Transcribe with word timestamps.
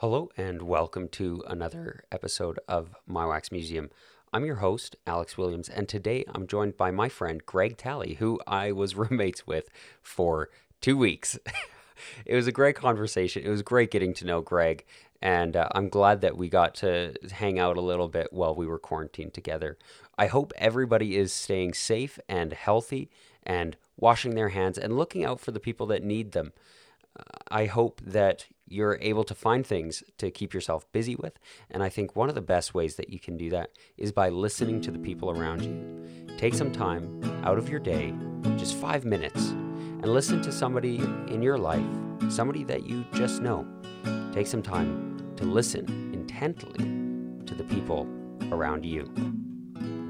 Hello 0.00 0.30
and 0.34 0.62
welcome 0.62 1.08
to 1.08 1.44
another 1.46 2.04
episode 2.10 2.58
of 2.66 2.94
My 3.06 3.26
Wax 3.26 3.52
Museum. 3.52 3.90
I'm 4.32 4.46
your 4.46 4.54
host, 4.56 4.96
Alex 5.06 5.36
Williams, 5.36 5.68
and 5.68 5.90
today 5.90 6.24
I'm 6.34 6.46
joined 6.46 6.78
by 6.78 6.90
my 6.90 7.10
friend 7.10 7.44
Greg 7.44 7.76
Talley, 7.76 8.14
who 8.14 8.40
I 8.46 8.72
was 8.72 8.94
roommates 8.96 9.46
with 9.46 9.68
for 10.00 10.48
two 10.80 10.96
weeks. 10.96 11.38
it 12.24 12.34
was 12.34 12.46
a 12.46 12.50
great 12.50 12.76
conversation. 12.76 13.42
It 13.44 13.50
was 13.50 13.60
great 13.60 13.90
getting 13.90 14.14
to 14.14 14.24
know 14.24 14.40
Greg, 14.40 14.86
and 15.20 15.54
uh, 15.54 15.68
I'm 15.72 15.90
glad 15.90 16.22
that 16.22 16.38
we 16.38 16.48
got 16.48 16.74
to 16.76 17.12
hang 17.32 17.58
out 17.58 17.76
a 17.76 17.82
little 17.82 18.08
bit 18.08 18.32
while 18.32 18.54
we 18.54 18.66
were 18.66 18.78
quarantined 18.78 19.34
together. 19.34 19.76
I 20.16 20.28
hope 20.28 20.54
everybody 20.56 21.14
is 21.14 21.30
staying 21.30 21.74
safe 21.74 22.18
and 22.26 22.54
healthy 22.54 23.10
and 23.42 23.76
washing 23.98 24.34
their 24.34 24.48
hands 24.48 24.78
and 24.78 24.96
looking 24.96 25.26
out 25.26 25.40
for 25.40 25.50
the 25.50 25.60
people 25.60 25.86
that 25.88 26.02
need 26.02 26.32
them. 26.32 26.54
Uh, 27.18 27.22
I 27.50 27.66
hope 27.66 28.00
that 28.02 28.46
you're 28.70 28.98
able 29.00 29.24
to 29.24 29.34
find 29.34 29.66
things 29.66 30.02
to 30.18 30.30
keep 30.30 30.54
yourself 30.54 30.90
busy 30.92 31.16
with. 31.16 31.38
And 31.70 31.82
I 31.82 31.88
think 31.88 32.14
one 32.14 32.28
of 32.28 32.34
the 32.34 32.40
best 32.40 32.72
ways 32.72 32.94
that 32.96 33.10
you 33.10 33.18
can 33.18 33.36
do 33.36 33.50
that 33.50 33.72
is 33.96 34.12
by 34.12 34.28
listening 34.28 34.80
to 34.82 34.90
the 34.90 34.98
people 34.98 35.30
around 35.30 35.62
you. 35.62 36.36
Take 36.38 36.54
some 36.54 36.70
time 36.70 37.20
out 37.44 37.58
of 37.58 37.68
your 37.68 37.80
day, 37.80 38.14
just 38.56 38.76
five 38.76 39.04
minutes, 39.04 39.50
and 39.50 40.06
listen 40.06 40.40
to 40.42 40.52
somebody 40.52 40.96
in 41.28 41.42
your 41.42 41.58
life, 41.58 41.84
somebody 42.28 42.64
that 42.64 42.86
you 42.86 43.04
just 43.12 43.42
know. 43.42 43.66
Take 44.32 44.46
some 44.46 44.62
time 44.62 45.34
to 45.36 45.44
listen 45.44 45.84
intently 46.14 46.84
to 47.46 47.54
the 47.54 47.64
people 47.64 48.08
around 48.52 48.86
you. 48.86 49.10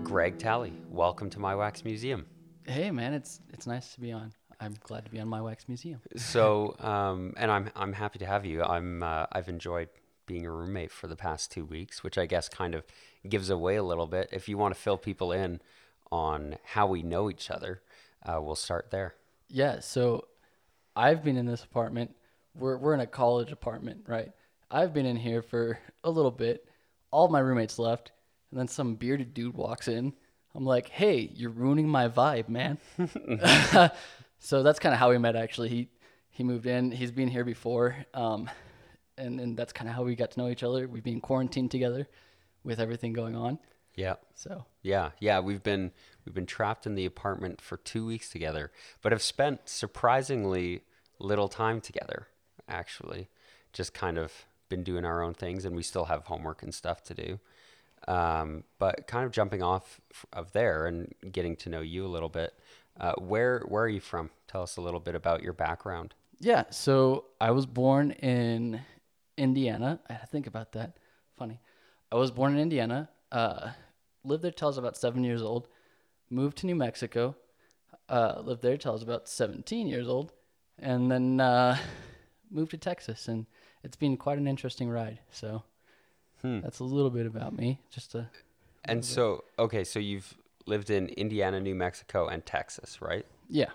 Greg 0.02 0.38
Talley, 0.38 0.72
welcome 0.88 1.30
to 1.30 1.38
my 1.38 1.54
wax 1.54 1.84
museum. 1.84 2.26
Hey 2.66 2.90
man, 2.90 3.14
it's 3.14 3.40
it's 3.52 3.66
nice 3.66 3.94
to 3.94 4.00
be 4.00 4.12
on. 4.12 4.32
I'm 4.60 4.74
glad 4.82 5.06
to 5.06 5.10
be 5.10 5.18
on 5.18 5.28
my 5.28 5.40
wax 5.40 5.66
museum. 5.68 6.00
So, 6.16 6.76
um, 6.80 7.32
and 7.36 7.50
I'm 7.50 7.70
I'm 7.74 7.94
happy 7.94 8.18
to 8.18 8.26
have 8.26 8.44
you. 8.44 8.62
I'm 8.62 9.02
uh, 9.02 9.26
I've 9.32 9.48
enjoyed 9.48 9.88
being 10.26 10.46
a 10.46 10.50
roommate 10.50 10.92
for 10.92 11.06
the 11.06 11.16
past 11.16 11.50
two 11.50 11.64
weeks, 11.64 12.04
which 12.04 12.18
I 12.18 12.26
guess 12.26 12.48
kind 12.48 12.74
of 12.74 12.84
gives 13.28 13.48
away 13.50 13.76
a 13.76 13.82
little 13.82 14.06
bit. 14.06 14.28
If 14.32 14.48
you 14.48 14.58
want 14.58 14.74
to 14.74 14.80
fill 14.80 14.98
people 14.98 15.32
in 15.32 15.60
on 16.12 16.56
how 16.62 16.86
we 16.86 17.02
know 17.02 17.30
each 17.30 17.50
other, 17.50 17.80
uh, 18.24 18.38
we'll 18.40 18.54
start 18.54 18.90
there. 18.90 19.14
Yeah, 19.48 19.80
so 19.80 20.26
I've 20.94 21.24
been 21.24 21.36
in 21.36 21.46
this 21.46 21.64
apartment. 21.64 22.14
We're 22.54 22.76
we're 22.76 22.94
in 22.94 23.00
a 23.00 23.06
college 23.06 23.52
apartment, 23.52 24.04
right? 24.06 24.30
I've 24.70 24.92
been 24.92 25.06
in 25.06 25.16
here 25.16 25.42
for 25.42 25.78
a 26.04 26.10
little 26.10 26.30
bit. 26.30 26.66
All 27.10 27.28
my 27.28 27.40
roommates 27.40 27.78
left, 27.78 28.12
and 28.50 28.60
then 28.60 28.68
some 28.68 28.94
bearded 28.94 29.32
dude 29.32 29.54
walks 29.54 29.88
in. 29.88 30.12
I'm 30.54 30.66
like, 30.66 30.90
"Hey, 30.90 31.30
you're 31.34 31.50
ruining 31.50 31.88
my 31.88 32.08
vibe, 32.08 32.48
man." 32.48 32.78
so 34.40 34.64
that's 34.64 34.80
kind 34.80 34.92
of 34.92 34.98
how 34.98 35.10
we 35.10 35.18
met. 35.18 35.36
Actually, 35.36 35.68
he 35.68 35.88
he 36.30 36.42
moved 36.42 36.66
in. 36.66 36.90
He's 36.90 37.12
been 37.12 37.28
here 37.28 37.44
before, 37.44 37.96
um, 38.14 38.50
and 39.16 39.38
and 39.38 39.56
that's 39.56 39.72
kind 39.72 39.88
of 39.88 39.94
how 39.94 40.02
we 40.02 40.16
got 40.16 40.32
to 40.32 40.40
know 40.40 40.48
each 40.48 40.64
other. 40.64 40.88
We've 40.88 41.04
been 41.04 41.20
quarantined 41.20 41.70
together, 41.70 42.08
with 42.64 42.80
everything 42.80 43.12
going 43.12 43.36
on. 43.36 43.58
Yeah. 43.94 44.14
So 44.34 44.64
Yeah, 44.82 45.10
yeah, 45.18 45.40
we've 45.40 45.62
been 45.62 45.92
we've 46.24 46.34
been 46.34 46.46
trapped 46.46 46.86
in 46.86 46.94
the 46.94 47.06
apartment 47.06 47.60
for 47.60 47.76
two 47.76 48.06
weeks 48.06 48.30
together, 48.30 48.70
but 49.02 49.12
have 49.12 49.22
spent 49.22 49.68
surprisingly 49.68 50.82
little 51.18 51.48
time 51.48 51.80
together. 51.80 52.28
Actually, 52.68 53.28
just 53.72 53.92
kind 53.92 54.16
of 54.18 54.46
been 54.68 54.84
doing 54.84 55.04
our 55.04 55.22
own 55.22 55.34
things, 55.34 55.64
and 55.64 55.74
we 55.74 55.82
still 55.82 56.06
have 56.06 56.24
homework 56.24 56.62
and 56.62 56.74
stuff 56.74 57.02
to 57.04 57.14
do. 57.14 57.40
Um, 58.08 58.64
but 58.78 59.06
kind 59.06 59.26
of 59.26 59.32
jumping 59.32 59.62
off 59.62 60.00
of 60.32 60.52
there 60.52 60.86
and 60.86 61.12
getting 61.30 61.54
to 61.56 61.68
know 61.68 61.82
you 61.82 62.06
a 62.06 62.08
little 62.08 62.30
bit. 62.30 62.54
Uh, 63.00 63.14
where 63.16 63.60
where 63.66 63.82
are 63.84 63.88
you 63.88 64.00
from? 64.00 64.30
Tell 64.46 64.62
us 64.62 64.76
a 64.76 64.80
little 64.80 65.00
bit 65.00 65.14
about 65.14 65.42
your 65.42 65.54
background. 65.54 66.14
Yeah, 66.38 66.64
so 66.70 67.24
I 67.40 67.50
was 67.50 67.66
born 67.66 68.10
in 68.12 68.80
Indiana. 69.36 70.00
I 70.08 70.12
had 70.14 70.20
to 70.20 70.26
think 70.26 70.46
about 70.46 70.72
that. 70.72 70.98
Funny. 71.38 71.60
I 72.12 72.16
was 72.16 72.30
born 72.30 72.54
in 72.54 72.60
Indiana. 72.60 73.08
Uh, 73.32 73.70
lived 74.24 74.42
there 74.42 74.50
till 74.50 74.68
I 74.68 74.70
was 74.70 74.78
about 74.78 74.96
seven 74.96 75.24
years 75.24 75.42
old. 75.42 75.68
Moved 76.28 76.58
to 76.58 76.66
New 76.66 76.74
Mexico. 76.74 77.36
Uh, 78.08 78.40
lived 78.42 78.62
there 78.62 78.76
till 78.76 78.92
I 78.92 78.94
was 78.94 79.02
about 79.02 79.28
17 79.28 79.86
years 79.86 80.08
old. 80.08 80.32
And 80.78 81.10
then 81.10 81.40
uh, 81.40 81.76
moved 82.50 82.72
to 82.72 82.78
Texas. 82.78 83.28
And 83.28 83.46
it's 83.82 83.96
been 83.96 84.16
quite 84.16 84.38
an 84.38 84.46
interesting 84.46 84.90
ride. 84.90 85.20
So 85.30 85.62
that's 86.42 86.80
a 86.80 86.84
little 86.84 87.10
bit 87.10 87.26
about 87.26 87.54
me. 87.54 87.80
Just 87.90 88.14
a, 88.14 88.28
And 88.84 89.04
so, 89.04 89.44
okay, 89.58 89.84
so 89.84 89.98
you've 89.98 90.34
lived 90.66 90.90
in 90.90 91.08
Indiana, 91.10 91.60
New 91.60 91.74
Mexico, 91.74 92.28
and 92.28 92.44
Texas, 92.46 93.00
right? 93.02 93.26
yeah, 93.48 93.70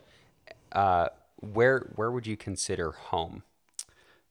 Uh, 0.72 1.10
where 1.38 1.92
where 1.96 2.12
would 2.12 2.28
you 2.28 2.38
consider 2.38 2.92
home? 2.92 3.44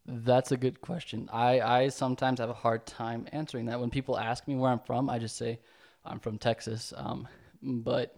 That's 0.06 0.52
a 0.52 0.56
good 0.56 0.80
question. 0.82 1.28
I, 1.32 1.60
I 1.60 1.88
sometimes 1.88 2.38
have 2.40 2.50
a 2.50 2.54
hard 2.54 2.84
time 2.86 3.26
answering 3.32 3.66
that. 3.66 3.80
When 3.80 3.90
people 3.90 4.18
ask 4.18 4.46
me 4.46 4.54
where 4.54 4.70
I'm 4.70 4.80
from, 4.80 5.08
I 5.08 5.18
just 5.18 5.36
say 5.36 5.60
I'm 6.04 6.20
from 6.20 6.36
Texas. 6.38 6.92
Um, 6.96 7.26
but 7.62 8.14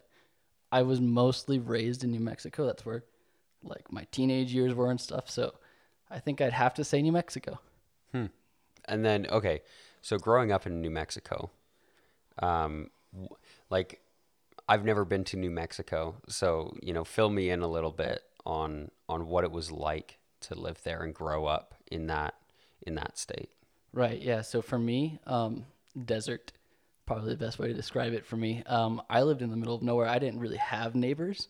I 0.73 0.83
was 0.83 1.01
mostly 1.01 1.59
raised 1.61 2.05
in 2.05 2.13
New 2.13 2.21
Mexico. 2.21 2.67
That's 2.67 2.87
where 2.87 3.05
like 3.65 3.93
my 3.93 4.07
teenage 4.13 4.53
years 4.53 4.75
were 4.75 4.91
and 4.91 5.01
stuff. 5.01 5.31
So 5.31 5.55
I 6.11 6.21
think 6.21 6.41
I'd 6.41 6.53
have 6.55 6.75
to 6.75 6.85
say 6.85 7.03
New 7.03 7.13
Mexico. 7.13 7.61
Hmm. 8.13 8.27
And 8.87 9.05
then, 9.05 9.27
okay, 9.29 9.63
so 10.03 10.19
growing 10.19 10.53
up 10.53 10.67
in 10.67 10.81
New 10.81 10.91
Mexico, 10.91 11.51
um, 12.41 12.91
like 13.71 14.01
I've 14.69 14.85
never 14.85 15.05
been 15.05 15.25
to 15.25 15.37
New 15.37 15.51
Mexico, 15.51 16.17
so 16.29 16.77
you 16.83 16.93
know, 16.93 17.05
fill 17.05 17.31
me 17.31 17.51
in 17.51 17.63
a 17.63 17.69
little 17.69 17.93
bit 17.93 18.23
on 18.45 18.91
on 19.09 19.29
what 19.29 19.45
it 19.45 19.51
was 19.51 19.71
like 19.71 20.19
to 20.41 20.55
live 20.55 20.83
there 20.83 21.03
and 21.03 21.15
grow 21.15 21.47
up 21.47 21.75
in 21.91 22.07
that 22.09 22.35
in 22.87 22.95
that 22.97 23.19
state. 23.19 23.51
Right. 23.93 24.21
Yeah. 24.21 24.43
So 24.43 24.61
for 24.63 24.79
me, 24.79 25.19
um, 25.27 25.65
desert, 26.05 26.53
probably 27.07 27.31
the 27.31 27.45
best 27.45 27.59
way 27.59 27.69
to 27.69 27.75
describe 27.75 28.13
it 28.13 28.27
for 28.27 28.37
me. 28.37 28.63
Um, 28.67 29.01
I 29.09 29.23
lived 29.23 29.43
in 29.43 29.51
the 29.51 29.57
middle 29.57 29.75
of 29.75 29.83
nowhere. 29.83 30.07
I 30.07 30.19
didn't 30.19 30.41
really 30.41 30.59
have 30.59 30.95
neighbors. 30.95 31.49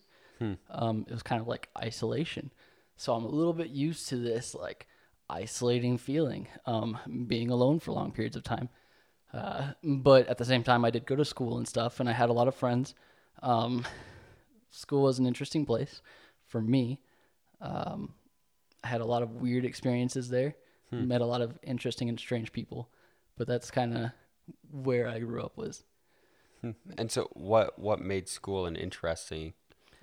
Um, 0.69 1.05
it 1.07 1.13
was 1.13 1.23
kind 1.23 1.41
of 1.41 1.47
like 1.47 1.67
isolation. 1.77 2.51
So 2.95 3.13
I'm 3.13 3.25
a 3.25 3.29
little 3.29 3.53
bit 3.53 3.69
used 3.69 4.07
to 4.09 4.17
this 4.17 4.55
like 4.55 4.87
isolating 5.29 5.97
feeling, 5.97 6.47
um, 6.65 7.25
being 7.27 7.49
alone 7.49 7.79
for 7.79 7.91
long 7.91 8.11
periods 8.11 8.35
of 8.35 8.43
time. 8.43 8.69
Uh, 9.33 9.73
but 9.83 10.27
at 10.27 10.37
the 10.37 10.45
same 10.45 10.63
time, 10.63 10.85
I 10.85 10.89
did 10.89 11.05
go 11.05 11.15
to 11.15 11.25
school 11.25 11.57
and 11.57 11.67
stuff, 11.67 11.99
and 11.99 12.09
I 12.09 12.13
had 12.13 12.29
a 12.29 12.33
lot 12.33 12.47
of 12.47 12.55
friends. 12.55 12.95
Um, 13.43 13.85
school 14.71 15.03
was 15.03 15.19
an 15.19 15.25
interesting 15.25 15.65
place 15.65 16.01
for 16.45 16.61
me. 16.61 16.99
Um, 17.61 18.13
I 18.83 18.87
had 18.87 19.01
a 19.01 19.05
lot 19.05 19.23
of 19.23 19.35
weird 19.35 19.65
experiences 19.65 20.29
there. 20.29 20.55
Met 20.89 21.19
a 21.19 21.25
lot 21.25 21.41
of 21.41 21.59
interesting 21.63 22.07
and 22.07 22.17
strange 22.17 22.53
people, 22.53 22.89
but 23.35 23.45
that's 23.45 23.69
kind 23.69 23.97
of 23.97 24.11
where 24.71 25.05
I 25.09 25.19
grew 25.19 25.43
up. 25.43 25.57
Was 25.57 25.83
And 26.97 27.11
so, 27.11 27.27
what 27.33 27.77
what 27.77 27.99
made 27.99 28.29
school 28.29 28.65
an 28.65 28.77
interesting 28.77 29.53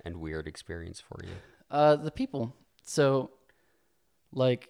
and 0.03 0.17
weird 0.17 0.47
experience 0.47 1.01
for 1.01 1.25
you? 1.25 1.31
uh, 1.71 1.95
the 1.95 2.11
people. 2.11 2.53
So, 2.83 3.31
like, 4.31 4.69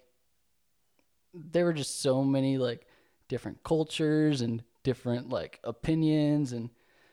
there 1.33 1.65
were 1.65 1.73
just 1.73 2.01
so 2.01 2.23
many 2.23 2.57
like 2.57 2.84
different 3.28 3.63
cultures 3.63 4.41
and 4.41 4.63
different 4.84 5.30
like 5.30 5.59
opinions 5.63 6.52
and 6.52 6.69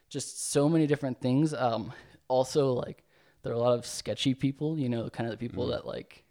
just 0.08 0.50
so 0.50 0.68
many 0.68 0.86
different 0.86 1.20
things. 1.20 1.54
Um, 1.54 1.92
also, 2.28 2.72
like, 2.72 3.04
there 3.42 3.52
are 3.52 3.56
a 3.56 3.58
lot 3.58 3.78
of 3.78 3.86
sketchy 3.86 4.34
people. 4.34 4.78
You 4.78 4.88
know, 4.88 5.08
kind 5.08 5.30
of 5.30 5.38
the 5.38 5.48
people 5.48 5.66
that 5.68 5.86
like 5.86 6.24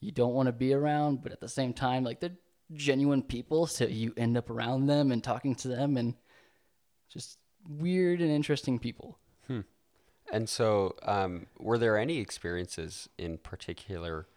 you 0.00 0.12
don't 0.12 0.34
want 0.34 0.46
to 0.46 0.52
be 0.52 0.72
around, 0.72 1.22
but 1.22 1.32
at 1.32 1.40
the 1.40 1.48
same 1.48 1.72
time, 1.72 2.04
like 2.04 2.20
they're 2.20 2.36
genuine 2.72 3.22
people, 3.22 3.66
so 3.66 3.84
you 3.84 4.14
end 4.16 4.36
up 4.36 4.48
around 4.48 4.86
them 4.86 5.12
and 5.12 5.22
talking 5.22 5.54
to 5.56 5.68
them, 5.68 5.96
and 5.96 6.14
just 7.08 7.38
weird 7.68 8.20
and 8.20 8.30
interesting 8.30 8.78
people. 8.78 9.18
And 10.32 10.48
so, 10.48 10.94
um, 11.02 11.46
were 11.58 11.76
there 11.76 11.98
any 11.98 12.18
experiences 12.18 13.08
in 13.18 13.38
particular 13.38 14.28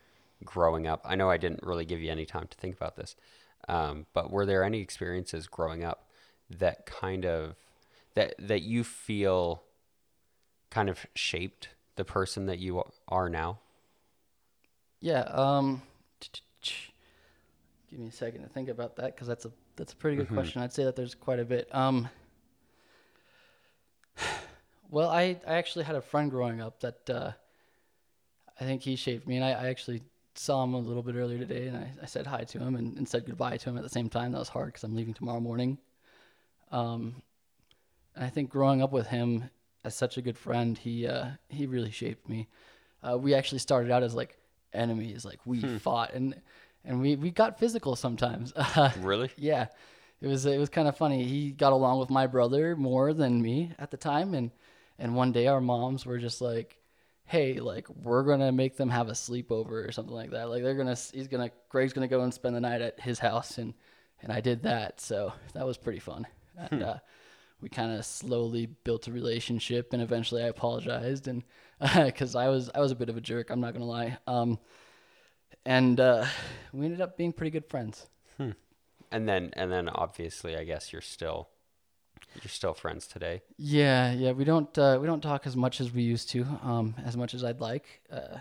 growing 0.43 0.87
up? 0.87 1.01
I 1.05 1.15
know 1.15 1.29
I 1.29 1.37
didn't 1.37 1.63
really 1.63 1.85
give 1.85 2.01
you 2.01 2.11
any 2.11 2.25
time 2.25 2.47
to 2.47 2.57
think 2.57 2.75
about 2.75 2.95
this, 2.95 3.15
um, 3.67 4.05
but 4.13 4.31
were 4.31 4.45
there 4.45 4.63
any 4.63 4.79
experiences 4.81 5.47
growing 5.47 5.83
up 5.83 6.09
that 6.49 6.85
kind 6.85 7.25
of 7.25 7.55
that 8.15 8.35
that 8.39 8.61
you 8.61 8.83
feel 8.83 9.63
kind 10.69 10.89
of 10.89 11.05
shaped 11.15 11.69
the 11.95 12.03
person 12.05 12.45
that 12.47 12.59
you 12.59 12.83
are 13.07 13.29
now? 13.29 13.59
Yeah. 14.99 15.21
Um, 15.21 15.81
give 17.89 17.99
me 17.99 18.07
a 18.07 18.11
second 18.11 18.43
to 18.43 18.49
think 18.49 18.69
about 18.69 18.95
that 18.97 19.15
because 19.15 19.27
that's 19.27 19.45
a 19.45 19.51
that's 19.75 19.93
a 19.93 19.95
pretty 19.95 20.17
good 20.17 20.29
question. 20.29 20.61
I'd 20.61 20.73
say 20.73 20.83
that 20.83 20.95
there's 20.95 21.15
quite 21.15 21.39
a 21.39 21.45
bit. 21.45 21.67
Um, 21.73 22.09
well, 24.89 25.09
I 25.09 25.39
I 25.47 25.55
actually 25.55 25.85
had 25.85 25.95
a 25.95 26.01
friend 26.01 26.29
growing 26.29 26.61
up 26.61 26.79
that 26.81 27.09
uh, 27.09 27.31
I 28.59 28.63
think 28.63 28.81
he 28.81 28.95
shaped 28.95 29.27
me, 29.27 29.37
and 29.37 29.45
I, 29.45 29.51
I 29.51 29.67
actually 29.67 30.03
saw 30.35 30.63
him 30.63 30.73
a 30.73 30.79
little 30.79 31.03
bit 31.03 31.15
earlier 31.15 31.37
today, 31.37 31.67
and 31.67 31.77
I, 31.77 31.91
I 32.01 32.05
said 32.05 32.27
hi 32.27 32.43
to 32.43 32.59
him 32.59 32.75
and, 32.75 32.97
and 32.97 33.07
said 33.07 33.25
goodbye 33.25 33.57
to 33.57 33.69
him 33.69 33.77
at 33.77 33.83
the 33.83 33.89
same 33.89 34.09
time. 34.09 34.31
That 34.31 34.39
was 34.39 34.49
hard 34.49 34.67
because 34.67 34.83
I'm 34.83 34.95
leaving 34.95 35.13
tomorrow 35.13 35.39
morning. 35.39 35.77
Um, 36.71 37.21
and 38.15 38.25
I 38.25 38.29
think 38.29 38.49
growing 38.49 38.81
up 38.81 38.91
with 38.91 39.07
him 39.07 39.49
as 39.83 39.95
such 39.95 40.17
a 40.17 40.21
good 40.21 40.37
friend, 40.37 40.77
he 40.77 41.07
uh, 41.07 41.31
he 41.49 41.65
really 41.65 41.91
shaped 41.91 42.27
me. 42.27 42.47
Uh, 43.03 43.17
we 43.17 43.33
actually 43.33 43.59
started 43.59 43.91
out 43.91 44.03
as 44.03 44.15
like 44.15 44.37
enemies, 44.73 45.25
like 45.25 45.39
we 45.45 45.61
fought, 45.79 46.13
and 46.13 46.35
and 46.83 46.99
we 47.01 47.15
we 47.15 47.31
got 47.31 47.59
physical 47.59 47.95
sometimes. 47.95 48.53
Really? 49.01 49.29
yeah, 49.37 49.67
it 50.21 50.27
was 50.27 50.45
it 50.45 50.57
was 50.57 50.69
kind 50.69 50.87
of 50.87 50.97
funny. 50.97 51.23
He 51.23 51.51
got 51.51 51.73
along 51.73 51.99
with 51.99 52.09
my 52.09 52.27
brother 52.27 52.75
more 52.75 53.13
than 53.13 53.41
me 53.41 53.73
at 53.77 53.91
the 53.91 53.97
time, 53.97 54.33
and 54.33 54.51
and 54.97 55.15
one 55.15 55.31
day 55.31 55.47
our 55.47 55.61
moms 55.61 56.05
were 56.05 56.17
just 56.17 56.41
like, 56.41 56.77
"Hey, 57.25 57.59
like 57.59 57.87
we're 57.89 58.23
gonna 58.23 58.51
make 58.51 58.77
them 58.77 58.89
have 58.89 59.09
a 59.09 59.13
sleepover 59.13 59.87
or 59.87 59.91
something 59.91 60.13
like 60.13 60.31
that. 60.31 60.49
Like 60.49 60.63
they're 60.63 60.75
gonna 60.75 60.97
he's 61.13 61.27
gonna 61.27 61.51
Greg's 61.69 61.93
gonna 61.93 62.07
go 62.07 62.21
and 62.21 62.33
spend 62.33 62.55
the 62.55 62.61
night 62.61 62.81
at 62.81 62.99
his 62.99 63.19
house, 63.19 63.57
and 63.57 63.73
and 64.21 64.31
I 64.31 64.41
did 64.41 64.63
that. 64.63 65.01
So 65.01 65.33
that 65.53 65.65
was 65.65 65.77
pretty 65.77 65.99
fun. 65.99 66.27
And 66.57 66.83
uh, 66.83 66.97
we 67.61 67.69
kind 67.69 67.91
of 67.97 68.05
slowly 68.05 68.67
built 68.83 69.07
a 69.07 69.11
relationship, 69.11 69.93
and 69.93 70.01
eventually 70.01 70.43
I 70.43 70.47
apologized, 70.47 71.27
and 71.27 71.43
because 71.95 72.35
I 72.35 72.49
was 72.49 72.69
I 72.73 72.79
was 72.79 72.91
a 72.91 72.95
bit 72.95 73.09
of 73.09 73.17
a 73.17 73.21
jerk, 73.21 73.49
I'm 73.49 73.61
not 73.61 73.73
gonna 73.73 73.85
lie. 73.85 74.17
Um, 74.27 74.59
and 75.65 75.99
uh, 75.99 76.25
we 76.71 76.85
ended 76.85 77.01
up 77.01 77.17
being 77.17 77.33
pretty 77.33 77.51
good 77.51 77.69
friends. 77.69 78.07
And 79.11 79.29
then 79.29 79.51
and 79.53 79.71
then 79.71 79.89
obviously 79.89 80.57
I 80.57 80.63
guess 80.63 80.91
you're 80.91 81.01
still 81.01 81.49
you're 82.41 82.49
still 82.49 82.73
friends 82.73 83.07
today. 83.07 83.41
Yeah, 83.57 84.13
yeah, 84.13 84.31
we 84.31 84.43
don't 84.43 84.75
uh, 84.77 84.97
we 84.99 85.07
don't 85.07 85.21
talk 85.21 85.45
as 85.45 85.55
much 85.55 85.79
as 85.81 85.91
we 85.91 86.01
used 86.01 86.29
to, 86.29 86.45
um, 86.63 86.95
as 87.05 87.15
much 87.15 87.33
as 87.33 87.43
I'd 87.43 87.61
like, 87.61 88.01
uh, 88.11 88.37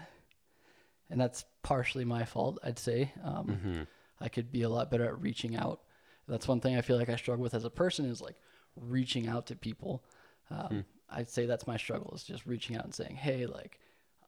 and 1.11 1.21
that's 1.21 1.45
partially 1.63 2.05
my 2.05 2.25
fault, 2.25 2.59
I'd 2.65 2.79
say. 2.79 3.13
Um, 3.23 3.87
I 4.21 4.29
could 4.29 4.53
be 4.53 4.63
a 4.63 4.69
lot 4.69 4.91
better 4.91 5.05
at 5.05 5.21
reaching 5.21 5.57
out. 5.57 5.81
That's 6.29 6.49
one 6.49 6.61
thing 6.61 6.77
I 6.77 6.81
feel 6.81 6.97
like 6.97 7.09
I 7.09 7.17
struggle 7.17 7.43
with 7.43 7.55
as 7.55 7.65
a 7.65 7.71
person 7.71 8.07
is 8.07 8.21
like 8.21 8.37
reaching 8.77 9.29
out 9.29 9.47
to 9.47 9.57
people. 9.57 10.05
Um, 10.51 10.85
I'd 11.11 11.29
say 11.29 11.47
that's 11.47 11.67
my 11.67 11.77
struggle 11.77 12.13
is 12.15 12.23
just 12.23 12.47
reaching 12.47 12.77
out 12.77 12.85
and 12.85 12.95
saying, 12.95 13.17
hey, 13.17 13.47
like 13.47 13.79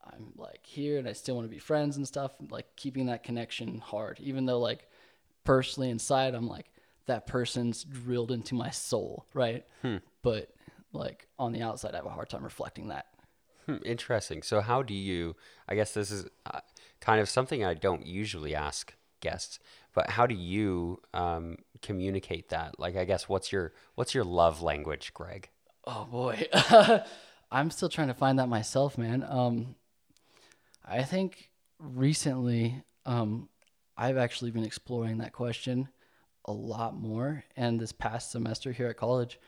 I'm 0.05 0.33
like 0.35 0.59
here 0.63 0.99
and 0.99 1.07
I 1.07 1.13
still 1.13 1.35
want 1.35 1.47
to 1.47 1.53
be 1.53 1.59
friends 1.59 1.97
and 1.97 2.07
stuff. 2.07 2.33
Like 2.49 2.67
keeping 2.75 3.07
that 3.07 3.23
connection 3.23 3.79
hard, 3.79 4.19
even 4.19 4.45
though 4.45 4.59
like 4.59 4.87
personally 5.43 5.89
inside 5.89 6.35
I'm 6.35 6.47
like 6.47 6.67
that 7.07 7.27
person's 7.27 7.83
drilled 7.83 8.31
into 8.31 8.55
my 8.55 8.69
soul, 8.69 9.25
right? 9.33 9.65
But 10.21 10.49
like 10.93 11.27
on 11.37 11.51
the 11.51 11.61
outside, 11.61 11.93
I 11.93 11.97
have 11.97 12.05
a 12.05 12.09
hard 12.09 12.29
time 12.29 12.43
reflecting 12.43 12.87
that. 12.89 13.05
Hmm, 13.65 13.77
interesting. 13.83 14.41
So 14.43 14.61
how 14.61 14.81
do 14.83 14.93
you 14.93 15.35
I 15.67 15.75
guess 15.75 15.93
this 15.93 16.11
is 16.11 16.27
uh, 16.45 16.59
kind 16.99 17.19
of 17.19 17.29
something 17.29 17.63
I 17.63 17.73
don't 17.73 18.05
usually 18.05 18.55
ask 18.55 18.93
guests, 19.21 19.59
but 19.93 20.11
how 20.11 20.27
do 20.27 20.35
you 20.35 21.01
um, 21.13 21.57
communicate 21.81 22.49
that? 22.49 22.79
Like 22.79 22.95
I 22.95 23.05
guess 23.05 23.27
what's 23.27 23.51
your 23.51 23.73
what's 23.95 24.13
your 24.13 24.23
love 24.23 24.61
language, 24.61 25.13
Greg? 25.13 25.49
Oh 25.85 26.05
boy, 26.05 26.47
I'm 27.51 27.71
still 27.71 27.89
trying 27.89 28.07
to 28.07 28.13
find 28.13 28.39
that 28.39 28.49
myself, 28.49 28.97
man. 28.97 29.25
Um, 29.27 29.75
I 30.83 31.03
think 31.03 31.49
recently, 31.79 32.83
um, 33.05 33.49
I've 33.97 34.17
actually 34.17 34.51
been 34.51 34.63
exploring 34.63 35.19
that 35.19 35.33
question 35.33 35.89
a 36.45 36.51
lot 36.51 36.95
more. 36.95 37.43
And 37.55 37.79
this 37.79 37.91
past 37.91 38.31
semester 38.31 38.71
here 38.71 38.87
at 38.87 38.97
college, 38.97 39.39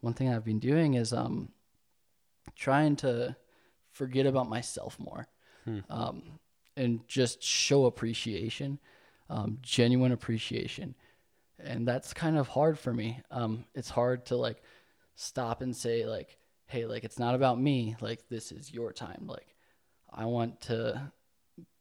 one 0.00 0.14
thing 0.14 0.28
I've 0.32 0.44
been 0.44 0.58
doing 0.58 0.94
is 0.94 1.12
um, 1.12 1.50
trying 2.56 2.96
to 2.96 3.36
forget 3.92 4.26
about 4.26 4.48
myself 4.48 4.98
more 4.98 5.28
um, 5.90 6.22
and 6.76 7.06
just 7.08 7.42
show 7.42 7.86
appreciation, 7.86 8.78
um, 9.28 9.58
genuine 9.62 10.12
appreciation. 10.12 10.94
And 11.58 11.86
that's 11.86 12.14
kind 12.14 12.38
of 12.38 12.48
hard 12.48 12.78
for 12.78 12.92
me. 12.92 13.20
Um, 13.30 13.64
it's 13.74 13.90
hard 13.90 14.26
to 14.26 14.36
like 14.36 14.62
stop 15.14 15.60
and 15.60 15.76
say 15.76 16.06
like, 16.06 16.38
hey, 16.66 16.86
like 16.86 17.04
it's 17.04 17.18
not 17.18 17.34
about 17.34 17.60
me. 17.60 17.96
Like 18.00 18.28
this 18.28 18.52
is 18.52 18.72
your 18.72 18.92
time. 18.92 19.26
Like 19.26 19.54
I 20.10 20.24
want 20.24 20.62
to 20.62 21.12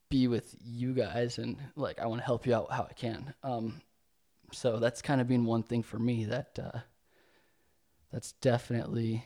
be 0.10 0.28
with 0.28 0.56
you 0.62 0.94
guys 0.94 1.38
and 1.38 1.58
like 1.76 2.00
I 2.00 2.08
want 2.08 2.22
to 2.22 2.26
help 2.26 2.46
you 2.46 2.54
out 2.54 2.72
how 2.72 2.88
I 2.90 2.94
can. 2.94 3.34
Um, 3.44 3.82
so 4.52 4.80
that's 4.80 5.02
kind 5.02 5.22
of 5.22 5.28
been 5.28 5.46
one 5.46 5.64
thing 5.64 5.84
for 5.84 6.00
me 6.00 6.26
that 6.26 6.58
uh, 6.62 6.80
that's 8.12 8.34
definitely 8.34 9.26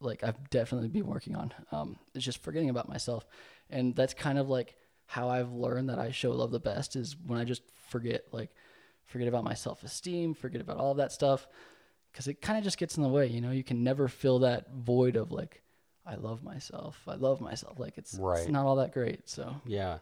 like 0.00 0.22
I've 0.22 0.50
definitely 0.50 0.88
been 0.88 1.06
working 1.06 1.34
on. 1.36 1.52
Um, 1.72 1.98
it's 2.14 2.24
just 2.24 2.42
forgetting 2.42 2.70
about 2.70 2.88
myself, 2.88 3.26
and 3.70 3.94
that's 3.96 4.14
kind 4.14 4.38
of 4.38 4.48
like 4.48 4.76
how 5.06 5.28
I've 5.28 5.52
learned 5.52 5.88
that 5.88 5.98
I 5.98 6.10
show 6.10 6.30
love 6.32 6.50
the 6.50 6.60
best 6.60 6.94
is 6.94 7.16
when 7.26 7.38
I 7.38 7.44
just 7.44 7.62
forget 7.88 8.24
like 8.32 8.50
forget 9.06 9.28
about 9.28 9.44
my 9.44 9.54
self 9.54 9.82
esteem, 9.82 10.34
forget 10.34 10.60
about 10.60 10.76
all 10.76 10.92
of 10.92 10.98
that 10.98 11.12
stuff, 11.12 11.46
because 12.12 12.28
it 12.28 12.42
kind 12.42 12.58
of 12.58 12.64
just 12.64 12.78
gets 12.78 12.96
in 12.96 13.02
the 13.02 13.08
way. 13.08 13.26
You 13.26 13.40
know, 13.40 13.50
you 13.50 13.64
can 13.64 13.82
never 13.82 14.08
fill 14.08 14.40
that 14.40 14.72
void 14.74 15.16
of 15.16 15.32
like 15.32 15.62
I 16.06 16.14
love 16.16 16.42
myself, 16.42 17.02
I 17.06 17.14
love 17.14 17.40
myself. 17.40 17.78
Like 17.78 17.98
it's, 17.98 18.14
Right. 18.14 18.40
it's 18.40 18.48
not 18.48 18.66
all 18.66 18.76
that 18.76 18.92
great. 18.92 19.28
So 19.28 19.56
Yeah. 19.66 19.98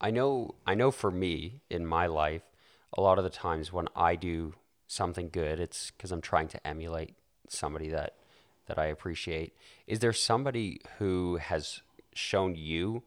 I 0.00 0.10
know 0.10 0.54
I 0.66 0.74
know 0.74 0.90
for 0.90 1.10
me 1.10 1.60
in 1.68 1.84
my 1.84 2.06
life, 2.06 2.42
a 2.96 3.00
lot 3.00 3.18
of 3.18 3.24
the 3.24 3.30
times 3.30 3.72
when 3.72 3.88
I 3.94 4.16
do 4.16 4.54
something 4.86 5.28
good, 5.30 5.60
it's 5.60 5.90
cuz 5.92 6.10
I'm 6.10 6.20
trying 6.20 6.48
to 6.48 6.66
emulate 6.66 7.16
somebody 7.48 7.88
that 7.90 8.16
that 8.66 8.78
I 8.78 8.86
appreciate. 8.86 9.56
Is 9.86 9.98
there 9.98 10.12
somebody 10.12 10.80
who 10.98 11.36
has 11.36 11.82
shown 12.14 12.54
you 12.54 13.02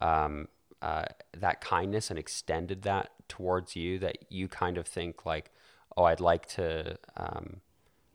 um, 0.00 0.48
uh, 0.82 1.06
that 1.36 1.60
kindness 1.60 2.10
and 2.10 2.18
extended 2.18 2.82
that 2.82 3.10
towards 3.28 3.74
you 3.74 3.98
that 4.00 4.18
you 4.30 4.48
kind 4.48 4.78
of 4.78 4.86
think 4.86 5.26
like, 5.26 5.50
oh, 5.96 6.04
I'd 6.04 6.20
like 6.20 6.46
to, 6.50 6.98
um, 7.16 7.60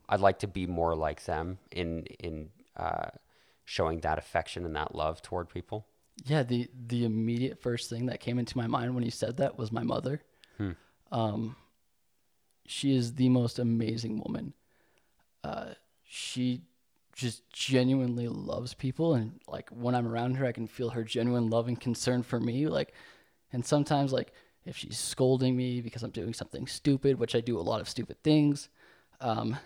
I'd 0.08 0.20
like 0.20 0.40
to 0.40 0.48
be 0.48 0.66
more 0.66 0.96
like 0.96 1.26
them 1.26 1.58
in 1.72 2.06
in 2.20 2.50
uh, 2.78 3.10
showing 3.66 4.00
that 4.02 4.18
affection 4.18 4.66
and 4.66 4.76
that 4.76 4.96
love 4.96 5.22
toward 5.22 5.50
people. 5.50 5.88
Yeah, 6.26 6.44
the 6.44 6.70
the 6.88 7.06
immediate 7.06 7.60
first 7.60 7.90
thing 7.90 8.06
that 8.06 8.20
came 8.20 8.38
into 8.38 8.58
my 8.58 8.68
mind 8.68 8.94
when 8.96 9.04
you 9.04 9.12
said 9.12 9.38
that 9.38 9.58
was 9.58 9.72
my 9.72 9.84
mother. 9.84 10.22
Um, 11.14 11.56
she 12.66 12.96
is 12.96 13.14
the 13.14 13.30
most 13.30 13.60
amazing 13.60 14.20
woman. 14.20 14.54
Uh, 15.44 15.74
she 16.04 16.64
just 17.16 17.48
genuinely 17.52 18.28
loves 18.28 18.74
people, 18.74 19.14
and 19.14 19.40
like 19.48 19.70
when 19.70 19.96
I'm 19.96 20.08
around 20.08 20.36
her, 20.36 20.46
I 20.46 20.52
can 20.52 20.68
feel 20.68 20.90
her 20.90 21.04
genuine 21.04 21.50
love 21.50 21.68
and 21.68 21.80
concern 21.80 22.24
for 22.24 22.40
me. 22.40 22.68
Like, 22.68 22.94
and 23.52 23.64
sometimes 23.66 24.12
like 24.12 24.34
if 24.66 24.76
she's 24.76 24.98
scolding 24.98 25.56
me 25.56 25.80
because 25.80 26.04
I'm 26.04 26.12
doing 26.12 26.34
something 26.34 26.66
stupid, 26.68 27.20
which 27.20 27.36
I 27.36 27.42
do 27.42 27.60
a 27.60 27.62
lot 27.62 27.80
of 27.80 27.88
stupid 27.88 28.22
things, 28.24 28.70
um, 29.22 29.58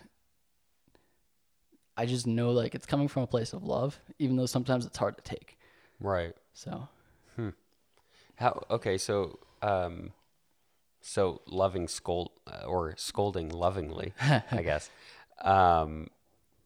I 1.96 2.06
just 2.06 2.26
know 2.26 2.50
like 2.50 2.74
it's 2.74 2.86
coming 2.86 3.08
from 3.08 3.22
a 3.22 3.26
place 3.26 3.52
of 3.54 3.64
love, 3.64 3.98
even 4.18 4.36
though 4.36 4.46
sometimes 4.46 4.84
it's 4.84 4.98
hard 4.98 5.16
to 5.16 5.22
take. 5.22 5.58
Right. 5.98 6.34
So 6.52 6.88
Hmm. 7.36 7.50
How? 8.34 8.64
Okay. 8.70 8.98
So, 8.98 9.38
um, 9.62 10.12
so 11.00 11.42
loving 11.46 11.88
scold 11.88 12.30
uh, 12.46 12.66
or 12.66 12.94
scolding 12.96 13.48
lovingly, 13.48 14.12
I 14.20 14.62
guess. 14.62 14.90
Um, 15.42 16.08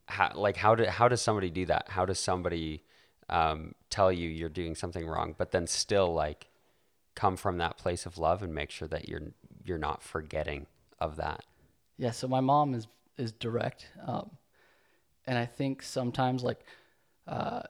how, 0.06 0.33
like 0.35 0.56
how 0.56 0.75
do 0.75 0.85
how 0.85 1.09
does 1.09 1.21
somebody 1.21 1.50
do 1.50 1.66
that? 1.66 1.88
How 1.88 2.04
does 2.04 2.18
somebody 2.18 2.85
um, 3.28 3.75
tell 3.90 4.12
you 4.12 4.28
you're 4.28 4.49
doing 4.49 4.75
something 4.75 5.06
wrong, 5.06 5.35
but 5.37 5.50
then 5.52 5.66
still 5.66 6.12
like 6.12 6.49
come 7.14 7.37
from 7.37 7.59
that 7.59 7.76
place 7.76 8.06
of 8.06 8.18
love 8.18 8.42
and 8.42 8.54
make 8.54 8.71
sure 8.71 8.88
that 8.88 9.09
you're 9.09 9.33
you're 9.64 9.78
not 9.78 10.02
forgetting 10.02 10.66
of 10.99 11.16
that? 11.16 11.45
yeah, 12.02 12.11
so 12.11 12.26
my 12.28 12.40
mom 12.40 12.75
is 12.75 12.88
is 13.16 13.33
direct, 13.33 13.87
um, 14.06 14.30
and 15.26 15.38
I 15.38 15.47
think 15.47 15.83
sometimes 15.83 16.42
like, 16.42 16.64
uh, 17.28 17.62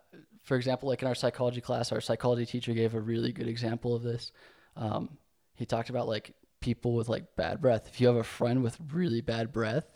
for 0.43 0.57
example, 0.57 0.89
like 0.89 1.03
in 1.03 1.09
our 1.09 1.15
psychology 1.15 1.61
class, 1.61 1.93
our 1.93 2.01
psychology 2.01 2.47
teacher 2.47 2.73
gave 2.73 2.95
a 2.95 3.01
really 3.01 3.33
good 3.33 3.49
example 3.49 3.95
of 3.95 4.03
this. 4.03 4.33
Um, 4.77 5.19
he 5.55 5.67
talked 5.67 5.91
about 5.91 6.09
like 6.09 6.35
people 6.63 6.95
with 6.95 7.11
like 7.11 7.37
bad 7.37 7.61
breath. 7.61 7.87
If 7.89 8.01
you 8.01 8.07
have 8.07 8.17
a 8.17 8.25
friend 8.25 8.63
with 8.63 8.79
really 8.93 9.21
bad 9.21 9.53
breath, 9.53 9.87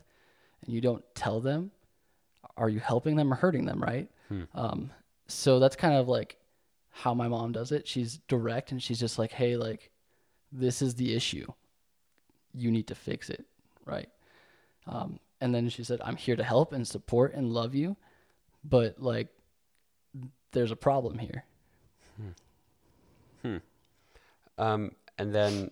and 0.65 0.75
you 0.75 0.81
don't 0.83 1.05
tell 1.15 1.41
them, 1.41 1.71
are 2.57 2.69
you 2.69 2.81
helping 2.81 3.17
them 3.17 3.33
or 3.33 3.37
hurting 3.37 3.65
them? 3.65 3.83
Right. 3.83 4.11
Um, 4.55 4.91
so 5.29 5.59
that's 5.59 5.77
kind 5.77 5.95
of 5.95 6.09
like 6.09 6.37
how 6.91 7.15
my 7.15 7.29
mom 7.29 7.53
does 7.53 7.73
it. 7.73 7.87
She's 7.87 8.19
direct 8.29 8.73
and 8.73 8.83
she's 8.83 8.99
just 8.99 9.19
like, 9.19 9.33
hey, 9.33 9.57
like, 9.57 9.91
this 10.53 10.83
is 10.83 10.95
the 10.95 11.15
issue. 11.15 11.47
You 12.55 12.71
need 12.71 12.87
to 12.89 12.95
fix 12.95 13.31
it. 13.31 13.45
Right. 13.85 14.09
Um, 14.87 15.21
and 15.41 15.55
then 15.55 15.69
she 15.69 15.85
said, 15.85 16.01
I'm 16.05 16.17
here 16.17 16.37
to 16.37 16.45
help 16.45 16.73
and 16.73 16.87
support 16.87 17.35
and 17.35 17.53
love 17.53 17.75
you. 17.75 17.97
But 18.65 19.01
like, 19.01 19.29
there's 20.53 20.73
a 20.73 20.77
problem 20.77 21.19
here. 21.19 21.45
Hmm. 23.43 23.57
Um, 24.59 24.93
and 25.19 25.35
then 25.35 25.71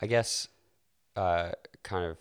I 0.00 0.06
guess 0.06 0.48
uh, 1.16 1.52
kind 1.82 2.04
of 2.04 2.18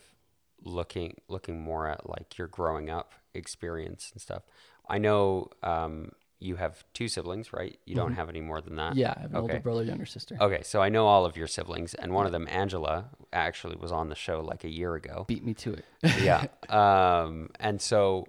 looking 0.63 1.17
looking 1.27 1.61
more 1.61 1.87
at 1.87 2.09
like 2.09 2.37
your 2.37 2.47
growing 2.47 2.89
up 2.89 3.13
experience 3.33 4.11
and 4.13 4.21
stuff. 4.21 4.43
I 4.87 4.97
know 4.97 5.49
um, 5.61 6.11
you 6.39 6.57
have 6.57 6.83
two 6.93 7.07
siblings, 7.07 7.53
right? 7.53 7.77
You 7.85 7.95
don't 7.95 8.13
have 8.13 8.29
any 8.29 8.41
more 8.41 8.61
than 8.61 8.75
that. 8.75 8.91
Mm-hmm. 8.91 8.99
Yeah. 8.99 9.13
I 9.17 9.21
have 9.21 9.31
an 9.31 9.37
older 9.37 9.53
Okay. 9.53 9.61
brother, 9.61 9.83
younger 9.83 10.05
sister. 10.05 10.37
Okay, 10.39 10.61
so 10.63 10.81
I 10.81 10.89
know 10.89 11.07
all 11.07 11.25
of 11.25 11.37
your 11.37 11.47
siblings, 11.47 11.93
and 11.93 12.13
one 12.13 12.25
of 12.25 12.31
them, 12.33 12.47
Angela, 12.49 13.05
actually 13.31 13.77
was 13.77 13.91
on 13.91 14.09
the 14.09 14.15
show 14.15 14.41
like 14.41 14.63
a 14.65 14.69
year 14.69 14.95
ago. 14.95 15.25
Beat 15.27 15.43
me 15.43 15.53
to 15.55 15.73
it. 15.73 15.85
yeah. 16.21 16.45
Um, 16.69 17.49
and 17.59 17.81
so, 17.81 18.25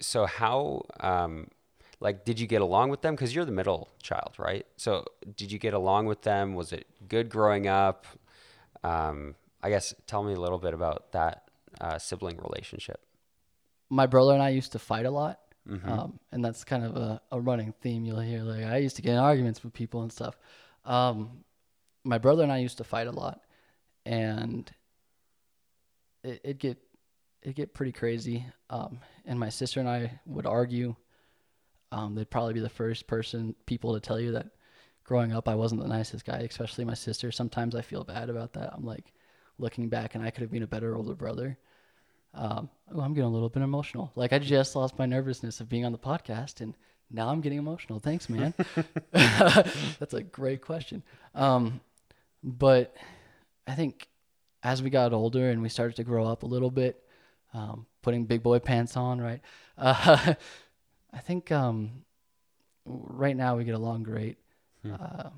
so 0.00 0.26
how, 0.26 0.84
um, 1.00 1.48
like 2.00 2.24
did 2.24 2.40
you 2.40 2.46
get 2.46 2.60
along 2.62 2.90
with 2.90 3.02
them 3.02 3.14
because 3.14 3.34
you're 3.34 3.44
the 3.44 3.52
middle 3.52 3.88
child 4.02 4.32
right 4.38 4.66
so 4.78 5.04
did 5.36 5.52
you 5.52 5.58
get 5.58 5.74
along 5.74 6.06
with 6.06 6.22
them 6.22 6.54
was 6.54 6.72
it 6.72 6.86
good 7.08 7.28
growing 7.28 7.66
up 7.68 8.06
um, 8.84 9.34
i 9.62 9.68
guess 9.70 9.94
tell 10.06 10.22
me 10.22 10.32
a 10.32 10.40
little 10.40 10.58
bit 10.58 10.74
about 10.74 11.12
that 11.12 11.50
uh, 11.80 11.98
sibling 11.98 12.36
relationship 12.38 13.00
My 13.90 14.06
brother 14.06 14.32
and 14.34 14.42
I 14.42 14.50
used 14.50 14.72
to 14.72 14.78
fight 14.78 15.04
a 15.06 15.10
lot, 15.10 15.38
um, 15.90 16.18
and 16.32 16.44
that's 16.44 16.62
kind 16.64 16.84
of 16.84 16.96
a, 16.96 17.20
a 17.32 17.40
running 17.40 17.72
theme 17.82 18.04
you'll 18.04 18.20
hear. 18.20 18.42
Like 18.42 18.64
I 18.64 18.76
used 18.78 18.96
to 18.96 19.02
get 19.02 19.12
in 19.12 19.18
arguments 19.18 19.62
with 19.64 19.72
people 19.72 20.02
and 20.02 20.12
stuff. 20.12 20.36
Um, 20.84 21.44
my 22.04 22.18
brother 22.18 22.42
and 22.42 22.52
I 22.52 22.58
used 22.58 22.78
to 22.78 22.84
fight 22.84 23.06
a 23.08 23.12
lot, 23.12 23.40
and 24.06 24.70
it 26.22 26.40
it 26.44 26.58
get 26.58 26.78
it 27.42 27.54
get 27.56 27.74
pretty 27.74 27.92
crazy. 27.92 28.46
Um, 28.68 29.00
and 29.26 29.38
my 29.38 29.48
sister 29.50 29.80
and 29.80 29.88
I 29.88 30.20
would 30.26 30.46
argue. 30.46 30.94
Um, 31.92 32.14
they'd 32.14 32.30
probably 32.30 32.54
be 32.54 32.60
the 32.60 32.68
first 32.68 33.06
person 33.08 33.54
people 33.66 33.94
to 33.94 34.00
tell 34.00 34.20
you 34.20 34.32
that 34.32 34.46
growing 35.10 35.32
up 35.32 35.48
I 35.48 35.56
wasn't 35.56 35.82
the 35.82 35.88
nicest 35.88 36.24
guy, 36.24 36.38
especially 36.48 36.84
my 36.84 36.94
sister. 36.94 37.32
Sometimes 37.32 37.74
I 37.74 37.82
feel 37.82 38.04
bad 38.04 38.30
about 38.30 38.52
that. 38.52 38.72
I'm 38.72 38.84
like 38.84 39.12
looking 39.58 39.88
back, 39.88 40.14
and 40.14 40.22
I 40.22 40.30
could 40.30 40.42
have 40.42 40.52
been 40.52 40.62
a 40.62 40.68
better 40.68 40.94
older 40.94 41.16
brother. 41.16 41.58
Um, 42.32 42.70
oh, 42.94 43.00
I'm 43.00 43.12
getting 43.12 43.28
a 43.28 43.32
little 43.32 43.48
bit 43.48 43.64
emotional. 43.64 44.12
Like 44.14 44.32
I 44.32 44.38
just 44.38 44.76
lost 44.76 45.00
my 45.00 45.06
nervousness 45.06 45.58
of 45.58 45.68
being 45.68 45.84
on 45.84 45.90
the 45.90 45.98
podcast, 45.98 46.60
and 46.60 46.76
now 47.10 47.28
I'm 47.28 47.40
getting 47.40 47.58
emotional. 47.58 47.98
Thanks, 47.98 48.28
man. 48.28 48.54
That's 49.12 50.14
a 50.14 50.22
great 50.22 50.62
question. 50.62 51.02
Um, 51.34 51.80
but 52.44 52.94
I 53.66 53.74
think 53.74 54.06
as 54.62 54.80
we 54.80 54.90
got 54.90 55.12
older 55.12 55.50
and 55.50 55.60
we 55.60 55.70
started 55.70 55.96
to 55.96 56.04
grow 56.04 56.24
up 56.24 56.44
a 56.44 56.46
little 56.46 56.70
bit, 56.70 57.02
um, 57.52 57.84
putting 58.02 58.26
big 58.26 58.44
boy 58.44 58.60
pants 58.60 58.96
on, 58.96 59.20
right? 59.20 59.40
Uh, 59.76 60.34
I 61.12 61.18
think 61.18 61.50
um, 61.50 62.04
right 62.84 63.36
now 63.36 63.56
we 63.56 63.64
get 63.64 63.74
along 63.74 64.04
great, 64.04 64.38
uh, 64.84 65.30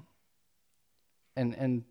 and 1.36 1.54
and 1.54 1.84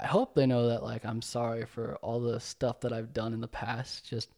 I 0.00 0.06
hope 0.06 0.34
they 0.34 0.46
know 0.46 0.68
that 0.68 0.82
like 0.82 1.04
I'm 1.04 1.22
sorry 1.22 1.64
for 1.64 1.96
all 1.96 2.20
the 2.20 2.40
stuff 2.40 2.80
that 2.80 2.92
I've 2.92 3.12
done 3.12 3.32
in 3.32 3.40
the 3.40 3.48
past, 3.48 4.08
just 4.08 4.30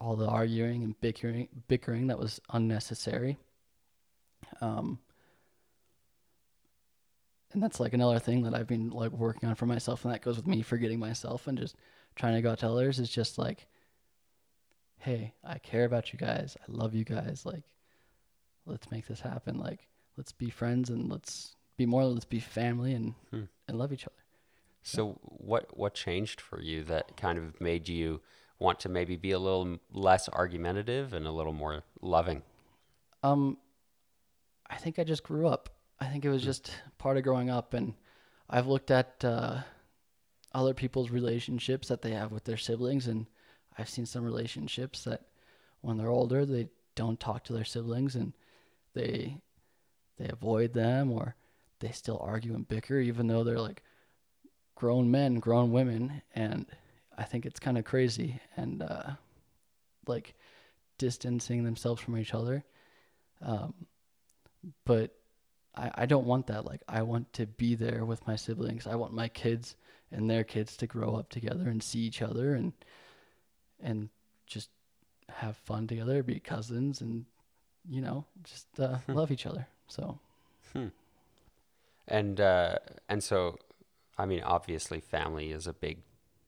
all 0.00 0.16
the 0.16 0.26
arguing 0.26 0.84
and 0.84 0.98
bickering, 1.00 1.48
bickering 1.66 2.06
that 2.06 2.18
was 2.18 2.40
unnecessary. 2.52 3.36
Um, 4.60 4.98
and 7.52 7.62
that's 7.62 7.80
like 7.80 7.92
another 7.94 8.18
thing 8.18 8.42
that 8.42 8.54
I've 8.54 8.66
been 8.66 8.90
like 8.90 9.10
working 9.12 9.48
on 9.48 9.54
for 9.54 9.66
myself, 9.66 10.04
and 10.04 10.14
that 10.14 10.22
goes 10.22 10.36
with 10.36 10.46
me 10.46 10.62
forgetting 10.62 10.98
myself 10.98 11.46
and 11.46 11.58
just 11.58 11.76
trying 12.14 12.34
to 12.34 12.42
go 12.42 12.52
out 12.52 12.58
to 12.60 12.68
others. 12.68 12.98
Is 12.98 13.10
just 13.10 13.38
like, 13.38 13.66
hey, 14.98 15.34
I 15.44 15.58
care 15.58 15.84
about 15.84 16.12
you 16.12 16.18
guys. 16.18 16.56
I 16.60 16.64
love 16.68 16.94
you 16.94 17.04
guys. 17.04 17.44
Like, 17.44 17.64
let's 18.66 18.90
make 18.90 19.06
this 19.06 19.20
happen. 19.20 19.58
Like, 19.58 19.86
let's 20.16 20.32
be 20.32 20.50
friends 20.50 20.90
and 20.90 21.10
let's 21.10 21.56
be 21.78 21.86
more. 21.86 22.04
Let's 22.04 22.26
be 22.26 22.40
family 22.40 22.92
and 22.92 23.14
and 23.32 23.78
love 23.78 23.92
each 23.92 24.04
other. 24.04 24.12
So 24.82 25.18
what 25.22 25.76
what 25.76 25.94
changed 25.94 26.40
for 26.40 26.60
you 26.60 26.84
that 26.84 27.16
kind 27.16 27.38
of 27.38 27.58
made 27.60 27.88
you 27.88 28.20
want 28.58 28.80
to 28.80 28.88
maybe 28.88 29.16
be 29.16 29.30
a 29.30 29.38
little 29.38 29.78
less 29.92 30.28
argumentative 30.28 31.14
and 31.14 31.26
a 31.26 31.30
little 31.30 31.52
more 31.52 31.84
loving? 32.02 32.42
Um, 33.22 33.56
I 34.68 34.76
think 34.76 34.98
I 34.98 35.04
just 35.04 35.22
grew 35.22 35.46
up. 35.48 35.70
I 36.00 36.06
think 36.06 36.24
it 36.24 36.30
was 36.30 36.42
just 36.42 36.70
part 36.98 37.16
of 37.16 37.24
growing 37.24 37.50
up, 37.50 37.74
and 37.74 37.94
I've 38.48 38.66
looked 38.66 38.90
at 38.90 39.24
uh, 39.24 39.58
other 40.52 40.74
people's 40.74 41.10
relationships 41.10 41.88
that 41.88 42.02
they 42.02 42.12
have 42.12 42.32
with 42.32 42.44
their 42.44 42.56
siblings, 42.56 43.08
and 43.08 43.26
I've 43.76 43.88
seen 43.88 44.06
some 44.06 44.24
relationships 44.24 45.04
that 45.04 45.22
when 45.80 45.96
they're 45.96 46.10
older, 46.10 46.44
they 46.44 46.68
don't 46.94 47.18
talk 47.18 47.44
to 47.44 47.52
their 47.52 47.64
siblings, 47.64 48.14
and 48.14 48.32
they 48.94 49.38
they 50.18 50.28
avoid 50.28 50.72
them, 50.72 51.12
or 51.12 51.36
they 51.80 51.92
still 51.92 52.20
argue 52.22 52.54
and 52.54 52.66
bicker, 52.66 52.98
even 52.98 53.26
though 53.26 53.44
they're 53.44 53.60
like 53.60 53.82
grown 54.74 55.10
men, 55.10 55.38
grown 55.38 55.72
women, 55.72 56.22
and 56.34 56.66
I 57.16 57.24
think 57.24 57.46
it's 57.46 57.60
kind 57.60 57.78
of 57.78 57.84
crazy, 57.84 58.40
and 58.56 58.82
uh, 58.82 59.10
like 60.06 60.34
distancing 60.98 61.64
themselves 61.64 62.00
from 62.00 62.16
each 62.16 62.34
other. 62.34 62.64
Um, 63.42 63.74
but 64.84 65.14
I, 65.74 65.90
I 65.94 66.06
don't 66.06 66.26
want 66.26 66.48
that. 66.48 66.64
Like, 66.64 66.82
I 66.88 67.02
want 67.02 67.32
to 67.34 67.46
be 67.46 67.74
there 67.74 68.04
with 68.04 68.26
my 68.26 68.36
siblings. 68.36 68.86
I 68.86 68.96
want 68.96 69.12
my 69.12 69.28
kids 69.28 69.76
and 70.10 70.28
their 70.28 70.44
kids 70.44 70.76
to 70.78 70.86
grow 70.86 71.14
up 71.14 71.28
together 71.28 71.68
and 71.68 71.82
see 71.82 72.00
each 72.00 72.22
other 72.22 72.54
and 72.54 72.72
and 73.80 74.08
just 74.46 74.70
have 75.28 75.56
fun 75.58 75.86
together, 75.86 76.22
be 76.22 76.40
cousins, 76.40 77.00
and 77.00 77.24
you 77.88 78.00
know, 78.00 78.24
just 78.42 78.66
uh, 78.80 78.98
love 79.08 79.30
each 79.30 79.46
other. 79.46 79.66
So 79.86 80.18
And 82.08 82.40
uh, 82.40 82.78
and 83.08 83.22
so, 83.22 83.58
I 84.16 84.26
mean, 84.26 84.42
obviously, 84.42 85.00
family 85.00 85.52
is 85.52 85.66
a 85.66 85.72
big 85.72 85.98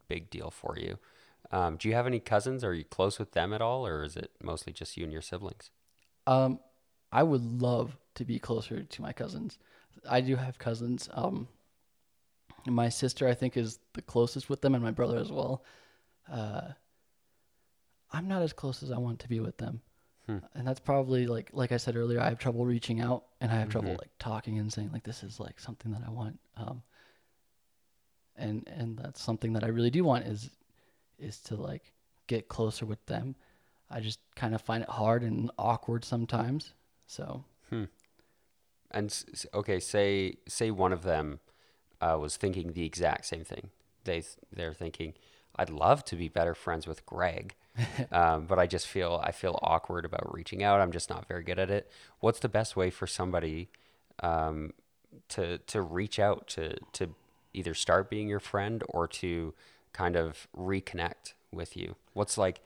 big 0.09 0.31
deal 0.31 0.51
for 0.51 0.77
you. 0.79 0.99
Um, 1.53 1.77
do 1.77 1.89
you 1.89 1.95
have 1.95 2.07
any 2.07 2.21
cousins? 2.21 2.65
Are 2.65 2.75
you 2.75 2.85
close 2.85 3.19
with 3.19 3.33
them 3.33 3.53
at 3.53 3.61
all, 3.61 3.87
or 3.87 4.03
is 4.03 4.17
it 4.17 4.31
mostly 4.43 4.73
just 4.73 4.97
you 4.97 5.05
and 5.05 5.13
your 5.13 5.23
siblings? 5.23 5.71
Um, 6.27 6.61
I 7.13 7.23
would 7.23 7.43
love 7.61 7.97
to 8.15 8.25
be 8.25 8.39
closer 8.39 8.83
to 8.83 9.03
my 9.03 9.13
cousins. 9.13 9.59
I 10.09 10.21
do 10.21 10.37
have 10.37 10.59
cousins. 10.59 11.09
Um, 11.13 11.49
my 12.67 12.89
sister, 12.89 13.29
I 13.29 13.35
think, 13.35 13.57
is 13.57 13.79
the 13.95 14.03
closest 14.03 14.49
with 14.49 14.61
them, 14.61 14.75
and 14.75 14.85
my 14.85 14.91
brother 14.91 15.19
as 15.19 15.31
well. 15.31 15.65
Uh, 16.31 16.69
I'm 18.13 18.29
not 18.29 18.43
as 18.43 18.53
close 18.53 18.83
as 18.83 18.91
I 18.91 18.99
want 18.99 19.21
to 19.21 19.29
be 19.29 19.41
with 19.41 19.57
them, 19.59 19.83
and 20.55 20.67
that's 20.67 20.81
probably 20.81 21.27
like 21.27 21.51
like 21.53 21.73
I 21.73 21.77
said 21.77 21.97
earlier. 21.97 22.21
I 22.21 22.29
have 22.29 22.39
trouble 22.39 22.65
reaching 22.65 23.01
out, 23.01 23.25
and 23.41 23.51
I 23.51 23.57
have 23.57 23.69
trouble 23.69 23.91
like 23.91 24.11
talking 24.19 24.59
and 24.59 24.73
saying 24.73 24.91
like 24.93 25.05
this 25.05 25.23
is 25.23 25.41
like 25.41 25.59
something 25.61 25.93
that 25.93 26.03
I 26.07 26.11
want. 26.11 26.39
Um, 26.57 26.83
and 28.37 28.69
and 28.75 28.99
that's 28.99 29.23
something 29.23 29.53
that 29.55 29.65
I 29.65 29.69
really 29.69 29.91
do 29.91 30.05
want 30.05 30.27
is 30.27 30.51
is 31.19 31.39
to 31.43 31.57
like 31.57 31.93
get 32.27 32.49
closer 32.49 32.87
with 32.87 33.05
them. 33.07 33.35
I 33.91 34.01
just 34.01 34.21
kind 34.37 34.55
of 34.55 34.63
find 34.63 34.83
it 34.83 34.89
hard 34.89 35.23
and 35.23 35.51
awkward 35.59 36.05
sometimes. 36.05 36.75
So 37.07 37.45
Hmm. 37.71 37.85
And 38.91 39.25
okay, 39.55 39.81
say 39.81 40.35
say 40.49 40.71
one 40.71 40.93
of 40.93 41.03
them 41.03 41.41
uh, 42.01 42.19
was 42.21 42.37
thinking 42.37 42.73
the 42.73 42.85
exact 42.85 43.27
same 43.27 43.45
thing. 43.45 43.71
They 44.05 44.23
they're 44.53 44.75
thinking, 44.75 45.15
I'd 45.57 45.71
love 45.71 46.05
to 46.07 46.17
be 46.17 46.29
better 46.29 46.55
friends 46.55 46.87
with 46.87 47.07
Greg, 47.07 47.55
um, 48.13 48.47
but 48.47 48.59
I 48.59 48.67
just 48.67 48.87
feel 48.87 49.21
I 49.23 49.33
feel 49.33 49.59
awkward 49.63 50.05
about 50.05 50.33
reaching 50.35 50.63
out. 50.63 50.81
I'm 50.81 50.93
just 50.93 51.11
not 51.11 51.27
very 51.29 51.43
good 51.43 51.59
at 51.59 51.71
it. 51.71 51.91
What's 52.21 52.41
the 52.41 52.49
best 52.49 52.77
way 52.77 52.91
for 52.91 53.07
somebody 53.07 53.69
um, 54.23 54.73
to 55.31 55.59
to 55.59 55.83
reach 55.83 56.19
out 56.19 56.47
to 56.49 56.77
to 56.93 57.15
either 57.53 57.75
start 57.75 58.11
being 58.11 58.29
your 58.29 58.41
friend 58.41 58.83
or 58.89 59.07
to 59.09 59.55
kind 59.93 60.17
of 60.17 60.49
reconnect 60.57 61.35
with 61.53 61.77
you? 61.77 61.97
What's 62.13 62.39
like 62.39 62.61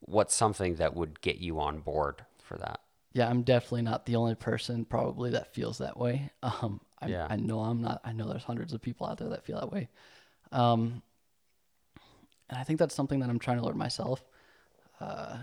what's 0.00 0.34
something 0.34 0.76
that 0.76 0.94
would 0.94 1.20
get 1.20 1.38
you 1.38 1.60
on 1.60 1.80
board 1.80 2.24
for 2.42 2.56
that? 2.58 2.80
yeah, 3.12 3.28
I'm 3.28 3.42
definitely 3.42 3.82
not 3.82 4.06
the 4.06 4.16
only 4.16 4.34
person 4.34 4.84
probably 4.84 5.30
that 5.30 5.52
feels 5.54 5.78
that 5.78 5.96
way. 5.96 6.30
Um, 6.42 6.80
I, 7.02 7.06
Yeah. 7.08 7.26
I 7.30 7.36
know 7.36 7.60
I'm 7.60 7.80
not. 7.80 8.00
I 8.04 8.12
know 8.12 8.28
there's 8.28 8.44
hundreds 8.44 8.74
of 8.74 8.82
people 8.82 9.06
out 9.06 9.18
there 9.18 9.30
that 9.30 9.44
feel 9.44 9.58
that 9.58 9.72
way. 9.72 9.88
Um, 10.52 11.02
and 12.50 12.58
I 12.58 12.64
think 12.64 12.78
that's 12.78 12.94
something 12.94 13.20
that 13.20 13.30
I'm 13.30 13.38
trying 13.38 13.58
to 13.58 13.64
learn 13.64 13.78
myself. 13.78 14.22
Uh, 15.00 15.38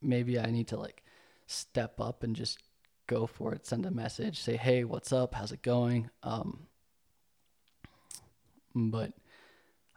maybe 0.00 0.38
I 0.38 0.46
need 0.46 0.68
to 0.68 0.76
like 0.76 1.02
step 1.46 2.00
up 2.00 2.22
and 2.22 2.34
just 2.34 2.58
go 3.06 3.26
for 3.26 3.52
it. 3.52 3.66
Send 3.66 3.84
a 3.86 3.90
message, 3.90 4.40
say, 4.40 4.56
"Hey, 4.56 4.84
what's 4.84 5.12
up? 5.12 5.34
How's 5.34 5.52
it 5.52 5.62
going?" 5.62 6.10
Um, 6.22 6.66
but 8.74 9.12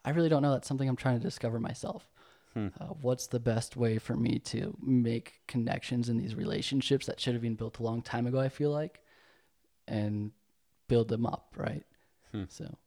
I 0.04 0.12
really 0.12 0.30
don't 0.30 0.42
know. 0.42 0.52
That's 0.52 0.68
something 0.68 0.88
I'm 0.88 0.96
trying 0.96 1.18
to 1.18 1.24
discover 1.24 1.60
myself. 1.60 2.10
Uh, 2.80 2.94
what's 3.02 3.28
the 3.28 3.40
best 3.40 3.76
way 3.76 3.98
for 3.98 4.16
me 4.16 4.40
to 4.40 4.78
make 4.82 5.42
connections 5.48 6.08
in 6.10 6.18
these 6.18 6.36
relationships 6.36 7.06
that 7.06 7.20
should 7.20 7.34
have 7.34 7.42
been 7.42 7.56
built 7.56 7.80
a 7.80 7.84
long 7.84 8.02
time 8.02 8.28
ago? 8.28 8.40
I 8.40 8.50
feel 8.50 8.72
like, 8.72 9.02
and 9.88 10.32
build 10.88 11.10
them 11.10 11.26
up, 11.26 11.54
right? 11.58 11.84
So, 12.50 12.78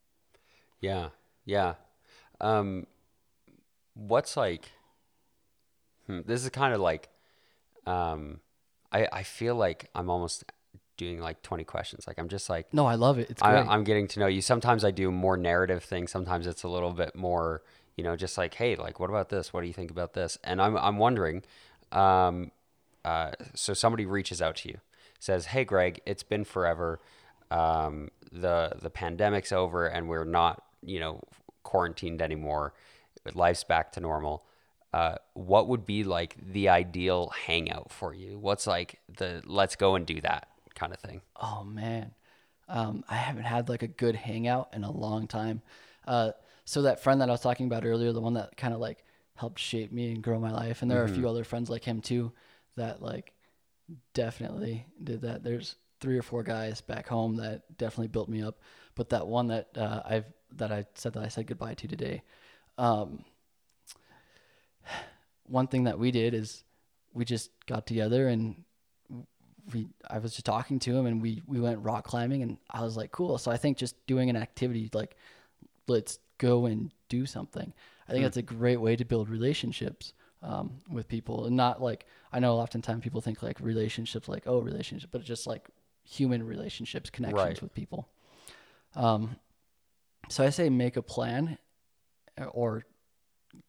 Yeah, 0.81 1.09
yeah. 1.45 1.75
Um, 2.41 2.87
what's 3.95 4.37
like? 4.37 4.71
Hmm, 6.09 6.21
this 6.27 6.43
is 6.43 6.51
kind 6.51 6.75
of 6.75 6.81
like, 6.81 7.09
um, 7.87 8.41
I 8.91 9.07
I 9.13 9.23
feel 9.23 9.55
like 9.55 9.91
I'm 9.95 10.11
almost 10.11 10.45
doing 10.97 11.21
like 11.21 11.43
20 11.43 11.65
questions. 11.65 12.07
Like 12.07 12.19
I'm 12.19 12.29
just 12.29 12.51
like 12.51 12.73
no, 12.75 12.87
I 12.87 12.97
love 12.97 13.19
it. 13.19 13.31
It's 13.31 13.41
great. 13.41 13.53
I, 13.53 13.73
I'm 13.73 13.85
getting 13.85 14.09
to 14.09 14.21
know 14.21 14.27
you. 14.27 14.43
Sometimes 14.43 14.85
I 14.85 14.91
do 14.91 15.11
more 15.11 15.37
narrative 15.37 15.85
things. 15.85 16.11
Sometimes 16.11 16.47
it's 16.47 16.65
a 16.65 16.69
little 16.69 16.93
bit 16.93 17.15
more, 17.15 17.63
you 17.97 18.05
know, 18.05 18.17
just 18.17 18.37
like, 18.37 18.55
hey, 18.55 18.75
like, 18.77 18.99
what 18.99 19.09
about 19.11 19.29
this? 19.29 19.53
What 19.53 19.61
do 19.61 19.67
you 19.67 19.73
think 19.73 19.91
about 19.91 20.15
this? 20.15 20.39
And 20.43 20.61
I'm 20.61 20.77
I'm 20.77 20.99
wondering, 20.99 21.45
um, 21.93 22.51
uh, 23.05 23.33
so 23.55 23.75
somebody 23.75 24.05
reaches 24.07 24.43
out 24.43 24.57
to 24.57 24.69
you, 24.69 24.79
says, 25.19 25.47
hey, 25.47 25.65
Greg, 25.65 26.01
it's 26.05 26.23
been 26.23 26.45
forever. 26.45 27.01
Um, 27.51 28.11
the 28.31 28.73
the 28.81 28.91
pandemic's 28.91 29.53
over, 29.53 29.87
and 29.87 30.09
we're 30.09 30.25
not, 30.25 30.63
you 30.83 31.01
know, 31.01 31.21
quarantined 31.63 32.21
anymore. 32.21 32.75
Life's 33.35 33.65
back 33.65 33.93
to 33.93 34.01
normal. 34.01 34.45
Uh, 34.93 35.17
what 35.35 35.69
would 35.69 35.85
be 35.85 36.05
like 36.05 36.37
the 36.41 36.69
ideal 36.69 37.33
hangout 37.47 37.93
for 37.93 38.15
you? 38.15 38.39
What's 38.39 38.67
like 38.67 39.01
the 39.17 39.43
let's 39.45 39.77
go 39.77 39.95
and 39.95 40.07
do 40.07 40.21
that 40.23 40.49
kind 40.75 40.93
of 40.93 40.99
thing? 41.01 41.21
Oh 41.37 41.63
man, 41.65 42.13
um, 42.69 43.05
I 43.09 43.17
haven't 43.17 43.45
had 43.45 43.69
like 43.69 43.83
a 43.83 43.89
good 43.89 44.15
hangout 44.15 44.71
in 44.73 44.85
a 44.85 44.91
long 44.91 45.27
time. 45.27 45.63
Uh, 46.07 46.33
so 46.65 46.83
that 46.83 47.03
friend 47.03 47.21
that 47.21 47.29
I 47.29 47.33
was 47.33 47.41
talking 47.41 47.67
about 47.67 47.85
earlier, 47.85 48.13
the 48.13 48.21
one 48.21 48.35
that 48.35 48.57
kind 48.57 48.73
of 48.73 48.81
like 48.81 49.05
helped 49.35 49.59
shape 49.59 49.93
me 49.93 50.13
and 50.13 50.23
grow 50.23 50.39
my 50.39 50.51
life, 50.51 50.83
and 50.83 50.91
there 50.91 51.01
are 51.03 51.07
a 51.07 51.09
few 51.09 51.29
other 51.29 51.45
friends 51.45 51.69
like 51.71 51.85
him 51.85 52.01
too 52.01 52.33
that 52.77 53.03
like 53.03 53.33
definitely 54.15 54.87
did 55.03 55.23
that. 55.23 55.43
There's 55.43 55.77
three 56.01 56.19
or 56.19 56.23
four 56.23 56.43
guys 56.43 56.81
back 56.81 57.09
home 57.09 57.37
that 57.37 57.77
definitely 57.77 58.09
built 58.09 58.29
me 58.29 58.43
up, 58.43 58.59
but 58.95 59.11
that 59.11 59.27
one 59.27 59.49
that 59.49 59.69
uh, 59.77 60.03
I've 60.05 60.27
that 60.57 60.73
I 60.73 60.87
said 60.95 61.13
that 61.13 61.23
I 61.23 61.29
said 61.29 61.47
goodbye 61.47 61.75
to 61.75 61.89
today. 61.89 62.23
Um, 62.79 63.25
one 65.45 65.67
thing 65.67 65.85
that 65.85 65.99
we 65.99 66.11
did 66.11 66.35
is 66.35 66.63
we 67.15 67.25
just 67.25 67.51
got 67.67 67.87
together 67.87 68.29
and 68.29 68.65
we 69.73 69.89
I 70.09 70.19
was 70.19 70.33
just 70.33 70.47
talking 70.47 70.79
to 70.81 70.97
him 70.97 71.07
and 71.07 71.21
we 71.23 71.43
we 71.47 71.61
went 71.61 71.79
rock 71.81 72.05
climbing 72.05 72.43
and 72.43 72.59
I 72.71 72.83
was 72.83 72.97
like 72.97 73.13
cool. 73.13 73.39
So 73.39 73.51
I 73.51 73.57
think 73.57 73.77
just 73.79 73.95
doing 74.07 74.31
an 74.31 74.37
activity 74.37 74.91
like 74.93 75.17
let's 75.87 76.19
go 76.39 76.67
and 76.67 76.91
do 77.09 77.27
something. 77.27 77.73
I 78.09 78.13
think 78.13 78.25
that's 78.25 78.37
a 78.39 78.43
great 78.43 78.79
way 78.81 78.97
to 78.97 79.05
build 79.05 79.29
relationships 79.29 80.13
um, 80.43 80.79
with 80.91 81.09
people 81.09 81.47
and 81.47 81.57
not 81.57 81.83
like 81.83 82.07
I 82.33 82.41
know 82.41 82.57
oftentimes 82.57 83.03
people 83.03 83.21
think 83.21 83.43
like 83.43 83.59
relationships 83.61 84.29
like 84.29 84.45
oh 84.47 84.61
relationship 84.61 85.11
but 85.13 85.23
just 85.25 85.47
like 85.47 85.69
human 86.05 86.43
relationships 86.47 87.11
connections 87.11 87.45
Right. 87.45 87.63
with 87.63 87.75
people. 87.75 88.09
Um, 88.95 89.37
so 90.31 90.45
I 90.45 90.51
say 90.51 90.69
make 90.71 90.97
a 90.97 91.03
plan 91.03 91.59
or 92.53 92.85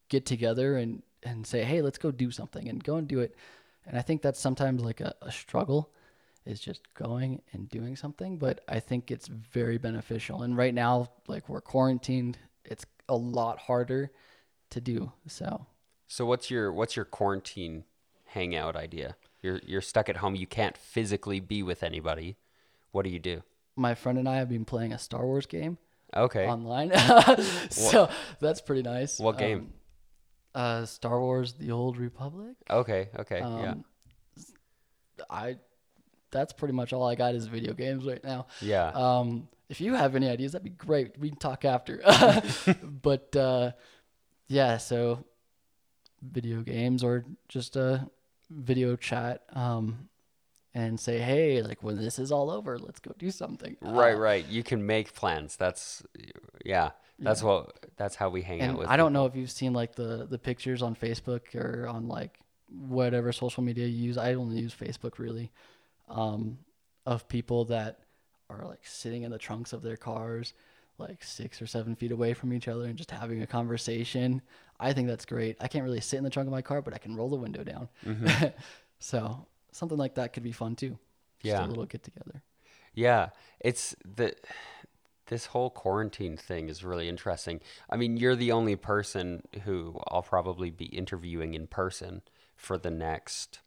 get 0.09 0.25
together 0.25 0.77
and 0.77 1.01
and 1.23 1.45
say 1.45 1.63
hey 1.63 1.81
let's 1.81 1.97
go 1.97 2.11
do 2.11 2.31
something 2.31 2.67
and 2.69 2.83
go 2.83 2.95
and 2.95 3.07
do 3.07 3.19
it 3.19 3.35
and 3.85 3.97
i 3.97 4.01
think 4.01 4.21
that's 4.21 4.39
sometimes 4.39 4.81
like 4.83 5.01
a, 5.01 5.13
a 5.21 5.31
struggle 5.31 5.91
is 6.45 6.59
just 6.59 6.81
going 6.93 7.41
and 7.53 7.69
doing 7.69 7.95
something 7.95 8.38
but 8.38 8.61
i 8.69 8.79
think 8.79 9.11
it's 9.11 9.27
very 9.27 9.77
beneficial 9.77 10.41
and 10.43 10.55
right 10.57 10.73
now 10.73 11.09
like 11.27 11.49
we're 11.49 11.61
quarantined 11.61 12.38
it's 12.65 12.85
a 13.09 13.15
lot 13.15 13.57
harder 13.59 14.11
to 14.69 14.79
do 14.79 15.11
so 15.27 15.65
So 16.07 16.25
what's 16.25 16.49
your 16.49 16.71
what's 16.71 16.95
your 16.95 17.05
quarantine 17.05 17.83
hangout 18.33 18.75
idea? 18.75 19.15
You're 19.41 19.59
you're 19.65 19.81
stuck 19.81 20.09
at 20.09 20.17
home. 20.17 20.35
You 20.35 20.45
can't 20.47 20.77
physically 20.77 21.39
be 21.39 21.63
with 21.63 21.81
anybody. 21.83 22.35
What 22.91 23.03
do 23.03 23.09
you 23.09 23.19
do? 23.19 23.43
my 23.75 23.95
friend 23.95 24.17
and 24.19 24.27
i 24.27 24.35
have 24.38 24.49
been 24.49 24.65
playing 24.65 24.91
a 24.93 24.97
star 24.99 25.25
wars 25.25 25.45
game 25.45 25.77
Okay. 26.15 26.45
online 26.45 26.91
so 27.69 28.09
that's 28.39 28.61
pretty 28.61 28.81
nice 28.83 29.19
What 29.19 29.38
game? 29.38 29.59
Um, 29.59 29.73
uh 30.56 30.86
star 30.86 31.20
wars 31.20 31.53
the 31.53 31.72
old 31.72 31.98
republic 31.98 32.56
okay. 32.70 33.10
Okay. 33.18 33.39
yeah. 33.39 33.72
Um, 33.72 33.86
I 35.29 35.58
that's 36.32 36.53
pretty 36.53 36.74
much 36.74 36.94
all 36.94 37.08
I 37.08 37.15
got 37.15 37.36
is 37.36 37.48
video 37.48 37.74
games 37.74 38.06
right 38.06 38.24
now. 38.24 38.48
Yeah. 38.62 38.89
Um, 38.89 39.48
if 39.68 39.82
you 39.82 39.94
have 39.94 40.15
any 40.15 40.29
ideas, 40.29 40.51
that'd 40.51 40.63
be 40.63 40.70
great. 40.72 41.18
We 41.20 41.29
can 41.29 41.39
talk 41.39 41.65
after. 41.65 42.01
but 42.84 43.36
uh, 43.36 43.72
yeah, 44.48 44.77
so 44.77 45.24
video 46.22 46.62
games 46.62 47.03
or 47.03 47.25
just 47.48 47.75
a 47.75 48.10
video 48.50 48.96
chat 48.96 49.44
um, 49.53 50.10
and 50.74 51.00
say, 51.00 51.20
hey, 51.20 51.62
like 51.62 51.84
when 51.84 51.98
this 51.98 52.20
is 52.20 52.32
all 52.32 52.50
over, 52.50 52.77
let's 52.77 53.00
go 53.00 53.13
do 53.18 53.32
something. 53.32 53.77
right. 53.82 54.13
Uh, 54.15 54.20
Right. 54.20 54.46
You 54.48 54.63
can 54.63 54.86
make 54.86 55.13
plans. 55.13 55.56
That's 55.56 56.03
yeah. 56.63 56.91
That's 57.19 57.43
what. 57.43 57.75
That's 57.97 58.15
how 58.15 58.29
we 58.29 58.41
hang 58.41 58.61
out 58.61 58.69
and 58.69 58.77
with. 58.77 58.88
I 58.88 58.97
don't 58.97 59.13
know 59.13 59.25
if 59.25 59.35
you've 59.35 59.51
seen 59.51 59.73
like 59.73 59.95
the 59.95 60.25
the 60.29 60.38
pictures 60.39 60.81
on 60.81 60.95
Facebook 60.95 61.53
or 61.55 61.88
on 61.88 62.07
like 62.07 62.39
whatever 62.69 63.31
social 63.31 63.63
media 63.63 63.85
you 63.88 64.03
use. 64.07 64.17
I 64.17 64.33
only 64.35 64.59
use 64.59 64.73
Facebook 64.73 65.17
really, 65.19 65.51
um, 66.07 66.59
of 67.05 67.27
people 67.27 67.65
that 67.65 67.99
are 68.49 68.65
like 68.65 68.85
sitting 68.85 69.23
in 69.23 69.31
the 69.31 69.38
trunks 69.38 69.73
of 69.73 69.81
their 69.81 69.97
cars, 69.97 70.53
like 70.97 71.23
six 71.23 71.61
or 71.61 71.67
seven 71.67 71.95
feet 71.95 72.11
away 72.11 72.33
from 72.33 72.53
each 72.53 72.67
other 72.67 72.85
and 72.85 72.95
just 72.97 73.11
having 73.11 73.41
a 73.41 73.47
conversation. 73.47 74.41
I 74.79 74.93
think 74.93 75.07
that's 75.07 75.25
great. 75.25 75.57
I 75.59 75.67
can't 75.67 75.83
really 75.83 75.99
sit 75.99 76.17
in 76.17 76.23
the 76.23 76.29
trunk 76.29 76.47
of 76.47 76.51
my 76.51 76.62
car, 76.62 76.82
but 76.82 76.93
I 76.93 76.99
can 76.99 77.15
roll 77.15 77.29
the 77.29 77.36
window 77.36 77.63
down. 77.63 77.89
so 78.99 79.45
something 79.71 79.97
like 79.97 80.15
that 80.15 80.34
could 80.34 80.43
be 80.43 80.51
fun 80.51 80.75
too. 80.75 80.97
Just 81.41 81.53
Yeah. 81.53 81.65
a 81.65 81.67
little 81.67 81.86
get 81.86 82.03
together. 82.03 82.41
Yeah, 82.93 83.29
it's 83.60 83.95
the 84.03 84.36
this 85.30 85.48
whole 85.48 85.70
quarantine 85.70 86.36
thing 86.36 86.70
is 86.70 86.84
really 86.84 87.08
interesting. 87.08 87.62
I 87.89 87.96
mean, 87.96 88.18
you're 88.18 88.36
the 88.36 88.52
only 88.52 88.76
person 88.76 89.44
who 89.63 90.00
I'll 90.08 90.22
probably 90.24 90.70
be 90.70 90.86
interviewing 90.86 91.54
in 91.54 91.68
person 91.68 92.22
for 92.56 92.78
the 92.78 92.92
next 92.92 93.60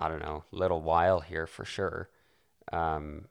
I 0.00 0.08
don't 0.08 0.22
know, 0.22 0.44
little 0.52 0.80
while 0.80 1.20
here 1.20 1.46
for 1.46 1.64
sure. 1.64 2.08
Um 2.72 3.26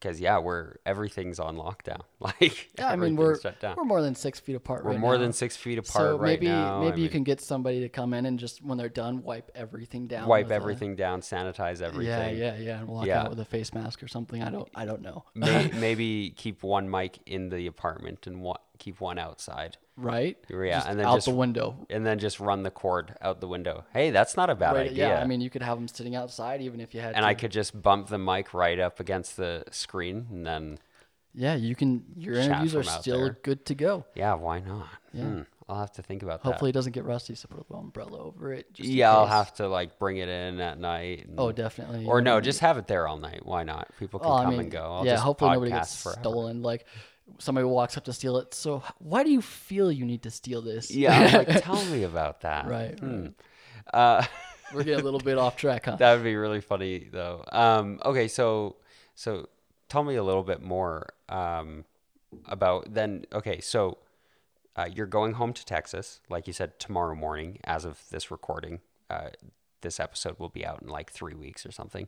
because 0.00 0.20
yeah, 0.20 0.38
we're 0.38 0.76
everything's 0.86 1.38
on 1.38 1.56
lockdown. 1.56 2.00
Like 2.22 2.70
Yeah, 2.78 2.88
I 2.88 2.96
mean 2.96 3.16
we're 3.16 3.38
we're 3.76 3.84
more 3.84 4.02
than 4.02 4.14
six 4.14 4.38
feet 4.38 4.54
apart 4.54 4.84
We're 4.84 4.90
right 4.92 5.00
more 5.00 5.14
now. 5.14 5.20
than 5.20 5.32
six 5.32 5.56
feet 5.56 5.78
apart 5.78 5.92
so 6.04 6.18
right 6.18 6.38
maybe 6.40 6.48
now. 6.48 6.80
maybe 6.80 6.92
I 6.92 6.96
you 6.96 7.02
mean, 7.04 7.10
can 7.10 7.24
get 7.24 7.40
somebody 7.40 7.80
to 7.80 7.88
come 7.88 8.12
in 8.12 8.26
and 8.26 8.38
just 8.38 8.62
when 8.62 8.76
they're 8.76 8.90
done 8.90 9.22
wipe 9.22 9.50
everything 9.54 10.06
down. 10.06 10.28
wipe 10.28 10.44
with 10.46 10.52
a- 10.52 10.54
everything 10.56 10.96
down, 10.96 11.22
sanitize 11.22 11.80
everything. 11.80 12.06
Yeah, 12.06 12.30
yeah, 12.30 12.58
yeah, 12.58 12.78
and 12.80 12.88
walk 12.88 13.06
Yeah. 13.06 13.22
out 13.22 13.30
with 13.30 13.40
a 13.40 13.44
face 13.46 13.72
mask 13.72 14.02
or 14.02 14.08
something. 14.08 14.42
I 14.42 14.50
don't 14.50 14.68
I 14.74 14.84
don't 14.84 15.00
know. 15.00 15.24
May, 15.34 15.70
maybe 15.74 16.34
keep 16.36 16.62
one 16.62 16.90
mic 16.90 17.18
in 17.24 17.48
the 17.48 17.66
apartment 17.66 18.26
and 18.26 18.42
one, 18.42 18.58
keep 18.78 19.00
one 19.00 19.18
outside. 19.18 19.78
Right? 20.00 20.36
Yeah, 20.48 20.76
Just 20.76 20.88
and 20.88 20.98
then 20.98 21.06
out 21.06 21.14
just 21.16 21.26
the 21.26 21.34
window. 21.34 21.76
and 21.90 22.04
then 22.06 22.18
just 22.18 22.40
run 22.40 22.62
the 22.62 22.70
cord 22.70 23.14
out 23.20 23.40
the 23.40 23.48
window. 23.48 23.84
Hey, 23.92 24.10
that's 24.10 24.36
not 24.36 24.50
a 24.50 24.54
bad 24.54 24.74
Right, 24.74 24.90
idea. 24.90 25.08
yeah, 25.08 25.20
I 25.20 25.26
mean 25.26 25.40
you 25.40 25.50
could 25.50 25.62
have 25.62 25.78
them 25.78 25.88
sitting 25.88 26.14
outside 26.16 26.60
even 26.62 26.80
if 26.80 26.94
you 26.94 27.00
had 27.00 27.14
and 27.14 27.22
to. 27.22 27.28
I 27.28 27.34
could 27.34 27.52
just 27.52 27.80
bump 27.80 28.08
the 28.08 28.18
mic 28.18 28.52
right 28.54 28.78
up 28.78 29.00
against 29.00 29.36
the 29.36 29.64
screen, 29.70 30.26
and 30.30 30.46
then 30.46 30.78
Yeah, 31.34 31.54
you 31.54 31.74
can 31.74 32.04
your 32.16 32.34
interviews 32.34 32.74
are 32.74 32.82
still 32.82 33.18
there. 33.24 33.38
good 33.42 33.64
to 33.66 33.74
go. 33.74 34.04
yeah, 34.14 34.34
why 34.34 34.60
not? 34.60 34.88
Yeah. 35.12 35.24
Hmm, 35.24 35.40
I'll 35.68 35.78
have 35.80 35.92
to 35.92 36.02
think 36.02 36.22
about 36.24 36.42
that. 36.42 36.48
Hopefully 36.48 36.70
it 36.70 36.72
doesn't 36.72 36.92
get 36.92 37.04
rusty, 37.04 37.34
so 37.36 37.46
put 37.48 37.58
a 37.58 37.62
little 37.68 37.78
umbrella 37.80 38.18
over 38.18 38.52
it. 38.52 38.72
Just 38.72 38.88
Yeah, 38.88 39.12
I'll 39.12 39.26
have 39.26 39.54
to 39.54 39.68
like 39.68 39.98
bring 40.00 40.16
it 40.16 40.28
in 40.28 40.60
at 40.60 40.78
night. 40.80 41.26
and- 41.26 41.38
Oh, 41.38 41.52
definitely. 41.52 42.06
or 42.06 42.20
no, 42.20 42.40
just 42.40 42.58
have 42.60 42.76
it 42.78 42.86
there 42.88 43.06
all 43.06 43.18
night. 43.18 43.44
Why 43.46 43.62
not? 43.62 43.88
People 43.98 44.18
can 44.20 44.28
well, 44.28 44.38
I 44.38 44.42
come 44.44 44.50
mean, 44.52 44.60
and 44.62 44.70
go. 44.72 44.82
I'll 44.82 45.04
yeah, 45.06 45.12
just 45.12 45.22
hopefully 45.24 45.52
nobody 45.52 45.70
gets 45.70 46.02
forever. 46.02 46.20
stolen. 46.20 46.62
Like 46.62 46.86
somebody 47.38 47.64
walks 47.66 47.96
up 47.96 48.04
to 48.04 48.12
steal 48.12 48.36
it. 48.38 48.54
So 48.54 48.82
why 48.98 49.22
do 49.24 49.30
you 49.30 49.40
feel 49.42 49.90
you 49.90 50.04
need 50.04 50.22
to 50.22 50.30
steal 50.30 50.62
this? 50.62 50.90
Yeah, 50.90 51.12
I'm 51.18 51.32
like 51.46 51.62
tell 51.64 51.84
me 51.86 52.02
about 52.04 52.40
that. 52.42 52.66
Right, 52.66 52.98
Hmm. 52.98 53.28
Uh, 53.92 54.24
We're 54.72 54.84
getting 54.84 55.00
a 55.00 55.04
little 55.04 55.18
bit 55.20 55.36
off 55.36 55.56
track, 55.56 55.86
huh? 55.86 55.96
That 55.98 56.14
would 56.14 56.22
be 56.24 56.36
really 56.36 56.60
funny 56.60 57.08
though. 57.10 57.44
Um, 57.50 58.00
okay, 58.04 58.28
so 58.28 58.76
so 59.16 59.48
tell 59.88 60.04
me 60.04 60.14
a 60.14 60.22
little 60.22 60.44
bit 60.44 60.62
more 60.62 61.08
um, 61.28 61.84
about 62.46 62.94
then. 62.94 63.24
Okay, 63.32 63.60
so 63.60 63.98
uh, 64.76 64.88
you're 64.94 65.06
going 65.06 65.32
home 65.32 65.52
to 65.54 65.64
Texas, 65.64 66.20
like 66.28 66.46
you 66.46 66.52
said, 66.52 66.78
tomorrow 66.78 67.16
morning. 67.16 67.58
As 67.64 67.84
of 67.84 68.00
this 68.10 68.30
recording, 68.30 68.78
uh, 69.10 69.30
this 69.80 69.98
episode 69.98 70.38
will 70.38 70.50
be 70.50 70.64
out 70.64 70.82
in 70.82 70.88
like 70.88 71.10
three 71.10 71.34
weeks 71.34 71.66
or 71.66 71.72
something. 71.72 72.06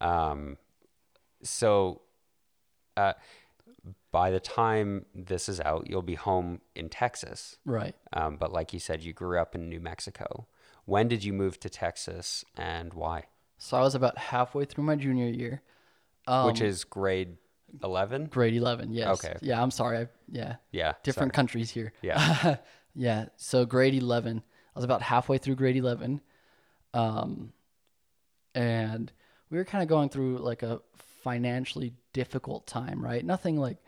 Um, 0.00 0.56
so 1.42 2.02
uh, 2.96 3.14
by 4.10 4.30
the 4.30 4.40
time 4.40 5.06
this 5.14 5.48
is 5.48 5.60
out, 5.60 5.88
you'll 5.88 6.02
be 6.02 6.14
home 6.14 6.60
in 6.74 6.88
Texas. 6.88 7.58
right. 7.64 7.94
Um, 8.12 8.36
but 8.36 8.52
like 8.52 8.72
you 8.72 8.80
said, 8.80 9.02
you 9.02 9.12
grew 9.12 9.38
up 9.38 9.54
in 9.54 9.68
New 9.68 9.80
Mexico. 9.80 10.46
When 10.84 11.08
did 11.08 11.22
you 11.24 11.32
move 11.32 11.60
to 11.60 11.68
Texas 11.68 12.44
and 12.56 12.94
why? 12.94 13.24
So 13.58 13.76
I 13.76 13.80
was 13.82 13.94
about 13.94 14.16
halfway 14.16 14.64
through 14.64 14.84
my 14.84 14.96
junior 14.96 15.26
year. 15.28 15.62
Um, 16.26 16.46
Which 16.46 16.60
is 16.60 16.84
grade 16.84 17.36
11? 17.82 18.26
grade 18.26 18.54
11 18.54 18.92
yes 18.92 19.08
Okay. 19.22 19.36
yeah 19.42 19.62
i'm 19.62 19.70
sorry 19.70 19.98
I, 19.98 20.08
yeah 20.30 20.56
Yeah. 20.72 20.92
different 21.02 21.32
sorry. 21.32 21.36
countries 21.36 21.70
here 21.70 21.92
Yeah. 22.00 22.56
yeah 22.94 23.26
so 23.36 23.66
grade 23.66 23.92
11 23.94 24.42
i 24.74 24.78
was 24.78 24.84
about 24.86 25.02
halfway 25.02 25.36
through 25.36 25.56
grade 25.56 25.76
11 25.76 26.22
um 26.94 27.52
and 28.54 29.12
we 29.50 29.58
were 29.58 29.64
kind 29.64 29.82
of 29.82 29.88
going 29.88 30.08
through 30.08 30.38
like 30.38 30.62
a 30.62 30.80
financially 31.22 31.92
difficult 32.12 32.66
time 32.66 33.04
right? 33.04 33.24
Nothing 33.24 33.56
like 33.56 33.78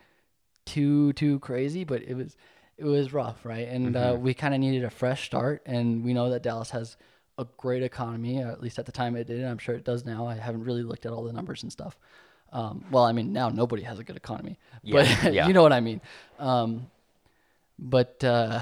too 0.65 1.13
too 1.13 1.39
crazy 1.39 1.83
but 1.83 2.01
it 2.03 2.13
was 2.15 2.35
it 2.77 2.85
was 2.85 3.13
rough 3.13 3.45
right? 3.45 3.67
And 3.67 3.95
uh, 3.95 4.15
we 4.19 4.33
kind 4.33 4.53
of 4.53 4.59
needed 4.59 4.83
a 4.83 4.89
fresh 4.89 5.25
start 5.25 5.61
and 5.65 6.03
we 6.03 6.13
know 6.13 6.29
that 6.31 6.43
dallas 6.43 6.71
has 6.71 6.97
a 7.37 7.45
great 7.57 7.81
economy 7.83 8.39
at 8.39 8.61
least 8.61 8.77
at 8.77 8.85
the 8.85 8.91
time 8.91 9.15
it 9.15 9.25
did 9.27 9.39
and 9.39 9.47
i'm 9.49 9.57
sure 9.57 9.73
it 9.75 9.83
does 9.85 10.05
now. 10.05 10.27
I 10.27 10.35
haven't 10.35 10.63
really 10.63 10.83
looked 10.83 11.05
at 11.05 11.11
all 11.11 11.23
the 11.23 11.33
numbers 11.33 11.63
and 11.63 11.71
stuff. 11.71 11.97
Um, 12.53 12.83
well 12.91 13.03
i 13.05 13.11
mean 13.13 13.31
now 13.31 13.49
nobody 13.49 13.83
has 13.83 13.97
a 13.99 14.03
good 14.03 14.17
economy 14.17 14.59
Yeah, 14.83 15.17
but 15.21 15.33
yeah. 15.33 15.47
you 15.47 15.53
know 15.53 15.63
what 15.63 15.73
i 15.73 15.79
mean. 15.79 16.01
Um, 16.37 16.87
but 17.79 18.23
uh, 18.23 18.61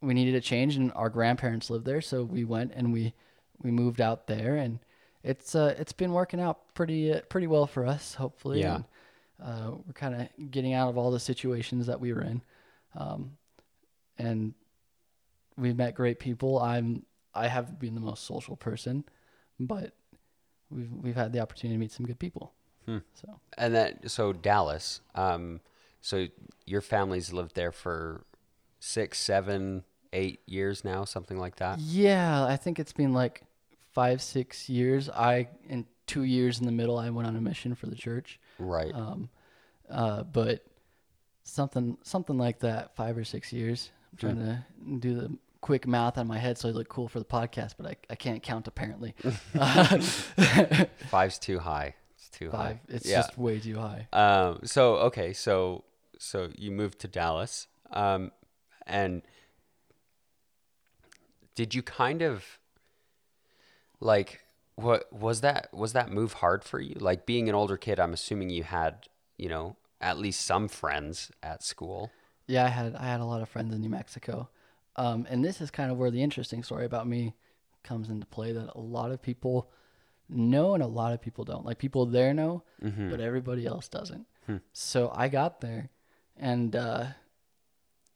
we 0.00 0.14
needed 0.14 0.34
a 0.34 0.40
change 0.40 0.76
and 0.76 0.92
our 0.94 1.10
grandparents 1.10 1.70
lived 1.70 1.84
there 1.84 2.00
so 2.00 2.24
we 2.24 2.44
went 2.44 2.72
and 2.74 2.92
we 2.92 3.12
we 3.62 3.70
moved 3.70 4.00
out 4.00 4.26
there 4.26 4.56
and 4.56 4.78
it's 5.28 5.54
uh, 5.54 5.74
it's 5.78 5.92
been 5.92 6.12
working 6.12 6.40
out 6.40 6.74
pretty 6.74 7.12
uh, 7.12 7.20
pretty 7.28 7.46
well 7.46 7.66
for 7.66 7.86
us 7.86 8.14
hopefully 8.14 8.60
Yeah. 8.60 8.76
and, 8.76 8.84
uh, 9.40 9.70
we're 9.86 9.92
kind 9.92 10.14
of 10.20 10.50
getting 10.50 10.72
out 10.74 10.88
of 10.88 10.96
all 10.98 11.10
the 11.10 11.20
situations 11.20 11.86
that 11.86 12.00
we 12.00 12.12
were 12.12 12.22
in 12.22 12.42
um, 12.96 13.36
and 14.18 14.54
we've 15.56 15.76
met 15.76 15.94
great 15.94 16.18
people. 16.18 16.58
I'm 16.60 17.04
I 17.34 17.46
have 17.48 17.78
been 17.78 17.94
the 17.94 18.00
most 18.00 18.24
social 18.24 18.56
person, 18.56 19.04
but 19.60 19.92
we've 20.70 20.90
we've 20.90 21.14
had 21.16 21.32
the 21.32 21.40
opportunity 21.40 21.76
to 21.76 21.80
meet 21.80 21.92
some 21.92 22.06
good 22.06 22.18
people. 22.18 22.52
Hmm. 22.86 22.98
So 23.14 23.38
And 23.56 23.74
then, 23.74 24.08
so 24.08 24.32
Dallas. 24.32 25.00
Um, 25.14 25.60
so 26.00 26.26
your 26.66 26.80
family's 26.80 27.32
lived 27.32 27.54
there 27.54 27.70
for 27.72 28.24
six, 28.80 29.18
seven, 29.18 29.84
eight 30.12 30.40
years 30.46 30.84
now, 30.84 31.04
something 31.04 31.38
like 31.38 31.56
that. 31.56 31.78
yeah, 31.80 32.44
I 32.44 32.56
think 32.56 32.78
it's 32.78 32.92
been 32.92 33.12
like 33.12 33.42
five 33.98 34.22
six 34.22 34.68
years. 34.68 35.10
I 35.10 35.48
in 35.68 35.84
two 36.06 36.22
years 36.22 36.60
in 36.60 36.66
the 36.66 36.72
middle, 36.72 36.98
I 36.98 37.10
went 37.10 37.26
on 37.26 37.34
a 37.34 37.40
mission 37.40 37.74
for 37.74 37.86
the 37.86 37.96
church. 37.96 38.38
Right. 38.60 38.94
Um, 38.94 39.28
uh, 39.90 40.22
but 40.22 40.64
something 41.42 41.98
something 42.04 42.38
like 42.38 42.60
that, 42.60 42.94
five 42.94 43.18
or 43.18 43.24
six 43.24 43.52
years. 43.52 43.90
I'm 44.12 44.18
trying 44.18 44.36
to 44.36 44.64
do 45.00 45.14
the 45.16 45.36
quick 45.62 45.88
math 45.88 46.16
on 46.16 46.28
my 46.28 46.38
head 46.38 46.56
so 46.56 46.68
I 46.68 46.72
look 46.72 46.88
cool 46.88 47.08
for 47.08 47.18
the 47.18 47.24
podcast, 47.24 47.74
but 47.76 47.86
I, 47.86 47.96
I 48.08 48.14
can't 48.14 48.40
count 48.40 48.68
apparently. 48.68 49.16
Five's 51.10 51.40
too 51.40 51.58
high. 51.58 51.96
It's 52.14 52.28
too 52.28 52.50
Five. 52.50 52.60
high. 52.60 52.80
It's 52.88 53.04
yeah. 53.04 53.22
just 53.22 53.36
way 53.36 53.58
too 53.58 53.80
high. 53.80 54.06
Um, 54.12 54.60
so 54.62 54.94
okay, 55.08 55.32
so 55.32 55.82
so 56.20 56.50
you 56.56 56.70
moved 56.70 57.00
to 57.00 57.08
Dallas, 57.08 57.66
um, 57.90 58.30
and 58.86 59.22
did 61.56 61.74
you 61.74 61.82
kind 61.82 62.22
of 62.22 62.60
like 64.00 64.40
what 64.76 65.12
was 65.12 65.40
that 65.40 65.68
was 65.72 65.92
that 65.92 66.10
move 66.10 66.34
hard 66.34 66.64
for 66.64 66.80
you? 66.80 66.94
Like 66.98 67.26
being 67.26 67.48
an 67.48 67.54
older 67.54 67.76
kid, 67.76 67.98
I'm 67.98 68.12
assuming 68.12 68.50
you 68.50 68.62
had 68.62 69.08
you 69.36 69.48
know 69.48 69.76
at 70.00 70.18
least 70.18 70.42
some 70.42 70.68
friends 70.68 71.30
at 71.42 71.62
school. 71.62 72.10
Yeah, 72.46 72.64
I 72.64 72.68
had 72.68 72.94
I 72.94 73.06
had 73.06 73.20
a 73.20 73.24
lot 73.24 73.42
of 73.42 73.48
friends 73.48 73.74
in 73.74 73.80
New 73.80 73.88
Mexico, 73.88 74.48
um, 74.96 75.26
and 75.28 75.44
this 75.44 75.60
is 75.60 75.70
kind 75.70 75.90
of 75.90 75.98
where 75.98 76.10
the 76.10 76.22
interesting 76.22 76.62
story 76.62 76.84
about 76.84 77.06
me 77.08 77.34
comes 77.82 78.08
into 78.08 78.26
play. 78.26 78.52
That 78.52 78.70
a 78.74 78.80
lot 78.80 79.10
of 79.10 79.20
people 79.20 79.70
know 80.28 80.74
and 80.74 80.82
a 80.82 80.86
lot 80.86 81.12
of 81.12 81.20
people 81.20 81.44
don't. 81.44 81.64
Like 81.64 81.78
people 81.78 82.06
there 82.06 82.32
know, 82.32 82.62
but 83.10 83.20
everybody 83.20 83.66
else 83.66 83.88
doesn't. 83.88 84.26
So 84.72 85.12
I 85.14 85.28
got 85.28 85.60
there, 85.60 85.90
and 86.36 86.74
uh, 86.74 87.06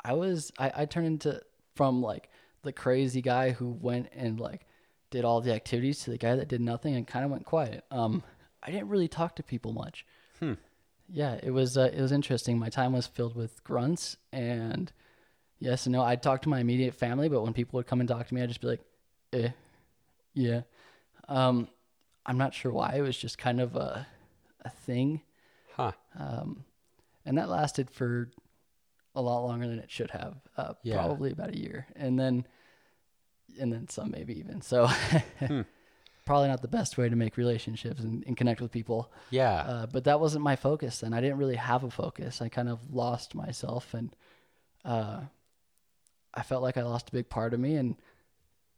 I 0.04 0.12
was 0.14 0.52
I, 0.58 0.72
I 0.76 0.86
turned 0.86 1.06
into 1.06 1.42
from 1.74 2.00
like 2.00 2.30
the 2.62 2.72
crazy 2.72 3.20
guy 3.20 3.50
who 3.50 3.68
went 3.70 4.08
and 4.14 4.38
like 4.40 4.66
did 5.12 5.24
all 5.24 5.40
the 5.40 5.52
activities 5.52 6.00
to 6.00 6.10
the 6.10 6.18
guy 6.18 6.34
that 6.34 6.48
did 6.48 6.60
nothing 6.60 6.96
and 6.96 7.06
kind 7.06 7.24
of 7.24 7.30
went 7.30 7.44
quiet. 7.44 7.84
Um, 7.92 8.24
I 8.62 8.70
didn't 8.72 8.88
really 8.88 9.06
talk 9.08 9.36
to 9.36 9.42
people 9.44 9.72
much. 9.72 10.04
Yeah, 11.08 11.38
it 11.42 11.50
was 11.50 11.76
uh, 11.76 11.90
it 11.92 12.00
was 12.00 12.10
interesting. 12.10 12.58
My 12.58 12.70
time 12.70 12.92
was 12.92 13.06
filled 13.06 13.36
with 13.36 13.62
grunts 13.64 14.16
and 14.32 14.90
yes 15.60 15.84
and 15.86 15.92
no. 15.92 16.02
I'd 16.02 16.22
talk 16.22 16.42
to 16.42 16.48
my 16.48 16.58
immediate 16.60 16.94
family, 16.94 17.28
but 17.28 17.42
when 17.42 17.52
people 17.52 17.76
would 17.76 17.86
come 17.86 18.00
and 18.00 18.08
talk 18.08 18.26
to 18.28 18.34
me, 18.34 18.40
I'd 18.42 18.48
just 18.48 18.60
be 18.62 18.68
like, 18.68 18.80
"Eh, 19.32 19.50
yeah." 20.34 20.62
Um, 21.28 21.68
I'm 22.24 22.38
not 22.38 22.54
sure 22.54 22.72
why. 22.72 22.94
It 22.96 23.02
was 23.02 23.16
just 23.18 23.36
kind 23.36 23.60
of 23.60 23.76
a 23.76 24.06
a 24.64 24.70
thing, 24.70 25.20
Huh. 25.76 25.92
um, 26.18 26.64
and 27.26 27.36
that 27.36 27.48
lasted 27.50 27.90
for 27.90 28.30
a 29.14 29.20
lot 29.20 29.44
longer 29.44 29.66
than 29.68 29.80
it 29.80 29.90
should 29.90 30.12
have. 30.12 30.36
Uh, 30.56 30.74
Yeah. 30.82 30.94
Probably 30.96 31.32
about 31.32 31.50
a 31.50 31.58
year, 31.58 31.86
and 31.94 32.18
then 32.18 32.46
and 33.60 33.72
then 33.72 33.88
some, 33.88 34.10
maybe 34.10 34.38
even. 34.38 34.60
So, 34.62 34.88
probably 36.24 36.48
not 36.48 36.62
the 36.62 36.68
best 36.68 36.96
way 36.96 37.08
to 37.08 37.16
make 37.16 37.36
relationships 37.36 38.00
and, 38.00 38.24
and 38.26 38.36
connect 38.36 38.60
with 38.60 38.70
people. 38.70 39.12
Yeah. 39.30 39.54
Uh, 39.54 39.86
but 39.86 40.04
that 40.04 40.20
wasn't 40.20 40.44
my 40.44 40.56
focus 40.56 41.02
and 41.02 41.14
I 41.14 41.20
didn't 41.20 41.38
really 41.38 41.56
have 41.56 41.84
a 41.84 41.90
focus. 41.90 42.40
I 42.40 42.48
kind 42.48 42.68
of 42.68 42.78
lost 42.92 43.34
myself 43.34 43.92
and 43.94 44.14
uh, 44.84 45.20
I 46.32 46.42
felt 46.42 46.62
like 46.62 46.76
I 46.76 46.82
lost 46.82 47.08
a 47.08 47.12
big 47.12 47.28
part 47.28 47.54
of 47.54 47.60
me 47.60 47.76
and 47.76 47.96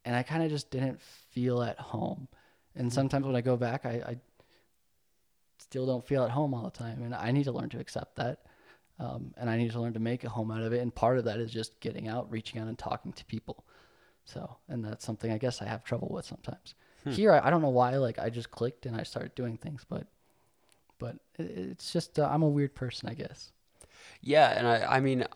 and 0.04 0.14
I 0.14 0.22
kind 0.22 0.42
of 0.42 0.50
just 0.50 0.70
didn't 0.70 1.00
feel 1.00 1.62
at 1.62 1.78
home. 1.78 2.28
And 2.76 2.92
sometimes 2.92 3.24
when 3.24 3.36
I 3.36 3.40
go 3.40 3.56
back, 3.56 3.86
I, 3.86 4.02
I 4.06 4.16
still 5.58 5.86
don't 5.86 6.06
feel 6.06 6.24
at 6.24 6.30
home 6.30 6.52
all 6.52 6.64
the 6.64 6.70
time, 6.70 7.02
and 7.02 7.14
I 7.14 7.30
need 7.30 7.44
to 7.44 7.52
learn 7.52 7.70
to 7.70 7.78
accept 7.78 8.16
that. 8.16 8.40
Um, 8.98 9.32
and 9.36 9.48
I 9.48 9.56
need 9.56 9.72
to 9.72 9.80
learn 9.80 9.94
to 9.94 10.00
make 10.00 10.24
a 10.24 10.28
home 10.28 10.50
out 10.50 10.62
of 10.62 10.72
it. 10.72 10.80
And 10.80 10.94
part 10.94 11.18
of 11.18 11.24
that 11.24 11.38
is 11.40 11.50
just 11.50 11.80
getting 11.80 12.06
out, 12.06 12.30
reaching 12.30 12.60
out, 12.60 12.68
and 12.68 12.78
talking 12.78 13.12
to 13.14 13.24
people. 13.24 13.64
So, 14.24 14.56
and 14.68 14.84
that's 14.84 15.04
something 15.04 15.30
I 15.30 15.38
guess 15.38 15.60
I 15.60 15.66
have 15.66 15.84
trouble 15.84 16.08
with 16.10 16.24
sometimes. 16.24 16.74
Here, 17.06 17.32
I, 17.32 17.48
I 17.48 17.50
don't 17.50 17.60
know 17.60 17.68
why. 17.68 17.96
Like, 17.98 18.18
I 18.18 18.30
just 18.30 18.50
clicked 18.50 18.86
and 18.86 18.96
I 18.96 19.02
started 19.02 19.34
doing 19.34 19.58
things, 19.58 19.84
but 19.86 20.06
but 20.98 21.16
it, 21.38 21.42
it's 21.42 21.92
just 21.92 22.18
uh, 22.18 22.28
I'm 22.30 22.42
a 22.42 22.48
weird 22.48 22.74
person, 22.74 23.08
I 23.08 23.14
guess. 23.14 23.52
Yeah, 24.22 24.48
and 24.58 24.66
I, 24.66 24.96
I 24.96 25.00
mean, 25.00 25.26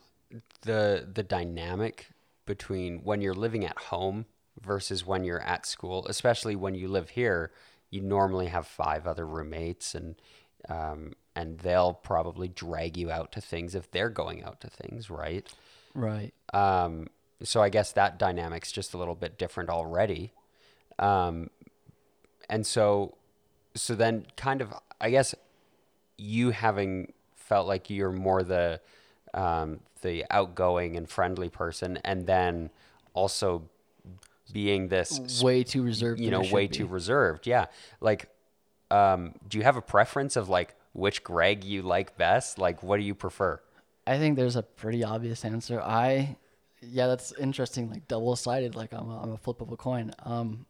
the 0.62 1.06
the 1.12 1.22
dynamic 1.22 2.08
between 2.46 3.00
when 3.04 3.20
you're 3.20 3.34
living 3.34 3.66
at 3.66 3.78
home 3.78 4.24
versus 4.60 5.06
when 5.06 5.24
you're 5.24 5.42
at 5.42 5.66
school, 5.66 6.06
especially 6.08 6.56
when 6.56 6.74
you 6.74 6.88
live 6.88 7.10
here, 7.10 7.52
you 7.90 8.00
normally 8.00 8.46
have 8.46 8.66
five 8.66 9.06
other 9.06 9.26
roommates, 9.26 9.94
and 9.94 10.16
um, 10.68 11.12
and 11.36 11.58
they'll 11.58 11.94
probably 11.94 12.48
drag 12.48 12.96
you 12.96 13.10
out 13.10 13.32
to 13.32 13.40
things 13.40 13.74
if 13.74 13.90
they're 13.90 14.08
going 14.08 14.42
out 14.42 14.60
to 14.62 14.68
things, 14.68 15.10
right? 15.10 15.46
Right. 15.94 16.32
Um, 16.52 17.08
so 17.42 17.62
I 17.62 17.68
guess 17.68 17.92
that 17.92 18.18
dynamic's 18.18 18.72
just 18.72 18.94
a 18.94 18.98
little 18.98 19.14
bit 19.14 19.38
different 19.38 19.70
already. 19.70 20.32
Um, 20.98 21.50
and 22.48 22.66
so, 22.66 23.16
so 23.74 23.94
then 23.94 24.26
kind 24.36 24.60
of, 24.60 24.72
I 25.00 25.10
guess 25.10 25.34
you 26.16 26.50
having 26.50 27.12
felt 27.36 27.66
like 27.66 27.90
you're 27.90 28.12
more 28.12 28.42
the, 28.42 28.80
um, 29.34 29.80
the 30.02 30.24
outgoing 30.30 30.96
and 30.96 31.08
friendly 31.08 31.48
person, 31.48 31.98
and 32.04 32.26
then 32.26 32.70
also 33.14 33.68
being 34.52 34.88
this, 34.88 35.42
Way 35.42 35.62
too 35.62 35.82
reserved. 35.82 36.20
you 36.20 36.30
know, 36.30 36.40
way 36.40 36.66
be. 36.66 36.74
too 36.74 36.86
reserved. 36.86 37.46
Yeah. 37.46 37.66
Like, 38.00 38.28
um, 38.90 39.34
do 39.48 39.58
you 39.58 39.64
have 39.64 39.76
a 39.76 39.82
preference 39.82 40.36
of 40.36 40.48
like 40.48 40.74
which 40.92 41.22
Greg 41.22 41.64
you 41.64 41.82
like 41.82 42.16
best? 42.16 42.58
Like, 42.58 42.82
what 42.82 42.96
do 42.96 43.02
you 43.02 43.14
prefer? 43.14 43.60
I 44.06 44.18
think 44.18 44.36
there's 44.36 44.56
a 44.56 44.62
pretty 44.62 45.04
obvious 45.04 45.44
answer. 45.44 45.80
I, 45.80 46.36
yeah, 46.80 47.06
that's 47.06 47.32
interesting. 47.32 47.90
Like 47.90 48.08
double 48.08 48.36
sided. 48.36 48.74
Like 48.74 48.92
I'm 48.92 49.08
a, 49.08 49.22
I'm 49.22 49.32
a 49.32 49.36
flip 49.36 49.60
of 49.60 49.72
a 49.72 49.76
coin. 49.76 50.12
Um, 50.24 50.66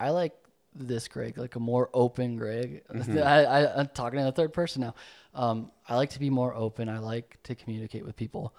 I 0.00 0.10
like 0.10 0.34
this 0.74 1.08
Greg, 1.08 1.38
like 1.38 1.56
a 1.56 1.60
more 1.60 1.90
open 1.92 2.36
Greg. 2.36 2.82
I, 3.08 3.44
I, 3.44 3.80
I'm 3.80 3.88
talking 3.88 4.18
in 4.18 4.24
the 4.24 4.32
third 4.32 4.52
person 4.52 4.82
now. 4.82 4.94
Um, 5.34 5.70
I 5.88 5.96
like 5.96 6.10
to 6.10 6.20
be 6.20 6.30
more 6.30 6.54
open. 6.54 6.88
I 6.88 6.98
like 6.98 7.38
to 7.44 7.54
communicate 7.54 8.04
with 8.04 8.16
people. 8.16 8.54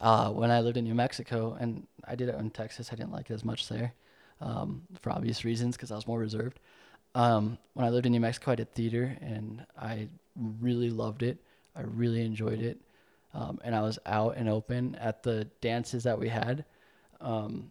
Uh, 0.00 0.30
when 0.30 0.50
I 0.50 0.60
lived 0.60 0.76
in 0.76 0.84
New 0.84 0.94
Mexico, 0.94 1.56
and 1.60 1.86
I 2.04 2.16
did 2.16 2.28
it 2.28 2.34
in 2.34 2.50
Texas, 2.50 2.90
I 2.92 2.96
didn't 2.96 3.12
like 3.12 3.30
it 3.30 3.34
as 3.34 3.44
much 3.44 3.68
there, 3.68 3.94
um, 4.40 4.82
for 5.00 5.10
obvious 5.10 5.44
reasons, 5.44 5.76
because 5.76 5.92
I 5.92 5.94
was 5.94 6.08
more 6.08 6.18
reserved. 6.18 6.58
Um, 7.14 7.56
when 7.74 7.86
I 7.86 7.90
lived 7.90 8.06
in 8.06 8.12
New 8.12 8.20
Mexico, 8.20 8.50
I 8.50 8.54
did 8.56 8.74
theater, 8.74 9.16
and 9.20 9.64
I 9.80 10.08
really 10.60 10.90
loved 10.90 11.22
it. 11.22 11.38
I 11.76 11.82
really 11.82 12.24
enjoyed 12.24 12.60
it, 12.60 12.80
um, 13.34 13.60
and 13.64 13.74
I 13.74 13.80
was 13.80 13.98
out 14.06 14.36
and 14.36 14.48
open 14.48 14.94
at 14.96 15.22
the 15.22 15.44
dances 15.60 16.04
that 16.04 16.18
we 16.18 16.28
had. 16.28 16.64
Um, 17.20 17.70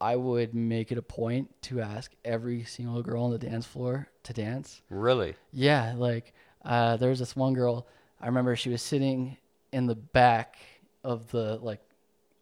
I 0.00 0.16
would 0.16 0.54
make 0.54 0.92
it 0.92 0.98
a 0.98 1.02
point 1.02 1.50
to 1.62 1.80
ask 1.80 2.12
every 2.24 2.64
single 2.64 3.02
girl 3.02 3.24
on 3.24 3.30
the 3.30 3.38
dance 3.38 3.66
floor 3.66 4.08
to 4.24 4.32
dance. 4.32 4.82
Really? 4.90 5.34
Yeah, 5.52 5.94
like 5.96 6.34
uh, 6.64 6.96
there 6.98 7.10
was 7.10 7.18
this 7.18 7.34
one 7.34 7.54
girl. 7.54 7.86
I 8.20 8.26
remember 8.26 8.54
she 8.56 8.68
was 8.68 8.82
sitting 8.82 9.36
in 9.72 9.86
the 9.86 9.94
back 9.94 10.56
of 11.02 11.30
the 11.30 11.56
like 11.62 11.80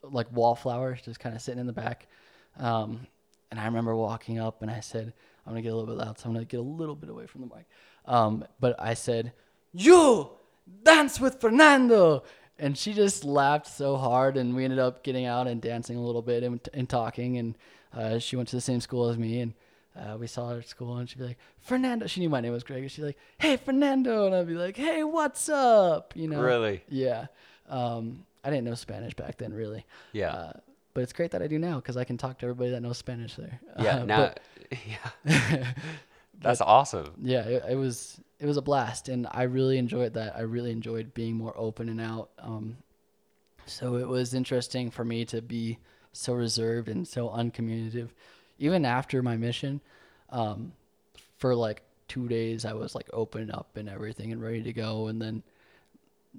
like 0.03 0.27
wallflower, 0.33 0.99
just 1.03 1.21
kind 1.21 1.35
of 1.35 1.41
sitting 1.41 1.61
in 1.61 1.67
the 1.67 1.73
back. 1.73 2.07
Um, 2.59 3.07
and 3.51 3.59
I 3.61 3.65
remember 3.67 3.95
walking 3.95 4.39
up 4.39 4.63
and 4.63 4.71
I 4.71 4.81
said, 4.81 5.13
"I'm 5.47 5.53
gonna 5.53 5.63
get 5.63 5.73
a 5.73 5.77
little 5.77 5.95
bit 5.95 6.05
loud, 6.05 6.19
so 6.19 6.29
I'm 6.29 6.35
gonna 6.35 6.45
get 6.45 6.61
a 6.61 6.63
little 6.63 6.97
bit 6.97 7.09
away 7.09 7.27
from 7.27 7.43
the 7.43 7.55
mic." 7.55 7.67
Um, 8.05 8.45
but 8.61 8.75
I 8.81 8.95
said, 8.95 9.33
"You 9.73 10.31
dance 10.85 11.21
with 11.21 11.41
Fernando," 11.41 12.23
and 12.59 12.77
she 12.77 12.93
just 12.93 13.25
laughed 13.25 13.67
so 13.67 13.97
hard, 13.97 14.37
and 14.37 14.55
we 14.55 14.65
ended 14.65 14.79
up 14.79 15.03
getting 15.03 15.27
out 15.27 15.47
and 15.47 15.61
dancing 15.61 15.97
a 15.97 16.03
little 16.03 16.23
bit 16.23 16.43
and, 16.43 16.61
and 16.73 16.89
talking. 16.89 17.37
And 17.39 17.59
uh, 17.97 18.19
she 18.19 18.37
went 18.37 18.49
to 18.51 18.57
the 18.57 18.61
same 18.63 18.81
school 18.81 19.09
as 19.09 19.19
me, 19.19 19.41
and 19.41 19.55
uh, 19.97 20.17
we 20.19 20.27
saw 20.27 20.51
her 20.51 20.59
at 20.59 20.69
school, 20.69 20.97
and 20.97 21.09
she'd 21.09 21.19
be 21.19 21.25
like, 21.25 21.39
"Fernando." 21.61 22.07
She 22.07 22.21
knew 22.21 22.29
my 22.29 22.41
name 22.41 22.53
was 22.53 22.65
Greg, 22.65 22.83
and 22.83 22.91
she'd 22.91 23.03
be 23.03 23.07
like, 23.09 23.19
"Hey, 23.39 23.57
Fernando," 23.57 24.27
and 24.27 24.35
I'd 24.35 24.47
be 24.47 24.55
like, 24.55 24.77
"Hey, 24.77 25.05
what's 25.05 25.49
up?" 25.49 26.13
You 26.17 26.29
know? 26.29 26.41
Really? 26.43 26.83
Yeah. 26.89 27.27
Um, 27.69 28.25
I 28.45 28.51
didn't 28.51 28.65
know 28.65 28.75
Spanish 28.75 29.15
back 29.15 29.39
then, 29.39 29.53
really. 29.55 29.87
Yeah. 30.13 30.31
Uh, 30.33 30.53
but 30.93 31.03
it's 31.03 31.13
great 31.13 31.31
that 31.33 31.43
I 31.43 31.47
do 31.49 31.59
now 31.59 31.77
because 31.77 31.97
I 31.97 32.05
can 32.05 32.17
talk 32.19 32.39
to 32.39 32.47
everybody 32.47 32.71
that 32.71 32.81
knows 32.81 32.99
Spanish 32.99 33.35
there. 33.37 33.59
Yeah. 33.81 33.97
Uh, 33.97 34.05
now, 34.05 34.19
but- 34.19 34.41
yeah. 35.27 35.73
That's 36.41 36.61
awesome. 36.61 37.13
yeah, 37.23 37.43
it, 37.43 37.65
it 37.71 37.77
was 37.77 38.21
it 38.39 38.47
was 38.47 38.57
a 38.57 38.63
blast, 38.63 39.09
and 39.09 39.27
I 39.31 39.45
really 39.45 39.79
enjoyed 39.79 40.15
that. 40.15 40.37
I 40.37 40.41
really 40.43 40.71
enjoyed 40.71 41.15
being 41.15 41.37
more 41.37 41.55
open 41.57 41.89
and 41.89 42.01
out. 42.01 42.31
Um, 42.39 42.77
so 43.67 43.97
it 43.97 44.07
was 44.07 44.35
interesting 44.35 44.91
for 44.91 45.05
me 45.05 45.25
to 45.27 45.41
be 45.41 45.79
so 46.13 46.35
reserved 46.35 46.89
and 46.89 47.07
so 47.09 47.31
uncommunicative, 47.31 48.13
even 48.59 48.85
after 48.85 49.23
my 49.23 49.37
mission. 49.37 49.81
Um, 50.31 50.73
for 51.39 51.55
like 51.55 51.83
two 52.09 52.29
days, 52.29 52.65
I 52.65 52.73
was 52.75 52.95
like 52.95 53.09
open 53.13 53.51
up 53.51 53.77
and 53.77 53.89
everything 53.89 54.33
and 54.33 54.43
ready 54.43 54.63
to 54.63 54.73
go, 54.73 55.07
and 55.09 55.21
then 55.21 55.43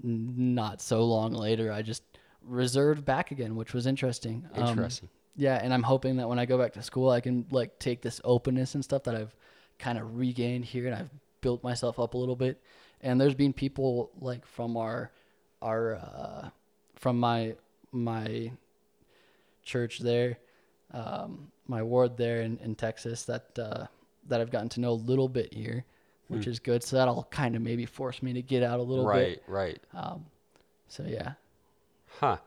not 0.04 0.82
so 0.82 1.04
long 1.06 1.32
later, 1.34 1.72
I 1.72 1.82
just 1.82 2.04
reserved 2.44 3.06
back 3.06 3.32
again, 3.32 3.56
which 3.56 3.74
was 3.74 3.88
interesting. 3.88 4.46
Um, 4.54 4.68
Interesting. 4.68 5.10
yeah, 5.36 5.60
and 5.62 5.74
I'm 5.74 5.84
hoping 5.84 6.18
that 6.18 6.28
when 6.28 6.40
I 6.40 6.46
go 6.46 6.58
back 6.58 6.74
to 6.74 6.84
school, 6.84 7.10
I 7.10 7.22
can 7.22 7.46
like 7.52 7.80
take 7.80 8.02
this 8.02 8.22
openness 8.24 8.76
and 8.76 8.84
stuff 8.84 9.04
that 9.04 9.16
I've 9.16 9.36
kind 9.80 9.98
of 9.98 10.18
regained 10.18 10.66
here, 10.66 10.86
and 10.86 10.96
I've 10.96 11.10
built 11.42 11.64
myself 11.64 12.00
up 12.00 12.14
a 12.14 12.18
little 12.18 12.36
bit. 12.36 12.62
And 13.02 13.20
there's 13.20 13.36
been 13.36 13.54
people 13.54 14.12
like 14.20 14.46
from 14.46 14.78
our 14.78 15.12
our 15.62 15.96
uh, 15.96 16.50
from 16.96 17.20
my 17.20 17.56
my 17.92 18.52
church 19.64 20.00
there, 20.00 20.38
um, 20.92 21.52
my 21.68 21.82
ward 21.82 22.18
there 22.18 22.42
in, 22.42 22.58
in 22.60 22.76
Texas 22.76 23.24
that 23.26 23.58
uh, 23.60 23.86
that 24.28 24.42
I've 24.42 24.52
gotten 24.52 24.70
to 24.70 24.80
know 24.80 24.92
a 24.92 24.94
little 24.94 25.30
bit 25.30 25.54
here, 25.54 25.86
which 26.30 26.48
is 26.48 26.60
good. 26.60 26.84
So 26.84 26.96
that'll 26.96 27.28
kind 27.30 27.56
of 27.56 27.62
maybe 27.62 27.86
force 27.86 28.24
me 28.24 28.34
to 28.34 28.42
get 28.42 28.64
out 28.64 28.80
a 28.80 28.84
little 28.84 29.06
right, 29.06 29.36
bit. 29.36 29.44
Right, 29.48 29.80
right. 29.94 30.04
Um, 30.04 30.26
so 30.88 31.04
yeah, 31.04 31.34
Huh. 32.20 32.38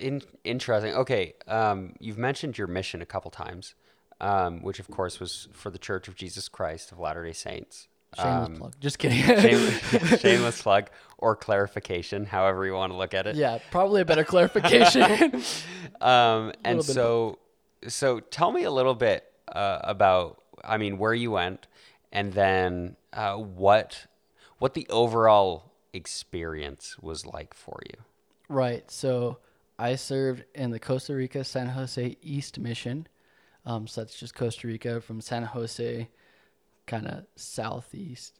In, 0.00 0.22
interesting. 0.42 0.94
Okay. 0.94 1.34
Um, 1.46 1.94
you've 2.00 2.18
mentioned 2.18 2.58
your 2.58 2.66
mission 2.66 3.02
a 3.02 3.06
couple 3.06 3.30
times, 3.30 3.74
um, 4.20 4.62
which 4.62 4.78
of 4.78 4.88
course 4.90 5.20
was 5.20 5.48
for 5.52 5.70
the 5.70 5.78
Church 5.78 6.08
of 6.08 6.14
Jesus 6.16 6.48
Christ 6.48 6.92
of 6.92 6.98
Latter 6.98 7.24
Day 7.24 7.32
Saints. 7.32 7.88
shameless 8.16 8.48
Um, 8.48 8.56
plug. 8.56 8.74
Just 8.80 8.98
kidding. 8.98 9.22
shameless, 9.22 10.20
shameless 10.20 10.62
plug 10.62 10.90
or 11.18 11.34
clarification, 11.36 12.26
however 12.26 12.64
you 12.66 12.74
want 12.74 12.92
to 12.92 12.96
look 12.96 13.14
at 13.14 13.26
it. 13.26 13.36
yeah, 13.36 13.58
probably 13.70 14.00
a 14.02 14.04
better 14.04 14.24
clarification. 14.24 15.42
Um, 16.00 16.52
and 16.64 16.84
so, 16.84 17.38
so 17.88 18.20
tell 18.20 18.52
me 18.52 18.64
a 18.64 18.70
little 18.70 18.94
bit 18.94 19.24
uh, 19.50 19.78
about, 19.82 20.42
I 20.62 20.76
mean, 20.76 20.98
where 20.98 21.14
you 21.14 21.30
went, 21.30 21.66
and 22.12 22.32
then 22.34 22.96
uh, 23.14 23.36
what 23.36 24.06
what 24.58 24.74
the 24.74 24.86
overall 24.90 25.72
experience 25.94 26.96
was 27.00 27.24
like 27.26 27.54
for 27.54 27.78
you. 27.86 28.02
Right. 28.48 28.90
So 28.90 29.38
I 29.78 29.94
served 29.96 30.44
in 30.54 30.70
the 30.70 30.78
Costa 30.78 31.14
Rica 31.14 31.42
San 31.44 31.68
Jose 31.68 32.16
East 32.22 32.58
Mission. 32.58 33.06
Um, 33.66 33.86
so 33.86 34.02
that's 34.02 34.18
just 34.18 34.34
Costa 34.34 34.66
Rica 34.66 35.00
from 35.00 35.20
San 35.20 35.42
Jose, 35.42 36.08
kind 36.86 37.06
of 37.06 37.24
southeast, 37.36 38.38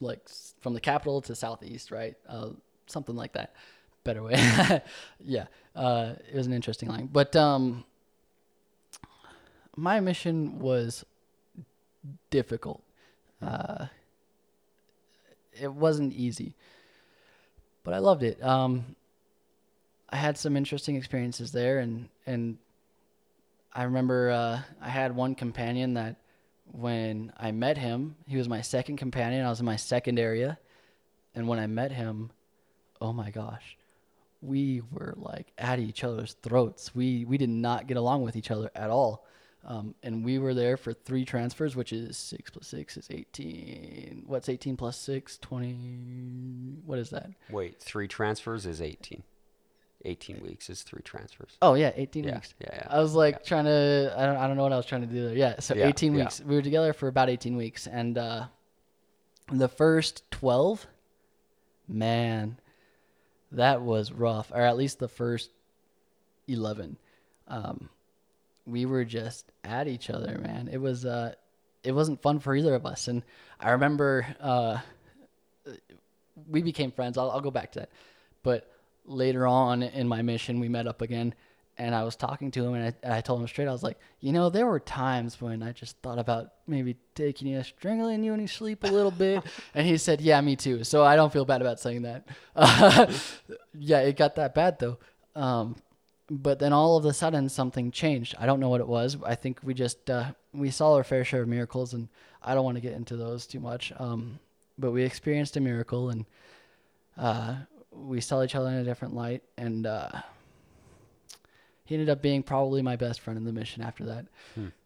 like 0.00 0.28
from 0.60 0.74
the 0.74 0.80
capital 0.80 1.20
to 1.22 1.34
southeast, 1.34 1.90
right? 1.90 2.16
Uh, 2.28 2.50
something 2.86 3.14
like 3.16 3.32
that. 3.34 3.54
Better 4.02 4.22
way. 4.22 4.34
yeah. 5.20 5.46
Uh, 5.74 6.14
it 6.30 6.36
was 6.36 6.46
an 6.46 6.52
interesting 6.52 6.88
line. 6.88 7.08
But 7.12 7.34
um, 7.36 7.84
my 9.76 10.00
mission 10.00 10.58
was 10.58 11.04
difficult. 12.30 12.82
Uh, 13.42 13.86
it 15.52 15.72
wasn't 15.72 16.12
easy 16.12 16.54
but 17.84 17.92
I 17.92 17.98
loved 17.98 18.22
it. 18.22 18.42
Um, 18.42 18.96
I 20.08 20.16
had 20.16 20.36
some 20.36 20.56
interesting 20.56 20.96
experiences 20.96 21.52
there, 21.52 21.78
and 21.78 22.08
and 22.26 22.58
I 23.74 23.84
remember 23.84 24.30
uh, 24.30 24.60
I 24.80 24.88
had 24.88 25.16
one 25.16 25.34
companion 25.34 25.94
that 25.94 26.16
when 26.70 27.32
I 27.36 27.50
met 27.52 27.76
him, 27.76 28.16
he 28.26 28.36
was 28.36 28.48
my 28.48 28.60
second 28.60 28.96
companion. 28.96 29.44
I 29.44 29.50
was 29.50 29.60
in 29.60 29.66
my 29.66 29.76
second 29.76 30.18
area, 30.18 30.58
and 31.34 31.48
when 31.48 31.58
I 31.58 31.66
met 31.66 31.92
him, 31.92 32.30
oh 33.00 33.12
my 33.12 33.30
gosh, 33.30 33.76
we 34.40 34.82
were 34.92 35.14
like 35.16 35.52
at 35.58 35.78
each 35.78 36.04
other's 36.04 36.34
throats. 36.42 36.94
We 36.94 37.24
we 37.24 37.38
did 37.38 37.50
not 37.50 37.86
get 37.86 37.96
along 37.96 38.22
with 38.22 38.36
each 38.36 38.50
other 38.50 38.70
at 38.74 38.90
all. 38.90 39.26
Um, 39.66 39.94
and 40.02 40.22
we 40.24 40.38
were 40.38 40.52
there 40.52 40.76
for 40.76 40.92
three 40.92 41.24
transfers, 41.24 41.74
which 41.74 41.92
is 41.92 42.18
six 42.18 42.50
plus 42.50 42.66
six 42.66 42.98
is 42.98 43.08
18. 43.10 44.24
What's 44.26 44.50
18 44.50 44.76
plus 44.76 44.98
six? 44.98 45.38
20. 45.38 46.82
What 46.84 46.98
is 46.98 47.10
that? 47.10 47.30
Wait, 47.48 47.80
three 47.80 48.06
transfers 48.06 48.66
is 48.66 48.82
18. 48.82 49.22
18 50.04 50.40
weeks 50.42 50.68
is 50.70 50.82
three 50.82 51.02
transfers. 51.02 51.56
Oh 51.62 51.74
yeah, 51.74 51.92
18 51.94 52.24
Yeah, 52.24 52.34
weeks. 52.34 52.54
yeah, 52.60 52.68
yeah, 52.72 52.86
I 52.90 53.00
was 53.00 53.14
like 53.14 53.44
trying 53.44 53.64
to 53.64 54.14
I 54.16 54.26
don't 54.26 54.36
I 54.36 54.46
don't 54.46 54.56
know 54.56 54.62
what 54.64 54.72
I 54.72 54.76
was 54.76 54.86
trying 54.86 55.00
to 55.02 55.06
do 55.06 55.26
there. 55.28 55.36
Yeah, 55.36 55.60
so 55.60 55.74
Yeah, 55.74 55.86
18 55.88 56.14
yeah. 56.14 56.24
weeks. 56.24 56.40
We 56.40 56.54
were 56.56 56.62
together 56.62 56.92
for 56.92 57.08
about 57.08 57.30
18 57.30 57.56
weeks 57.56 57.86
and 57.86 58.18
uh 58.18 58.46
the 59.52 59.68
first 59.68 60.30
12 60.30 60.86
man 61.88 62.58
that 63.52 63.82
was 63.82 64.10
rough 64.12 64.50
or 64.54 64.60
at 64.62 64.76
least 64.76 64.98
the 64.98 65.08
first 65.08 65.50
11. 66.48 66.96
Um 67.48 67.88
we 68.66 68.86
were 68.86 69.04
just 69.04 69.50
at 69.62 69.88
each 69.88 70.08
other, 70.10 70.38
man. 70.38 70.68
It 70.72 70.78
was 70.78 71.04
uh 71.04 71.34
it 71.82 71.92
wasn't 71.92 72.22
fun 72.22 72.38
for 72.40 72.54
either 72.54 72.74
of 72.74 72.84
us 72.86 73.08
and 73.08 73.22
I 73.60 73.70
remember 73.70 74.26
uh 74.40 74.78
we 76.48 76.62
became 76.62 76.90
friends. 76.90 77.16
I'll, 77.16 77.30
I'll 77.30 77.40
go 77.40 77.50
back 77.50 77.72
to 77.72 77.80
that. 77.80 77.90
But 78.42 78.70
later 79.04 79.46
on 79.46 79.82
in 79.82 80.08
my 80.08 80.22
mission, 80.22 80.60
we 80.60 80.68
met 80.68 80.86
up 80.86 81.02
again, 81.02 81.34
and 81.76 81.94
I 81.94 82.04
was 82.04 82.16
talking 82.16 82.50
to 82.52 82.64
him, 82.64 82.74
and 82.74 82.94
I, 83.04 83.18
I 83.18 83.20
told 83.20 83.40
him 83.40 83.48
straight, 83.48 83.68
I 83.68 83.72
was 83.72 83.82
like, 83.82 83.98
you 84.20 84.32
know, 84.32 84.48
there 84.48 84.66
were 84.66 84.80
times 84.80 85.40
when 85.40 85.62
I 85.62 85.72
just 85.72 85.96
thought 85.98 86.18
about 86.18 86.52
maybe 86.66 86.96
taking 87.14 87.48
you, 87.48 87.62
strangling 87.62 88.22
you 88.22 88.30
when 88.30 88.40
you 88.40 88.46
sleep 88.46 88.84
a 88.84 88.88
little 88.88 89.10
bit. 89.10 89.42
and 89.74 89.86
he 89.86 89.96
said, 89.96 90.20
yeah, 90.20 90.40
me 90.40 90.56
too. 90.56 90.84
So 90.84 91.04
I 91.04 91.16
don't 91.16 91.32
feel 91.32 91.44
bad 91.44 91.60
about 91.60 91.80
saying 91.80 92.02
that. 92.02 92.28
yeah, 93.74 94.00
it 94.00 94.16
got 94.16 94.36
that 94.36 94.54
bad 94.54 94.78
though. 94.78 94.98
Um, 95.34 95.76
but 96.30 96.58
then 96.58 96.72
all 96.72 96.96
of 96.96 97.04
a 97.04 97.12
sudden 97.12 97.48
something 97.48 97.90
changed. 97.90 98.34
I 98.38 98.46
don't 98.46 98.60
know 98.60 98.68
what 98.68 98.80
it 98.80 98.88
was. 98.88 99.16
I 99.24 99.34
think 99.34 99.60
we 99.62 99.74
just 99.74 100.08
uh, 100.08 100.32
we 100.52 100.70
saw 100.70 100.94
our 100.94 101.04
fair 101.04 101.24
share 101.24 101.42
of 101.42 101.48
miracles, 101.48 101.92
and 101.92 102.08
I 102.42 102.54
don't 102.54 102.64
want 102.64 102.76
to 102.76 102.80
get 102.80 102.92
into 102.92 103.16
those 103.16 103.46
too 103.46 103.60
much. 103.60 103.92
Um, 103.98 104.38
but 104.78 104.92
we 104.92 105.02
experienced 105.02 105.56
a 105.56 105.60
miracle, 105.60 106.10
and 106.10 106.24
uh, 107.18 107.56
we 107.96 108.20
saw 108.20 108.42
each 108.42 108.54
other 108.54 108.68
in 108.68 108.74
a 108.74 108.84
different 108.84 109.14
light, 109.14 109.42
and 109.56 109.86
uh, 109.86 110.08
he 111.84 111.94
ended 111.94 112.08
up 112.08 112.22
being 112.22 112.42
probably 112.42 112.82
my 112.82 112.96
best 112.96 113.20
friend 113.20 113.36
in 113.36 113.44
the 113.44 113.52
mission. 113.52 113.82
After 113.82 114.04
that, 114.04 114.26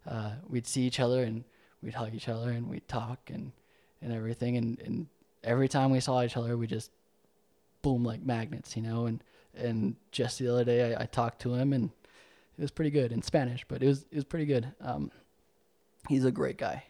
uh, 0.06 0.32
we'd 0.48 0.66
see 0.66 0.82
each 0.82 1.00
other, 1.00 1.22
and 1.22 1.44
we'd 1.82 1.94
hug 1.94 2.14
each 2.14 2.28
other, 2.28 2.50
and 2.50 2.68
we'd 2.68 2.88
talk, 2.88 3.30
and 3.32 3.52
and 4.02 4.12
everything, 4.12 4.56
and 4.56 4.78
and 4.80 5.06
every 5.44 5.68
time 5.68 5.90
we 5.90 6.00
saw 6.00 6.22
each 6.22 6.36
other, 6.36 6.56
we 6.56 6.66
just 6.66 6.90
boom 7.82 8.04
like 8.04 8.24
magnets, 8.24 8.76
you 8.76 8.82
know. 8.82 9.06
And 9.06 9.22
and 9.56 9.96
just 10.12 10.38
the 10.38 10.48
other 10.52 10.64
day, 10.64 10.94
I, 10.94 11.02
I 11.02 11.06
talked 11.06 11.40
to 11.42 11.54
him, 11.54 11.72
and 11.72 11.90
it 12.58 12.62
was 12.62 12.70
pretty 12.70 12.90
good 12.90 13.12
in 13.12 13.22
Spanish, 13.22 13.64
but 13.68 13.82
it 13.82 13.86
was 13.86 14.02
it 14.10 14.16
was 14.16 14.24
pretty 14.24 14.46
good. 14.46 14.72
Um, 14.80 15.10
he's 16.08 16.24
a 16.24 16.32
great 16.32 16.58
guy. 16.58 16.84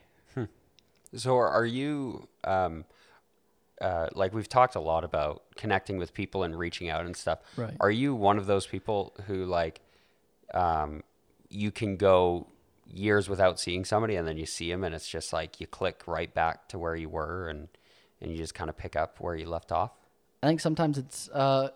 So 1.14 1.36
are 1.36 1.48
are 1.48 1.64
you 1.64 2.28
um, 2.44 2.84
uh, 3.80 4.08
like 4.14 4.34
we've 4.34 4.48
talked 4.48 4.74
a 4.74 4.80
lot 4.80 5.04
about 5.04 5.42
connecting 5.56 5.98
with 5.98 6.12
people 6.12 6.42
and 6.42 6.58
reaching 6.58 6.88
out 6.88 7.04
and 7.06 7.16
stuff. 7.16 7.40
Right. 7.56 7.76
Are 7.80 7.90
you 7.90 8.14
one 8.14 8.38
of 8.38 8.46
those 8.46 8.66
people 8.66 9.14
who 9.26 9.44
like 9.44 9.80
um, 10.54 11.02
you 11.48 11.70
can 11.70 11.96
go 11.96 12.48
years 12.86 13.28
without 13.28 13.60
seeing 13.60 13.84
somebody 13.84 14.16
and 14.16 14.26
then 14.26 14.36
you 14.36 14.46
see 14.46 14.70
them 14.70 14.82
and 14.82 14.94
it's 14.94 15.08
just 15.08 15.32
like 15.32 15.60
you 15.60 15.66
click 15.66 16.02
right 16.06 16.32
back 16.32 16.68
to 16.68 16.78
where 16.78 16.96
you 16.96 17.08
were 17.08 17.48
and 17.48 17.68
and 18.20 18.32
you 18.32 18.36
just 18.36 18.54
kind 18.54 18.68
of 18.68 18.76
pick 18.76 18.96
up 18.96 19.20
where 19.20 19.36
you 19.36 19.46
left 19.46 19.70
off? 19.70 19.92
I 20.42 20.48
think 20.48 20.60
sometimes 20.60 20.98
it's 20.98 21.28
uh, 21.28 21.70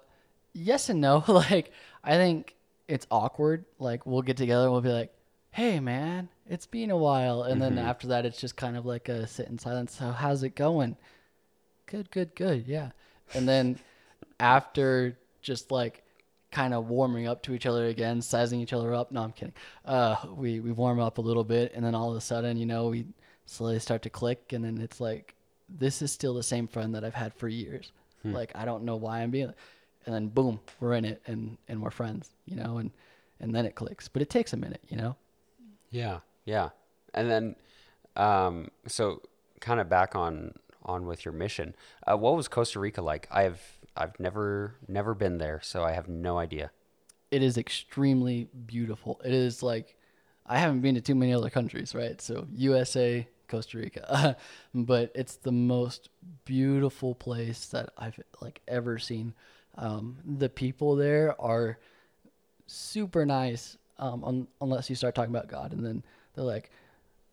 yes 0.52 0.88
and 0.88 1.00
no. 1.00 1.24
like 1.28 1.72
I 2.02 2.12
think 2.12 2.56
it's 2.88 3.06
awkward. 3.10 3.64
Like 3.78 4.06
we'll 4.06 4.22
get 4.22 4.36
together 4.36 4.64
and 4.64 4.72
we'll 4.72 4.80
be 4.80 4.88
like, 4.88 5.12
"Hey, 5.50 5.80
man, 5.80 6.28
it's 6.48 6.66
been 6.66 6.90
a 6.90 6.96
while," 6.96 7.42
and 7.44 7.60
then 7.60 7.78
after 7.78 8.08
that, 8.08 8.26
it's 8.26 8.40
just 8.40 8.56
kind 8.56 8.76
of 8.76 8.86
like 8.86 9.08
a 9.08 9.26
sit 9.26 9.48
in 9.48 9.58
silence. 9.58 9.96
So 9.96 10.10
how's 10.10 10.42
it 10.42 10.54
going? 10.54 10.96
Good, 11.86 12.10
good, 12.10 12.34
good. 12.34 12.66
Yeah. 12.66 12.90
And 13.34 13.48
then 13.48 13.78
after 14.40 15.18
just 15.40 15.70
like 15.70 16.02
kind 16.50 16.74
of 16.74 16.88
warming 16.88 17.26
up 17.26 17.42
to 17.42 17.54
each 17.54 17.66
other 17.66 17.86
again, 17.86 18.22
sizing 18.22 18.60
each 18.60 18.72
other 18.72 18.94
up. 18.94 19.10
No, 19.10 19.22
I'm 19.22 19.32
kidding. 19.32 19.54
Uh, 19.84 20.16
we 20.36 20.60
we 20.60 20.72
warm 20.72 21.00
up 21.00 21.18
a 21.18 21.22
little 21.22 21.44
bit, 21.44 21.72
and 21.74 21.84
then 21.84 21.94
all 21.94 22.10
of 22.10 22.16
a 22.16 22.20
sudden, 22.20 22.56
you 22.56 22.66
know, 22.66 22.88
we 22.88 23.06
slowly 23.46 23.78
start 23.78 24.02
to 24.02 24.10
click, 24.10 24.52
and 24.52 24.64
then 24.64 24.78
it's 24.78 25.00
like, 25.00 25.34
this 25.68 26.02
is 26.02 26.12
still 26.12 26.34
the 26.34 26.42
same 26.42 26.68
friend 26.68 26.94
that 26.94 27.04
I've 27.04 27.14
had 27.14 27.34
for 27.34 27.48
years. 27.48 27.92
Like 28.24 28.52
I 28.54 28.64
don't 28.64 28.84
know 28.84 28.94
why 28.94 29.20
I'm 29.20 29.32
being, 29.32 29.52
and 30.06 30.14
then 30.14 30.28
boom, 30.28 30.60
we're 30.78 30.92
in 30.94 31.04
it, 31.04 31.22
and 31.26 31.58
and 31.66 31.82
we're 31.82 31.90
friends, 31.90 32.30
you 32.46 32.54
know, 32.54 32.78
and 32.78 32.92
and 33.40 33.52
then 33.52 33.66
it 33.66 33.74
clicks. 33.74 34.06
But 34.06 34.22
it 34.22 34.30
takes 34.30 34.52
a 34.52 34.56
minute, 34.56 34.80
you 34.88 34.96
know. 34.96 35.16
Yeah, 35.90 36.20
yeah. 36.44 36.68
And 37.14 37.28
then, 37.28 37.56
um, 38.14 38.70
so 38.86 39.22
kind 39.60 39.80
of 39.80 39.88
back 39.88 40.14
on 40.14 40.54
on 40.84 41.06
with 41.06 41.24
your 41.24 41.32
mission. 41.32 41.74
Uh, 42.06 42.16
what 42.16 42.34
was 42.36 42.48
Costa 42.48 42.78
Rica 42.80 43.02
like? 43.02 43.28
I've 43.30 43.60
I've 43.96 44.18
never 44.20 44.76
never 44.88 45.14
been 45.14 45.38
there, 45.38 45.60
so 45.62 45.82
I 45.84 45.92
have 45.92 46.08
no 46.08 46.38
idea. 46.38 46.70
it 47.30 47.42
is 47.42 47.56
extremely 47.56 48.48
beautiful. 48.66 49.20
It 49.24 49.32
is 49.32 49.62
like 49.62 49.96
I 50.46 50.58
haven't 50.58 50.80
been 50.80 50.94
to 50.96 51.00
too 51.00 51.14
many 51.14 51.32
other 51.32 51.50
countries, 51.50 51.94
right? 51.94 52.20
So 52.20 52.46
USA, 52.54 53.26
Costa 53.48 53.78
Rica, 53.78 54.36
but 54.74 55.12
it's 55.14 55.36
the 55.36 55.52
most 55.52 56.08
beautiful 56.44 57.14
place 57.14 57.66
that 57.68 57.90
I've 57.96 58.18
like 58.40 58.60
ever 58.66 58.98
seen. 58.98 59.34
Um, 59.78 60.16
the 60.38 60.48
people 60.48 60.96
there 60.96 61.40
are 61.40 61.78
super 62.66 63.24
nice, 63.24 63.76
um, 63.98 64.24
un- 64.24 64.48
unless 64.60 64.90
you 64.90 64.96
start 64.96 65.14
talking 65.14 65.34
about 65.34 65.48
God, 65.48 65.72
and 65.72 65.84
then 65.84 66.02
they're 66.34 66.44
like, 66.44 66.70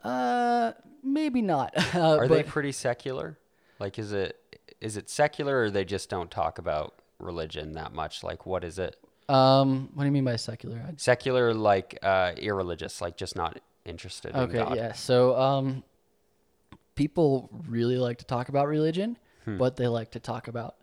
uh, 0.03 0.73
maybe 1.03 1.41
not. 1.41 1.73
Uh, 1.95 2.17
Are 2.17 2.27
but 2.27 2.35
they 2.35 2.43
pretty 2.43 2.71
secular? 2.71 3.38
Like, 3.80 3.98
is 4.00 4.12
it 4.12 4.38
is 4.82 4.98
it 4.98 5.10
secular, 5.10 5.63
or 5.63 5.70
they 5.70 5.86
just 5.86 6.10
don't 6.10 6.30
talk 6.32 6.58
about 6.58 6.94
religion 7.20 7.74
that 7.74 7.94
much? 7.94 8.24
Like, 8.24 8.46
what 8.46 8.63
is 8.63 8.80
it? 8.80 8.96
Um, 9.28 9.89
what 9.94 10.04
do 10.04 10.08
you 10.08 10.12
mean 10.12 10.24
by 10.24 10.36
secular? 10.38 10.82
Secular, 10.98 11.54
like 11.54 11.98
uh, 12.02 12.34
irreligious, 12.38 13.02
like 13.02 13.15
just 13.18 13.36
not 13.36 13.60
interested 13.86 14.32
in 14.32 14.38
Okay, 14.42 14.58
God. 14.58 14.76
yeah. 14.76 14.94
So, 14.94 15.36
um, 15.38 15.84
people 16.96 17.50
really 17.68 17.98
like 17.98 18.18
to 18.20 18.26
talk 18.26 18.50
about 18.50 18.68
religion, 18.68 19.18
Hmm. 19.46 19.58
but 19.58 19.76
they 19.76 19.88
like 19.88 20.12
to 20.12 20.20
talk 20.20 20.48
about 20.48 20.76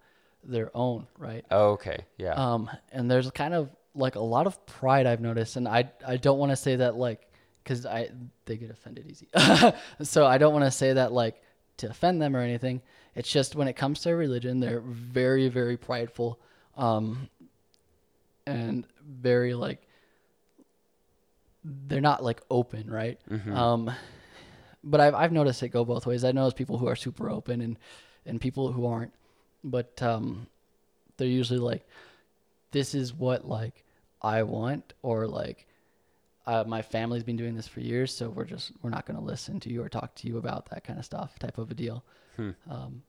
their 0.43 0.71
own, 0.75 1.07
right? 1.19 1.45
Oh, 1.51 1.71
okay. 1.73 2.05
Yeah. 2.19 2.33
Um, 2.35 2.71
and 2.93 3.11
there's 3.11 3.31
kind 3.33 3.53
of 3.53 3.69
like 3.95 4.15
a 4.15 4.21
lot 4.21 4.47
of 4.47 4.65
pride 4.67 5.07
I've 5.07 5.21
noticed, 5.21 5.57
and 5.57 5.67
I 5.69 5.91
I 6.07 6.17
don't 6.17 6.39
want 6.39 6.53
to 6.53 6.57
say 6.57 6.77
that 6.77 6.97
like 6.97 7.27
because 7.63 7.85
I 7.85 8.11
they 8.45 8.57
get 8.57 8.71
offended 8.71 9.07
easy, 9.11 9.29
so 10.03 10.25
I 10.27 10.39
don't 10.39 10.53
want 10.53 10.65
to 10.65 10.71
say 10.71 10.93
that 10.95 11.13
like 11.13 11.43
to 11.79 11.89
offend 11.91 12.21
them 12.23 12.35
or 12.37 12.41
anything. 12.41 12.83
It's 13.15 13.31
just 13.31 13.55
when 13.55 13.69
it 13.69 13.75
comes 13.75 14.01
to 14.01 14.15
religion, 14.15 14.61
they're 14.61 14.81
very 14.81 15.49
very 15.49 15.77
prideful, 15.77 16.39
um, 16.77 17.29
and 18.47 18.87
very 19.07 19.55
like 19.55 19.83
they're 21.65 22.01
not 22.01 22.23
like 22.23 22.41
open, 22.51 22.91
right? 22.91 23.19
Um, 23.57 23.91
but 24.85 25.01
I've 25.01 25.15
I've 25.15 25.33
noticed 25.33 25.62
it 25.62 25.71
go 25.71 25.85
both 25.85 26.07
ways. 26.07 26.25
I 26.25 26.33
notice 26.33 26.55
people 26.55 26.79
who 26.79 26.87
are 26.87 26.97
super 26.97 27.29
open 27.31 27.61
and 27.61 27.79
and 28.25 28.41
people 28.41 28.73
who 28.73 28.87
aren't, 28.87 29.12
but 29.65 30.01
um, 30.03 30.47
they're 31.17 31.27
usually 31.29 31.59
like, 31.61 31.87
this 32.73 32.95
is 32.95 33.12
what 33.15 33.49
like 33.49 33.85
I 34.23 34.43
want, 34.43 34.93
or 35.03 35.27
like 35.27 35.67
uh, 36.47 36.65
my 36.67 36.83
family's 36.83 37.25
been 37.25 37.37
doing 37.37 37.55
this 37.55 37.67
for 37.67 37.81
years, 37.81 38.13
so 38.13 38.31
we're 38.31 38.45
just 38.45 38.73
we're 38.83 38.91
not 38.91 39.07
going 39.07 39.19
to 39.19 39.25
listen 39.25 39.59
to 39.61 39.71
you 39.71 39.83
or 39.83 39.89
talk 39.89 40.15
to 40.17 40.29
you 40.29 40.39
about 40.39 40.69
that 40.71 40.85
kind 40.85 40.99
of 40.99 41.05
stuff, 41.05 41.39
type 41.39 41.59
of 41.59 41.71
a 41.71 41.75
deal. 41.75 42.05
Um, 42.71 43.03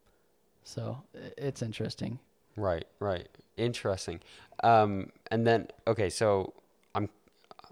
so 0.64 0.98
it's 1.38 1.62
interesting. 1.62 2.20
Right, 2.56 2.88
right. 3.00 3.28
Interesting. 3.58 4.20
Um, 4.64 5.12
and 5.30 5.46
then 5.46 5.68
okay, 5.88 6.10
so 6.10 6.54
I'm 6.96 7.10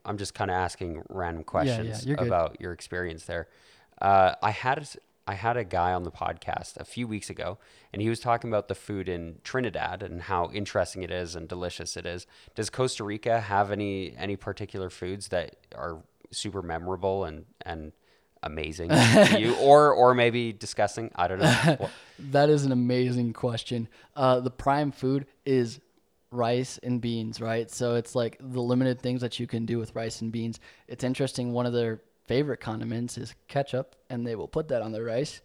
I'm 0.05 0.17
just 0.17 0.33
kind 0.33 0.51
of 0.51 0.55
asking 0.55 1.03
random 1.09 1.43
questions 1.43 2.05
you're 2.05 2.17
good. 2.17 2.27
about 2.27 2.61
your 2.61 2.71
experience 2.71 3.25
there. 3.25 3.47
Uh, 4.01 4.35
I 4.43 4.51
had 4.51 4.87
I 5.27 5.33
had 5.33 5.57
a 5.57 5.63
guy 5.63 5.91
on 5.93 6.03
the 6.03 6.11
podcast 6.11 6.77
a 6.77 6.85
few 6.85 7.07
weeks 7.07 7.29
ago, 7.29 7.57
and 7.91 8.01
he 8.01 8.09
was 8.09 8.19
talking 8.19 8.49
about 8.49 8.67
the 8.67 8.75
food 8.75 9.09
in 9.09 9.39
Trinidad 9.43 10.03
and 10.03 10.23
how 10.23 10.51
interesting 10.53 11.01
it 11.01 11.09
is 11.09 11.35
and 11.35 11.47
delicious 11.47 11.97
it 11.97 12.05
is. 12.05 12.27
Does 12.53 12.69
Costa 12.69 13.03
Rica 13.03 13.41
have 13.41 13.71
any 13.71 14.15
any 14.17 14.35
particular 14.35 14.89
foods 14.89 15.29
that 15.29 15.55
are 15.73 16.03
super 16.31 16.61
memorable 16.61 17.23
and 17.25 17.45
and 17.61 17.91
amazing 18.43 18.89
to 18.89 19.37
you, 19.39 19.55
or 19.61 19.91
or 19.93 20.13
maybe 20.13 20.53
disgusting? 20.53 21.11
I 21.15 21.27
don't 21.27 21.39
know. 21.39 21.89
That 22.17 22.49
is 22.49 22.63
an 22.63 22.71
amazing 22.71 23.33
question. 23.33 23.89
Uh, 24.15 24.39
the 24.39 24.49
prime 24.49 24.93
food 24.93 25.25
is 25.45 25.81
rice 26.31 26.79
and 26.81 27.01
beans, 27.01 27.41
right? 27.41 27.69
So 27.69 27.95
it's 27.95 28.15
like 28.15 28.37
the 28.39 28.61
limited 28.61 29.01
things 29.01 29.19
that 29.19 29.37
you 29.37 29.47
can 29.47 29.65
do 29.65 29.79
with 29.79 29.93
rice 29.95 30.21
and 30.21 30.31
beans. 30.31 30.61
It's 30.87 31.03
interesting. 31.03 31.51
One 31.51 31.65
of 31.65 31.73
their 31.73 32.01
favorite 32.27 32.59
condiments 32.59 33.17
is 33.17 33.33
ketchup, 33.47 33.95
and 34.09 34.25
they 34.25 34.35
will 34.35 34.47
put 34.47 34.69
that 34.69 34.81
on 34.81 34.91
their 34.91 35.03
rice. 35.03 35.41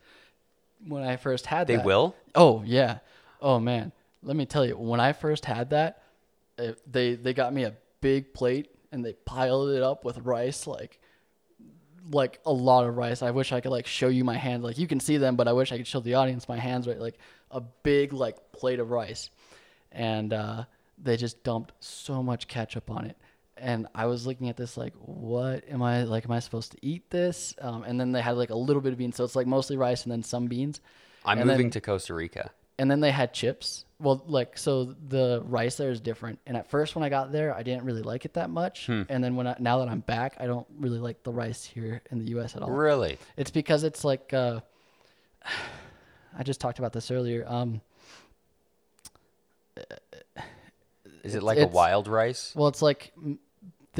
When 0.87 1.03
I 1.03 1.16
first 1.16 1.47
had 1.47 1.61
that 1.61 1.66
they 1.66 1.77
that, 1.77 1.85
will. 1.85 2.14
Oh 2.35 2.62
yeah. 2.64 2.99
Oh 3.40 3.59
man. 3.61 3.93
Let 4.23 4.37
me 4.37 4.47
tell 4.47 4.66
you, 4.66 4.77
when 4.77 5.01
I 5.01 5.12
first 5.12 5.45
had 5.45 5.71
that, 5.71 6.03
it, 6.59 6.79
they 6.90 7.14
they 7.14 7.35
got 7.35 7.53
me 7.53 7.64
a 7.64 7.75
big 8.01 8.33
plate 8.33 8.71
and 8.93 9.05
they 9.05 9.12
piled 9.12 9.71
it 9.71 9.83
up 9.83 10.05
with 10.05 10.19
rice 10.19 10.66
like 10.66 10.99
like 12.11 12.40
a 12.47 12.53
lot 12.53 12.87
of 12.87 12.97
rice. 12.97 13.23
I 13.23 13.31
wish 13.31 13.53
I 13.53 13.61
could 13.61 13.71
like 13.71 13.87
show 13.87 14.09
you 14.09 14.25
my 14.25 14.37
hands. 14.37 14.64
Like 14.64 14.79
you 14.79 14.87
can 14.87 15.01
see 15.01 15.16
them, 15.16 15.37
but 15.37 15.49
I 15.49 15.53
wish 15.53 15.73
I 15.73 15.77
could 15.77 15.87
show 15.87 16.01
the 16.01 16.14
audience 16.14 16.49
my 16.49 16.59
hands 16.59 16.88
right 16.88 16.99
like 16.99 17.19
a 17.51 17.61
big 17.61 18.12
like 18.12 18.53
plate 18.53 18.81
of 18.81 18.90
rice. 18.90 19.31
And 19.93 20.33
uh 20.33 20.64
they 21.03 21.16
just 21.16 21.43
dumped 21.45 21.73
so 21.81 22.23
much 22.23 22.49
ketchup 22.49 22.90
on 22.90 23.07
it. 23.07 23.16
And 23.61 23.87
I 23.94 24.07
was 24.07 24.27
looking 24.27 24.49
at 24.49 24.57
this 24.57 24.77
like, 24.77 24.94
what 24.96 25.64
am 25.68 25.83
I 25.83 26.05
like? 26.05 26.25
Am 26.25 26.33
I 26.33 26.38
supposed 26.40 26.73
to 26.73 26.79
eat 26.83 27.11
this? 27.11 27.55
Um, 27.61 27.83
and 27.85 28.01
then 28.01 28.12
they 28.12 28.20
had 28.23 28.37
like 28.37 28.51
a 28.51 28.55
little 28.57 28.83
bit 28.83 28.92
of 28.92 28.99
beans, 28.99 29.16
so 29.16 29.25
it's 29.25 29.37
like 29.37 29.46
mostly 29.46 29.77
rice 29.77 30.05
and 30.05 30.12
then 30.12 30.23
some 30.23 30.46
beans. 30.46 30.81
I'm 31.25 31.38
And 31.38 31.46
moving 31.49 31.66
then- 31.66 31.70
to 31.73 31.81
Costa 31.81 32.14
Rica. 32.14 32.51
and 32.79 32.90
then 32.90 33.01
they 33.01 33.11
had 33.11 33.35
chips. 33.35 33.85
Well, 33.99 34.23
like 34.27 34.57
so 34.57 34.94
the 35.09 35.42
rice 35.44 35.77
there 35.77 35.90
is 35.90 36.01
different. 36.01 36.38
And 36.46 36.57
at 36.57 36.70
first 36.70 36.94
when 36.96 37.05
I 37.05 37.11
got 37.11 37.31
there, 37.33 37.55
I 37.55 37.62
didn't 37.62 37.85
really 37.85 38.01
like 38.01 38.25
it 38.25 38.33
that 38.35 38.49
much. 38.49 38.87
Hmm. 38.87 39.03
And 39.11 39.23
then 39.23 39.37
when 39.37 39.46
I, 39.46 39.57
now 39.59 39.81
that 39.81 39.88
I'm 39.90 40.01
back, 40.01 40.37
I 40.40 40.46
don't 40.46 40.66
really 40.79 40.99
like 40.99 41.23
the 41.23 41.31
rice 41.33 41.62
here 41.64 42.01
in 42.11 42.18
the 42.18 42.25
U.S. 42.31 42.57
at 42.57 42.62
all. 42.62 42.70
Really? 42.70 43.18
It's 43.37 43.51
because 43.51 43.85
it's 43.85 44.03
like 44.03 44.33
uh, 44.33 44.61
I 46.38 46.42
just 46.42 46.61
talked 46.62 46.79
about 46.79 46.94
this 46.94 47.11
earlier. 47.11 47.44
Um, 47.46 47.83
Is 51.23 51.35
it 51.35 51.42
like 51.42 51.59
a 51.59 51.66
wild 51.66 52.09
rice? 52.09 52.55
well, 52.57 52.68
it's 52.68 52.81
like 52.81 53.12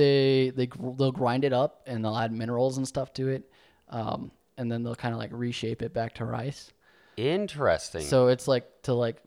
they 0.01 0.53
they 0.57 0.69
they'll 0.97 1.13
grind 1.13 1.45
it 1.45 1.53
up 1.53 1.83
and 1.87 2.05
they'll 2.05 2.17
add 2.17 2.33
minerals 2.33 2.79
and 2.79 2.87
stuff 2.89 3.13
to 3.15 3.29
it, 3.29 3.43
um, 3.91 4.31
and 4.57 4.71
then 4.71 4.83
they'll 4.83 4.95
kind 5.05 5.15
of 5.15 5.21
like 5.21 5.31
reshape 5.33 5.83
it 5.83 5.93
back 5.93 6.15
to 6.15 6.25
rice. 6.25 6.73
Interesting. 7.17 8.03
So 8.03 8.29
it's 8.29 8.49
like 8.49 8.67
to 8.83 8.95
like 8.95 9.19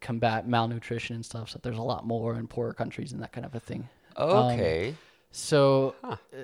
combat 0.00 0.48
malnutrition 0.48 1.16
and 1.16 1.24
stuff. 1.24 1.50
So 1.50 1.60
there's 1.62 1.78
a 1.78 1.82
lot 1.82 2.06
more 2.06 2.34
in 2.36 2.46
poorer 2.48 2.72
countries 2.72 3.12
and 3.12 3.22
that 3.22 3.32
kind 3.32 3.46
of 3.46 3.54
a 3.54 3.60
thing. 3.60 3.88
okay. 4.16 4.94
So 5.30 5.94
Huh. 6.02 6.16
uh, 6.32 6.36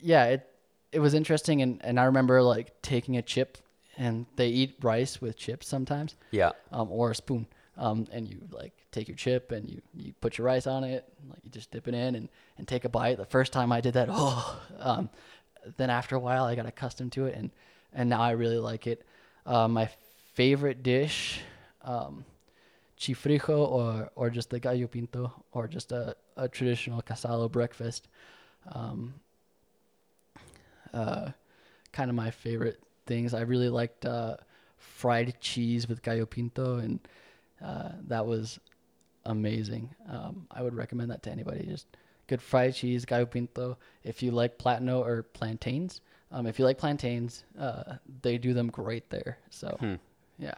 yeah, 0.00 0.24
it 0.26 0.46
it 0.92 0.98
was 1.00 1.14
interesting, 1.14 1.62
and 1.62 1.80
and 1.84 2.00
I 2.00 2.04
remember 2.04 2.42
like 2.42 2.82
taking 2.82 3.16
a 3.16 3.22
chip, 3.22 3.58
and 3.96 4.26
they 4.36 4.48
eat 4.48 4.74
rice 4.82 5.20
with 5.20 5.36
chips 5.36 5.68
sometimes, 5.68 6.16
yeah. 6.30 6.50
um, 6.72 6.90
or 6.90 7.10
a 7.10 7.14
spoon, 7.14 7.46
um, 7.80 8.06
and 8.12 8.28
you 8.28 8.36
like 8.52 8.72
take 8.92 9.08
your 9.08 9.16
chip 9.16 9.50
and 9.50 9.68
you 9.68 9.80
you 9.96 10.12
put 10.20 10.38
your 10.38 10.46
rice 10.46 10.66
on 10.66 10.84
it, 10.84 11.04
like 11.28 11.40
you 11.42 11.50
just 11.50 11.70
dip 11.70 11.88
it 11.88 11.94
in 11.94 12.14
and 12.14 12.28
and 12.58 12.68
take 12.68 12.84
a 12.84 12.88
bite. 12.88 13.16
The 13.16 13.24
first 13.24 13.52
time 13.52 13.72
I 13.72 13.80
did 13.80 13.94
that, 13.94 14.08
oh, 14.10 14.60
um, 14.78 15.08
then 15.76 15.90
after 15.90 16.14
a 16.14 16.20
while 16.20 16.44
I 16.44 16.54
got 16.54 16.66
accustomed 16.66 17.12
to 17.12 17.26
it, 17.26 17.34
and 17.34 17.50
and 17.92 18.08
now 18.08 18.20
I 18.20 18.32
really 18.32 18.58
like 18.58 18.86
it. 18.86 19.04
Uh, 19.46 19.66
my 19.66 19.88
favorite 20.34 20.82
dish. 20.82 21.40
Um, 21.82 22.24
chifrijo 22.98 23.66
or 23.66 24.10
or 24.14 24.28
just 24.28 24.50
the 24.50 24.60
gallo 24.60 24.86
pinto 24.86 25.32
or 25.52 25.66
just 25.66 25.90
a, 25.90 26.14
a 26.36 26.46
traditional 26.48 27.00
casado 27.00 27.50
breakfast. 27.50 28.08
Um, 28.70 29.14
uh, 30.92 31.30
kind 31.92 32.10
of 32.10 32.16
my 32.16 32.30
favorite 32.30 32.78
things. 33.06 33.32
I 33.32 33.40
really 33.40 33.70
liked 33.70 34.04
uh, 34.04 34.36
fried 34.76 35.40
cheese 35.40 35.88
with 35.88 36.02
gallo 36.02 36.26
pinto, 36.26 36.76
and 36.76 37.00
uh, 37.64 37.90
that 38.08 38.24
was 38.26 38.58
amazing. 39.24 39.94
Um, 40.08 40.46
I 40.50 40.62
would 40.62 40.74
recommend 40.74 41.10
that 41.10 41.22
to 41.24 41.30
anybody. 41.30 41.66
Just 41.66 41.86
good 42.26 42.40
fried 42.42 42.74
cheese, 42.74 43.04
gallo 43.04 43.26
pinto. 43.26 43.76
If 44.04 44.22
you 44.22 44.30
like 44.30 44.58
platano 44.58 45.00
or 45.00 45.22
plantains, 45.22 46.00
um, 46.32 46.46
if 46.46 46.58
you 46.58 46.64
like 46.64 46.78
plantains, 46.78 47.44
uh, 47.58 47.94
they 48.22 48.38
do 48.38 48.54
them 48.54 48.68
great 48.68 49.10
there. 49.10 49.38
So, 49.50 49.76
Hmm. 49.80 49.94
yeah. 50.38 50.54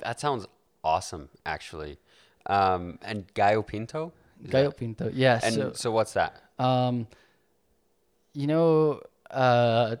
That 0.00 0.20
sounds 0.20 0.46
awesome, 0.84 1.28
actually. 1.46 1.98
Um, 2.46 2.98
and 3.02 3.32
gallo 3.34 3.62
pinto. 3.62 4.12
Gallo 4.48 4.68
that- 4.68 4.76
pinto, 4.76 5.10
yeah. 5.12 5.40
And 5.42 5.54
so, 5.54 5.72
so, 5.72 5.90
what's 5.90 6.12
that? 6.12 6.40
Um, 6.58 7.06
you 8.32 8.46
know, 8.46 9.00
uh, 9.30 9.96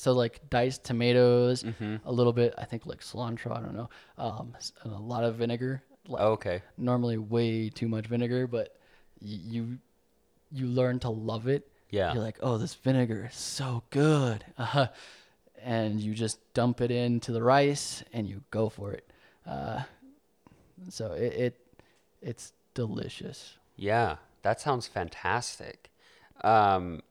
so 0.00 0.12
like 0.12 0.40
diced 0.48 0.82
tomatoes, 0.84 1.62
Mm-hmm. 1.62 1.96
a 2.08 2.12
little 2.12 2.32
bit, 2.32 2.54
I 2.56 2.64
think 2.64 2.86
like 2.86 3.00
cilantro, 3.00 3.56
I 3.56 3.60
don't 3.60 3.74
know, 3.74 3.90
um, 4.16 4.56
a 4.84 4.88
lot 4.88 5.24
of 5.24 5.36
vinegar. 5.36 5.82
Like 6.08 6.22
Okay. 6.22 6.62
normally 6.78 7.18
way 7.18 7.68
too 7.68 7.86
much 7.88 8.06
vinegar, 8.06 8.46
but 8.46 8.68
y- 9.20 9.44
you 9.54 9.78
you 10.50 10.66
learn 10.66 10.98
to 11.00 11.10
love 11.10 11.46
it. 11.46 11.68
Yeah. 11.90 12.14
You're 12.14 12.22
like, 12.22 12.38
oh, 12.40 12.56
this 12.58 12.74
vinegar 12.74 13.26
is 13.30 13.36
so 13.36 13.82
good, 13.90 14.44
uh-huh. 14.56 14.88
and 15.62 16.00
you 16.00 16.14
just 16.14 16.38
dump 16.54 16.80
it 16.80 16.90
into 16.90 17.30
the 17.32 17.42
rice 17.42 18.02
and 18.12 18.26
you 18.28 18.42
go 18.50 18.68
for 18.70 18.92
it. 18.92 19.04
Uh, 19.46 19.82
so 20.88 21.12
it, 21.12 21.32
it 21.34 21.54
it's 22.22 22.52
delicious. 22.74 23.58
Yeah. 23.76 24.16
That 24.42 24.60
sounds 24.60 24.86
fantastic. 24.86 25.90
Um, 26.42 27.02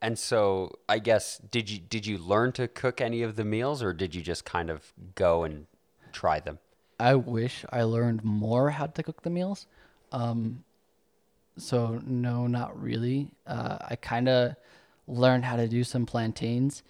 and 0.00 0.18
so 0.18 0.78
I 0.88 0.98
guess 0.98 1.38
did 1.38 1.70
you 1.70 1.78
did 1.78 2.06
you 2.06 2.18
learn 2.18 2.52
to 2.52 2.68
cook 2.68 3.00
any 3.00 3.22
of 3.22 3.36
the 3.36 3.44
meals, 3.44 3.82
or 3.82 3.92
did 3.92 4.14
you 4.14 4.22
just 4.22 4.44
kind 4.44 4.70
of 4.70 4.92
go 5.14 5.44
and 5.44 5.66
try 6.12 6.40
them? 6.40 6.58
I 7.00 7.14
wish 7.14 7.64
I 7.70 7.82
learned 7.82 8.24
more 8.24 8.70
how 8.70 8.86
to 8.86 9.02
cook 9.02 9.22
the 9.22 9.30
meals. 9.30 9.66
Um, 10.10 10.64
so 11.56 12.00
no, 12.04 12.46
not 12.46 12.80
really. 12.80 13.28
Uh, 13.46 13.78
I 13.80 13.96
kind 13.96 14.28
of 14.28 14.56
learned 15.06 15.44
how 15.44 15.56
to 15.56 15.68
do 15.68 15.84
some 15.84 16.06
plantains, 16.06 16.82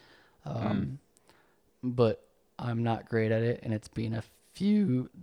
um, 0.45 0.99
but 1.83 2.25
I'm 2.59 2.83
not 2.83 3.09
great 3.09 3.33
at 3.33 3.43
it, 3.43 3.61
and 3.63 3.73
it's 3.73 3.89
been 3.89 4.15
a 4.15 4.23
few. 4.55 5.09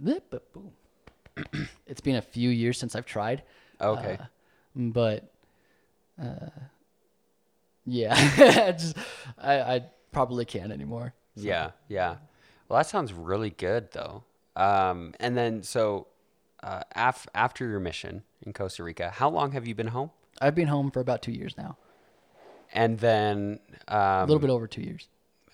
It's 1.86 2.00
been 2.02 2.16
a 2.16 2.22
few 2.22 2.50
years 2.50 2.78
since 2.80 2.96
I've 2.96 3.06
tried. 3.06 3.44
Okay. 3.82 4.18
Uh, 4.20 4.26
but 4.76 5.30
uh, 6.22 6.50
yeah, 7.86 8.14
I 8.38 8.72
just 8.78 8.98
I, 9.38 9.60
I 9.62 9.86
probably 10.12 10.46
can't 10.46 10.72
anymore. 10.72 11.14
So, 11.36 11.44
Yeah, 11.44 11.72
yeah. 11.88 12.16
Well, 12.68 12.78
that 12.78 12.88
sounds 12.88 13.14
really 13.14 13.50
good 13.52 13.92
though. 13.92 14.24
Um, 14.56 15.14
and 15.20 15.36
then 15.38 15.64
so 15.64 16.08
uh, 16.64 16.82
af- 16.96 17.28
after 17.36 17.68
your 17.68 17.80
mission 17.80 18.24
in 18.42 18.54
Costa 18.54 18.84
Rica, 18.84 19.10
how 19.12 19.30
long 19.30 19.52
have 19.52 19.68
you 19.68 19.76
been 19.76 19.88
home? 19.88 20.12
I've 20.42 20.56
been 20.56 20.68
home 20.68 20.92
for 20.92 21.00
about 21.00 21.22
two 21.22 21.32
years 21.32 21.56
now, 21.58 21.78
And 22.74 23.00
then, 23.00 23.60
um, 23.88 24.00
a 24.00 24.26
little 24.26 24.40
bit 24.40 24.50
over 24.50 24.68
two 24.68 24.82
years. 24.82 25.08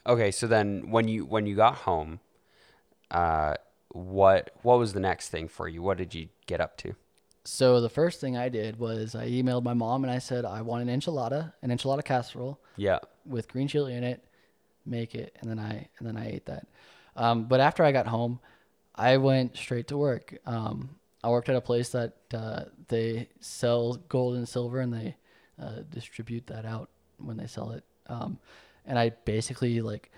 okay, 0.08 0.32
so 0.32 0.48
then 0.48 0.90
when 0.90 1.08
you 1.08 1.26
when 1.26 1.46
you 1.46 1.56
got 1.56 1.76
home, 1.76 2.20
uh, 3.12 3.56
what 3.90 4.52
what 4.62 4.80
was 4.80 4.94
the 4.94 5.00
next 5.00 5.30
thing 5.30 5.48
for 5.48 5.68
you? 5.68 5.82
What 5.82 5.98
did 5.98 6.16
you 6.16 6.30
get 6.48 6.62
up 6.62 6.78
to? 6.78 6.96
So 7.44 7.82
the 7.82 7.90
first 7.90 8.22
thing 8.22 8.38
I 8.38 8.50
did 8.50 8.78
was 8.78 9.16
I 9.16 9.28
emailed 9.30 9.64
my 9.64 9.74
mom 9.74 10.04
and 10.04 10.12
I 10.12 10.20
said 10.20 10.46
I 10.46 10.62
want 10.62 10.88
an 10.88 11.00
enchilada, 11.00 11.54
an 11.62 11.72
enchilada 11.72 12.04
casserole 12.04 12.60
Yeah. 12.78 13.00
with 13.26 13.48
green 13.48 13.68
chili 13.68 13.96
in 13.96 14.04
it. 14.04 14.24
Make 14.86 15.14
it, 15.14 15.36
and 15.40 15.50
then 15.50 15.60
I 15.60 15.88
and 16.00 16.08
then 16.08 16.18
I 16.18 16.32
ate 16.32 16.48
that. 16.48 16.68
Um, 17.16 17.44
but 17.46 17.60
after 17.60 17.84
I 17.84 17.92
got 17.92 18.08
home, 18.08 18.40
I 18.96 19.18
went 19.18 19.56
straight 19.56 19.88
to 19.90 19.98
work. 19.98 20.38
Um, 20.48 20.98
I 21.24 21.30
worked 21.30 21.50
at 21.50 21.56
a 21.56 21.62
place 21.62 21.90
that 21.90 22.14
uh, 22.34 22.64
they 22.88 23.30
sell 23.40 23.94
gold 24.10 24.38
and 24.38 24.50
silver, 24.50 24.80
and 24.80 24.92
they 24.92 25.16
uh, 25.62 25.82
distribute 25.92 26.48
that 26.48 26.66
out 26.66 26.90
when 27.20 27.38
they 27.38 27.46
sell 27.46 27.72
it. 27.72 27.84
Um, 28.08 28.40
and 28.84 28.98
I 28.98 29.10
basically 29.26 29.82
like 29.82 30.12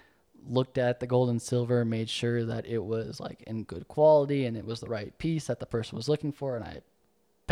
looked 0.48 0.78
at 0.78 1.02
the 1.02 1.08
gold 1.08 1.30
and 1.30 1.42
silver, 1.42 1.84
made 1.84 2.10
sure 2.10 2.46
that 2.46 2.66
it 2.66 2.82
was 2.84 3.20
like 3.20 3.42
in 3.44 3.64
good 3.64 3.90
quality 3.90 4.46
and 4.46 4.56
it 4.56 4.66
was 4.66 4.80
the 4.80 4.88
right 4.88 5.18
piece 5.18 5.48
that 5.48 5.60
the 5.60 5.66
person 5.66 5.98
was 5.98 6.08
looking 6.08 6.32
for, 6.32 6.56
and 6.56 6.64
I 6.64 6.82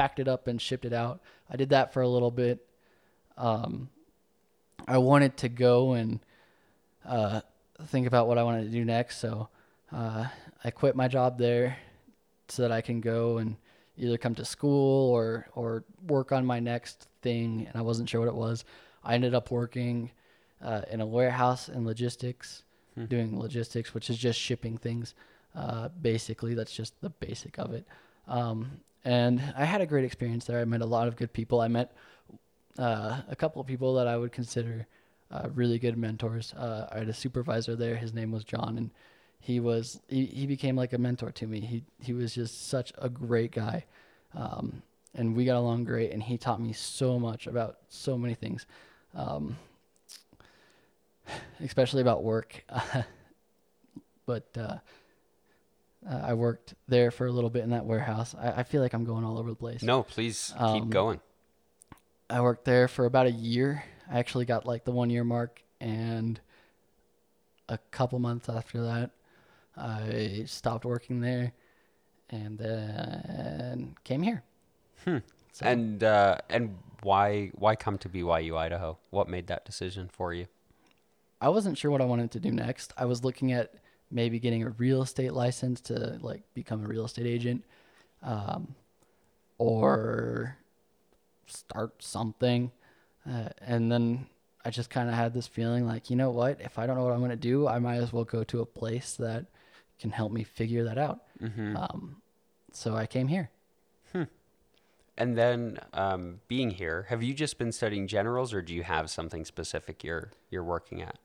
packed 0.02 0.20
it 0.20 0.28
up 0.28 0.48
and 0.48 0.60
shipped 0.60 0.84
it 0.84 0.94
out. 0.94 1.22
I 1.48 1.58
did 1.58 1.70
that 1.70 1.94
for 1.94 2.02
a 2.02 2.08
little 2.08 2.32
bit. 2.32 2.66
Um, 3.38 3.88
I 4.88 4.98
wanted 4.98 5.38
to 5.38 5.50
go 5.50 5.94
and 5.94 6.20
uh, 7.06 7.42
think 7.86 8.08
about 8.08 8.28
what 8.28 8.40
I 8.40 8.44
wanted 8.44 8.64
to 8.64 8.72
do 8.72 8.84
next, 8.84 9.20
so 9.20 9.50
uh, 9.92 10.26
I 10.64 10.72
quit 10.72 10.96
my 10.96 11.08
job 11.08 11.38
there 11.38 11.78
so 12.48 12.64
that 12.64 12.72
I 12.72 12.82
can 12.82 13.00
go 13.00 13.38
and 13.38 13.58
either 13.96 14.18
come 14.18 14.34
to 14.36 14.46
school 14.46 15.12
or 15.12 15.46
or 15.54 15.84
work 16.08 16.32
on 16.32 16.48
my 16.48 16.60
next 16.60 17.08
thing. 17.22 17.68
And 17.68 17.76
I 17.76 17.84
wasn't 17.84 18.10
sure 18.10 18.22
what 18.22 18.30
it 18.30 18.34
was. 18.36 18.66
I 19.04 19.14
ended 19.14 19.36
up 19.36 19.52
working 19.52 20.10
uh, 20.64 20.82
in 20.90 21.02
a 21.02 21.06
warehouse 21.06 21.70
in 21.70 21.86
logistics, 21.86 22.64
doing 23.08 23.40
logistics, 23.40 23.94
which 23.94 24.10
is 24.10 24.18
just 24.18 24.40
shipping 24.40 24.78
things. 24.80 25.14
Uh, 25.56 25.90
basically, 26.02 26.56
that's 26.56 26.74
just 26.74 27.00
the 27.02 27.12
basic 27.12 27.60
of 27.60 27.72
it. 27.74 27.86
Um, 28.28 28.82
and 29.04 29.42
I 29.58 29.66
had 29.66 29.82
a 29.82 29.86
great 29.86 30.06
experience 30.06 30.46
there. 30.46 30.60
I 30.60 30.66
met 30.66 30.82
a 30.82 30.86
lot 30.86 31.08
of 31.08 31.16
good 31.16 31.34
people. 31.34 31.62
I 31.62 31.68
met 31.68 31.94
uh, 32.78 33.22
a 33.30 33.36
couple 33.36 33.62
of 33.62 33.68
people 33.68 33.96
that 33.96 34.08
I 34.08 34.18
would 34.18 34.32
consider 34.32 34.88
uh, 35.32 35.50
really 35.54 35.80
good 35.80 35.98
mentors. 35.98 36.54
Uh, 36.54 36.88
I 36.92 37.00
had 37.00 37.10
a 37.10 37.14
supervisor 37.14 37.76
there. 37.76 37.96
His 37.96 38.14
name 38.14 38.32
was 38.32 38.44
John, 38.44 38.78
and 38.78 38.92
he 39.40 39.60
was 39.60 40.00
he, 40.08 40.26
he 40.26 40.46
became 40.46 40.76
like 40.76 40.94
a 40.94 40.98
mentor 40.98 41.32
to 41.32 41.48
me. 41.48 41.62
He 41.62 41.84
he 42.00 42.14
was 42.14 42.34
just 42.36 42.68
such 42.68 42.94
a 42.98 43.10
great 43.10 43.52
guy, 43.52 43.86
um, 44.36 44.84
and 45.16 45.36
we 45.36 45.46
got 45.46 45.58
along 45.58 45.86
great. 45.86 46.12
And 46.12 46.22
he 46.22 46.38
taught 46.38 46.62
me 46.62 46.74
so 46.74 47.18
much 47.18 47.48
about 47.48 47.78
so 47.90 48.18
many 48.18 48.36
things, 48.36 48.66
um, 49.16 49.58
especially 51.60 52.02
about 52.02 52.24
work. 52.24 52.64
but 54.26 54.46
uh, 56.10 56.22
I 56.24 56.34
worked 56.34 56.74
there 56.88 57.12
for 57.12 57.26
a 57.28 57.32
little 57.32 57.50
bit 57.50 57.64
in 57.64 57.70
that 57.72 57.86
warehouse. 57.86 58.34
I, 58.40 58.52
I 58.52 58.64
feel 58.64 58.82
like 58.82 58.94
I'm 58.94 59.06
going 59.06 59.24
all 59.24 59.38
over 59.38 59.50
the 59.50 59.56
place. 59.56 59.84
No, 59.84 60.04
please 60.04 60.52
keep 60.58 60.62
Um, 60.62 60.90
going. 60.90 61.20
I 62.30 62.42
worked 62.42 62.66
there 62.66 62.88
for 62.88 63.06
about 63.06 63.28
a 63.28 63.32
year. 63.32 63.84
I 64.10 64.20
actually 64.20 64.46
got 64.46 64.66
like 64.66 64.84
the 64.86 64.92
one 64.92 65.10
year 65.10 65.24
mark, 65.24 65.62
and 65.80 66.40
a 67.70 67.78
couple 67.92 68.20
months 68.20 68.50
after 68.50 68.82
that, 68.84 69.12
I 69.78 70.44
stopped 70.48 70.86
working 70.86 71.22
there, 71.22 71.54
and 72.30 72.58
then 72.58 73.96
came 74.04 74.22
here. 74.22 74.44
Hmm. 75.06 75.18
So- 75.54 75.66
And 75.66 76.04
uh, 76.04 76.38
and 76.50 76.78
why 77.04 77.52
why 77.56 77.76
come 77.76 77.98
to 78.00 78.10
BYU 78.10 78.58
Idaho? 78.58 78.98
What 79.10 79.28
made 79.28 79.48
that 79.48 79.66
decision 79.66 80.08
for 80.08 80.34
you? 80.34 80.48
I 81.42 81.50
wasn't 81.50 81.78
sure 81.78 81.90
what 81.92 82.02
I 82.02 82.06
wanted 82.06 82.32
to 82.32 82.40
do 82.40 82.52
next. 82.52 82.94
I 82.98 83.06
was 83.06 83.24
looking 83.24 83.52
at 83.52 83.74
maybe 84.12 84.40
getting 84.40 84.64
a 84.64 84.70
real 84.70 85.02
estate 85.02 85.34
license 85.34 85.82
to 85.82 86.20
like 86.22 86.42
become 86.54 86.84
a 86.84 86.88
real 86.88 87.06
estate 87.06 87.26
agent, 87.26 87.64
um, 88.24 88.76
or 89.58 90.58
start 91.48 92.02
something. 92.04 92.72
Uh, 93.30 93.50
and 93.62 93.92
then 93.92 94.28
I 94.66 94.70
just 94.70 94.90
kind 94.90 95.10
of 95.10 95.16
had 95.16 95.34
this 95.34 95.48
feeling 95.48 95.88
like, 95.88 96.10
you 96.10 96.16
know 96.16 96.32
what? 96.32 96.60
If 96.62 96.78
I 96.78 96.86
don't 96.86 96.98
know 96.98 97.04
what 97.04 97.14
I'm 97.14 97.20
going 97.20 97.32
to 97.32 97.36
do, 97.36 97.68
I 97.68 97.80
might 97.80 97.98
as 97.98 98.12
well 98.12 98.24
go 98.24 98.44
to 98.44 98.62
a 98.62 98.66
place 98.66 99.16
that 99.16 99.46
can 100.00 100.12
help 100.12 100.32
me 100.32 100.44
figure 100.44 100.84
that 100.84 100.98
out. 100.98 101.22
Mm-hmm. 101.42 101.78
Um, 101.78 102.22
so 102.72 102.96
I 102.96 103.06
came 103.06 103.28
here. 103.28 103.50
And 105.18 105.38
then 105.38 105.78
um, 105.94 106.40
being 106.48 106.72
here, 106.72 107.06
have 107.10 107.22
you 107.22 107.34
just 107.36 107.60
been 107.60 107.72
studying 107.72 108.08
generals, 108.08 108.54
or 108.54 108.62
do 108.64 108.74
you 108.74 108.82
have 108.82 109.10
something 109.10 109.46
specific 109.46 110.04
you're 110.04 110.32
you're 110.50 110.64
working 110.64 111.02
at? 111.02 111.20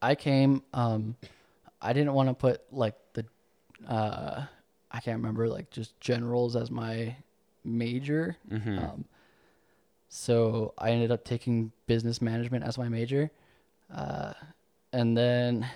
I 0.00 0.14
came. 0.14 0.62
Um, 0.72 1.16
I 1.84 1.92
didn't 1.92 2.14
want 2.14 2.28
to 2.30 2.34
put 2.34 2.62
like 2.72 2.94
the, 3.12 3.26
uh, 3.86 4.44
I 4.90 5.00
can't 5.00 5.18
remember 5.18 5.48
like 5.48 5.70
just 5.70 6.00
generals 6.00 6.56
as 6.56 6.70
my 6.70 7.16
major. 7.62 8.36
Mm-hmm. 8.50 8.78
Um, 8.78 9.04
so 10.08 10.74
I 10.78 10.90
ended 10.90 11.10
up 11.10 11.24
taking 11.24 11.72
business 11.86 12.22
management 12.22 12.64
as 12.64 12.78
my 12.78 12.88
major, 12.88 13.30
uh, 13.92 14.32
and 14.92 15.16
then 15.16 15.66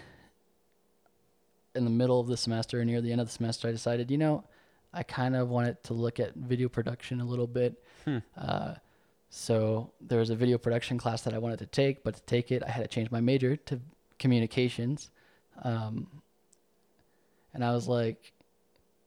in 1.75 1.85
the 1.85 1.91
middle 1.91 2.21
of 2.21 2.27
the 2.27 2.37
semester, 2.37 2.85
near 2.85 3.01
the 3.01 3.13
end 3.13 3.21
of 3.21 3.27
the 3.27 3.33
semester, 3.33 3.69
I 3.69 3.73
decided, 3.73 4.11
you 4.11 4.19
know, 4.19 4.45
I 4.93 5.03
kind 5.03 5.37
of 5.37 5.49
wanted 5.51 5.83
to 5.85 5.95
look 5.95 6.19
at 6.21 6.35
video 6.35 6.69
production 6.69 7.21
a 7.21 7.25
little 7.25 7.47
bit. 7.47 7.83
Hmm. 8.05 8.19
Uh, 8.37 8.75
so 9.31 9.93
there 10.01 10.19
was 10.19 10.31
a 10.31 10.37
video 10.37 10.57
production 10.57 10.99
class 10.99 11.23
that 11.23 11.35
I 11.35 11.39
wanted 11.39 11.59
to 11.59 11.67
take, 11.67 12.03
but 12.03 12.15
to 12.15 12.23
take 12.23 12.51
it, 12.51 12.63
I 12.67 12.71
had 12.71 12.83
to 12.83 12.89
change 12.89 13.11
my 13.11 13.21
major 13.21 13.57
to 13.57 13.81
communications. 14.19 15.11
Um, 15.63 16.07
and 17.55 17.65
I 17.65 17.73
was 17.73 17.89
like, 17.89 18.33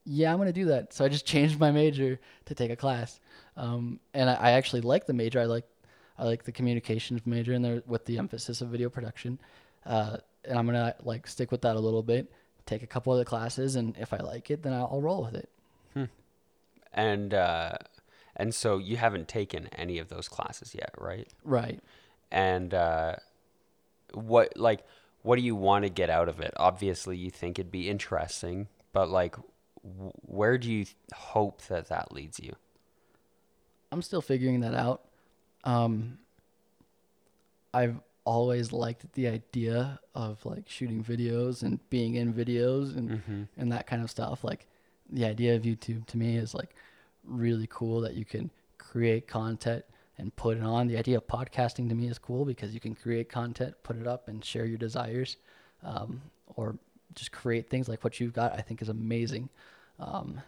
yeah, 0.05 0.31
I'm 0.31 0.37
going 0.37 0.47
to 0.47 0.53
do 0.53 0.65
that. 0.65 0.93
So 0.93 1.05
I 1.05 1.09
just 1.09 1.25
changed 1.33 1.59
my 1.59 1.71
major 1.71 2.19
to 2.45 2.55
take 2.55 2.71
a 2.71 2.75
class. 2.75 3.19
Um, 3.57 3.99
and 4.13 4.29
I, 4.29 4.33
I 4.33 4.51
actually 4.51 4.81
like 4.81 5.05
the 5.05 5.13
major. 5.13 5.39
I 5.39 5.45
like, 5.45 5.65
I 6.17 6.25
like 6.25 6.43
the 6.43 6.51
communications 6.51 7.21
major 7.25 7.53
in 7.53 7.61
there 7.61 7.81
with 7.85 8.05
the 8.05 8.17
emphasis 8.17 8.61
of 8.61 8.69
video 8.69 8.89
production. 8.89 9.39
Uh, 9.85 10.17
and 10.45 10.57
I'm 10.57 10.65
going 10.65 10.75
to 10.75 10.95
like 11.03 11.27
stick 11.27 11.51
with 11.51 11.61
that 11.61 11.75
a 11.75 11.79
little 11.79 12.03
bit, 12.03 12.31
take 12.65 12.83
a 12.83 12.87
couple 12.87 13.13
of 13.13 13.19
the 13.19 13.25
classes. 13.25 13.75
And 13.75 13.95
if 13.97 14.13
I 14.13 14.17
like 14.17 14.51
it, 14.51 14.63
then 14.63 14.73
I'll, 14.73 14.89
I'll 14.91 15.01
roll 15.01 15.23
with 15.23 15.35
it. 15.35 15.49
Hmm. 15.93 16.05
And 16.93 17.33
uh, 17.33 17.77
and 18.35 18.53
so 18.53 18.77
you 18.77 18.97
haven't 18.97 19.27
taken 19.27 19.67
any 19.67 19.99
of 19.99 20.09
those 20.09 20.27
classes 20.27 20.73
yet, 20.73 20.91
right? 20.97 21.27
Right. 21.43 21.79
And 22.31 22.73
uh, 22.73 23.15
what 24.13 24.55
like 24.57 24.83
what 25.23 25.35
do 25.37 25.41
you 25.43 25.55
want 25.55 25.83
to 25.85 25.89
get 25.89 26.09
out 26.09 26.27
of 26.29 26.39
it? 26.39 26.53
Obviously, 26.57 27.17
you 27.17 27.29
think 27.29 27.59
it'd 27.59 27.71
be 27.71 27.89
interesting, 27.89 28.67
but 28.93 29.09
like, 29.09 29.35
w- 29.83 30.11
where 30.21 30.57
do 30.57 30.71
you 30.71 30.85
hope 31.13 31.61
that 31.63 31.87
that 31.89 32.11
leads 32.11 32.39
you? 32.39 32.53
I'm 33.91 34.01
still 34.01 34.21
figuring 34.21 34.61
that 34.61 34.73
out. 34.73 35.01
Um, 35.63 36.17
I've 37.73 37.99
always 38.23 38.71
liked 38.71 39.11
the 39.13 39.27
idea 39.27 39.99
of 40.13 40.45
like 40.45 40.67
shooting 40.69 41.03
videos 41.03 41.63
and 41.63 41.79
being 41.89 42.15
in 42.15 42.33
videos 42.33 42.95
and 42.95 43.09
Mm-hmm. 43.11 43.43
and 43.57 43.71
that 43.71 43.87
kind 43.87 44.01
of 44.03 44.09
stuff. 44.11 44.43
Like 44.43 44.67
the 45.09 45.25
idea 45.25 45.55
of 45.55 45.63
YouTube 45.63 46.05
to 46.07 46.17
me 46.17 46.37
is 46.37 46.53
like 46.53 46.75
really 47.23 47.67
cool 47.69 48.01
that 48.01 48.13
you 48.15 48.25
can 48.25 48.49
create 48.77 49.27
content 49.27 49.83
and 50.17 50.35
put 50.35 50.57
it 50.57 50.63
on. 50.63 50.87
The 50.87 50.97
idea 50.97 51.17
of 51.17 51.27
podcasting 51.27 51.89
to 51.89 51.95
me 51.95 52.07
is 52.07 52.17
cool 52.19 52.45
because 52.45 52.73
you 52.73 52.79
can 52.79 52.95
create 52.95 53.29
content, 53.29 53.75
put 53.83 53.95
it 53.97 54.07
up, 54.07 54.27
and 54.27 54.43
share 54.43 54.65
your 54.65 54.77
desires, 54.77 55.37
um, 55.83 56.21
or 56.55 56.77
just 57.15 57.31
create 57.31 57.69
things 57.69 57.87
like 57.89 58.03
what 58.03 58.19
you've 58.19 58.33
got. 58.33 58.53
I 58.53 58.61
think 58.61 58.81
is 58.81 58.89
amazing. 58.89 59.49
Um, 59.99 60.41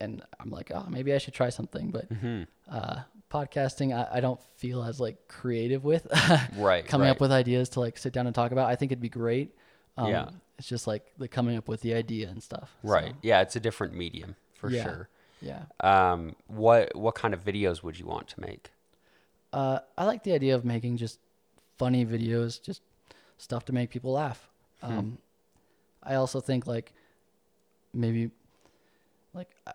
and 0.00 0.22
I'm 0.38 0.50
like, 0.50 0.70
oh, 0.74 0.86
maybe 0.88 1.12
I 1.12 1.18
should 1.18 1.34
try 1.34 1.48
something, 1.50 1.90
but 1.90 2.08
Mm-hmm. 2.12 2.42
uh, 2.70 3.00
podcasting 3.30 3.94
I, 3.94 4.18
I 4.18 4.20
don't 4.20 4.40
feel 4.56 4.82
as 4.82 4.98
like 5.00 5.28
creative 5.28 5.84
with 5.84 6.06
Right. 6.56 6.86
coming 6.86 7.08
up 7.08 7.20
with 7.20 7.30
ideas 7.32 7.68
to 7.70 7.80
like 7.80 7.98
sit 7.98 8.12
down 8.12 8.26
and 8.26 8.34
talk 8.34 8.52
about. 8.52 8.68
I 8.70 8.76
think 8.76 8.92
it'd 8.92 9.02
be 9.02 9.08
great. 9.08 9.54
Um, 9.96 10.10
Yeah. 10.10 10.28
It's 10.58 10.66
just 10.68 10.86
like 10.88 11.12
the 11.18 11.28
coming 11.28 11.56
up 11.56 11.68
with 11.68 11.82
the 11.82 11.94
idea 11.94 12.28
and 12.28 12.42
stuff. 12.42 12.76
So, 12.82 12.88
right. 12.90 13.14
Yeah, 13.22 13.42
it's 13.42 13.54
a 13.54 13.60
different 13.60 13.94
medium 13.94 14.34
for 14.54 14.70
Yeah. 14.70 14.82
sure. 14.82 15.08
yeah. 15.40 15.62
Um, 15.80 16.34
what 16.48 16.94
what 16.96 17.14
kind 17.14 17.32
of 17.34 17.44
videos 17.44 17.82
would 17.84 17.98
you 17.98 18.06
want 18.06 18.28
to 18.28 18.40
make? 18.40 18.70
Uh, 19.52 19.80
I 19.96 20.04
like 20.04 20.22
the 20.22 20.32
idea 20.32 20.54
of 20.54 20.64
making 20.64 20.96
just 20.96 21.18
funny 21.78 22.04
videos, 22.04 22.62
just 22.62 22.82
stuff 23.38 23.64
to 23.66 23.72
make 23.72 23.90
people 23.90 24.12
laugh. 24.12 24.48
Hmm. 24.82 24.98
Um, 24.98 25.18
I 26.02 26.14
also 26.14 26.40
think 26.40 26.66
like 26.66 26.92
maybe 27.92 28.30
like 29.34 29.50
I, 29.66 29.72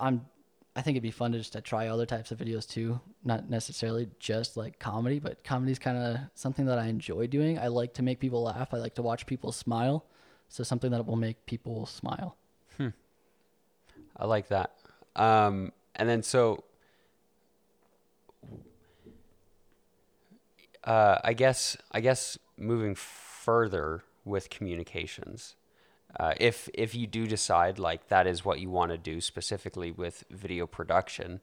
I'm 0.00 0.26
I 0.74 0.80
think 0.80 0.96
it'd 0.96 1.02
be 1.02 1.10
fun 1.10 1.32
to 1.32 1.38
just 1.38 1.52
to 1.52 1.60
try 1.60 1.88
other 1.88 2.06
types 2.06 2.30
of 2.30 2.38
videos 2.38 2.68
too, 2.68 3.00
not 3.24 3.50
necessarily 3.50 4.08
just 4.18 4.56
like 4.56 4.78
comedy, 4.78 5.18
but 5.18 5.44
comedy's 5.44 5.78
kind 5.78 5.98
of 5.98 6.18
something 6.34 6.64
that 6.66 6.78
I 6.78 6.86
enjoy 6.86 7.26
doing. 7.26 7.58
I 7.58 7.68
like 7.68 7.92
to 7.94 8.02
make 8.02 8.20
people 8.20 8.42
laugh. 8.42 8.72
I 8.72 8.78
like 8.78 8.94
to 8.94 9.02
watch 9.02 9.26
people 9.26 9.52
smile. 9.52 10.04
So 10.48 10.62
something 10.64 10.90
that 10.90 11.06
will 11.06 11.16
make 11.16 11.44
people 11.46 11.86
smile. 11.86 12.36
I 14.16 14.26
like 14.26 14.48
that. 14.48 14.72
Um, 15.16 15.72
and 15.94 16.08
then 16.08 16.22
so, 16.22 16.64
uh, 20.84 21.18
I 21.22 21.32
guess 21.32 21.76
I 21.90 22.00
guess 22.00 22.38
moving 22.56 22.94
further 22.94 24.04
with 24.24 24.50
communications, 24.50 25.54
uh, 26.18 26.34
if 26.38 26.68
if 26.74 26.94
you 26.94 27.06
do 27.06 27.26
decide 27.26 27.78
like 27.78 28.08
that 28.08 28.26
is 28.26 28.44
what 28.44 28.60
you 28.60 28.70
want 28.70 28.92
to 28.92 28.98
do 28.98 29.20
specifically 29.20 29.90
with 29.90 30.24
video 30.30 30.66
production, 30.66 31.40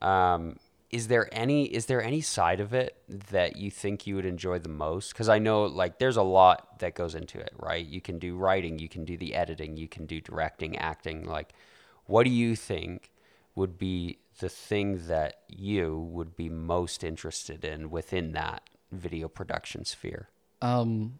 um, 0.00 0.56
is 0.90 1.08
there 1.08 1.28
any 1.32 1.64
is 1.64 1.86
there 1.86 2.02
any 2.02 2.20
side 2.20 2.60
of 2.60 2.72
it 2.72 2.96
that 3.08 3.56
you 3.56 3.70
think 3.70 4.06
you 4.06 4.16
would 4.16 4.26
enjoy 4.26 4.58
the 4.58 4.68
most? 4.68 5.12
Because 5.12 5.28
I 5.28 5.38
know 5.38 5.64
like 5.64 5.98
there's 5.98 6.16
a 6.16 6.22
lot 6.22 6.78
that 6.78 6.94
goes 6.94 7.14
into 7.14 7.38
it, 7.38 7.52
right? 7.58 7.84
You 7.84 8.00
can 8.00 8.18
do 8.18 8.36
writing, 8.36 8.78
you 8.78 8.88
can 8.88 9.04
do 9.04 9.16
the 9.16 9.34
editing, 9.34 9.76
you 9.76 9.88
can 9.88 10.06
do 10.06 10.20
directing, 10.20 10.78
acting. 10.78 11.24
Like, 11.24 11.52
what 12.06 12.24
do 12.24 12.30
you 12.30 12.56
think 12.56 13.10
would 13.54 13.78
be 13.78 14.18
the 14.38 14.48
thing 14.48 15.06
that 15.08 15.42
you 15.48 15.98
would 16.12 16.36
be 16.36 16.48
most 16.48 17.04
interested 17.04 17.64
in 17.64 17.90
within 17.90 18.32
that 18.32 18.62
video 18.90 19.28
production 19.28 19.84
sphere? 19.84 20.28
Um, 20.62 21.18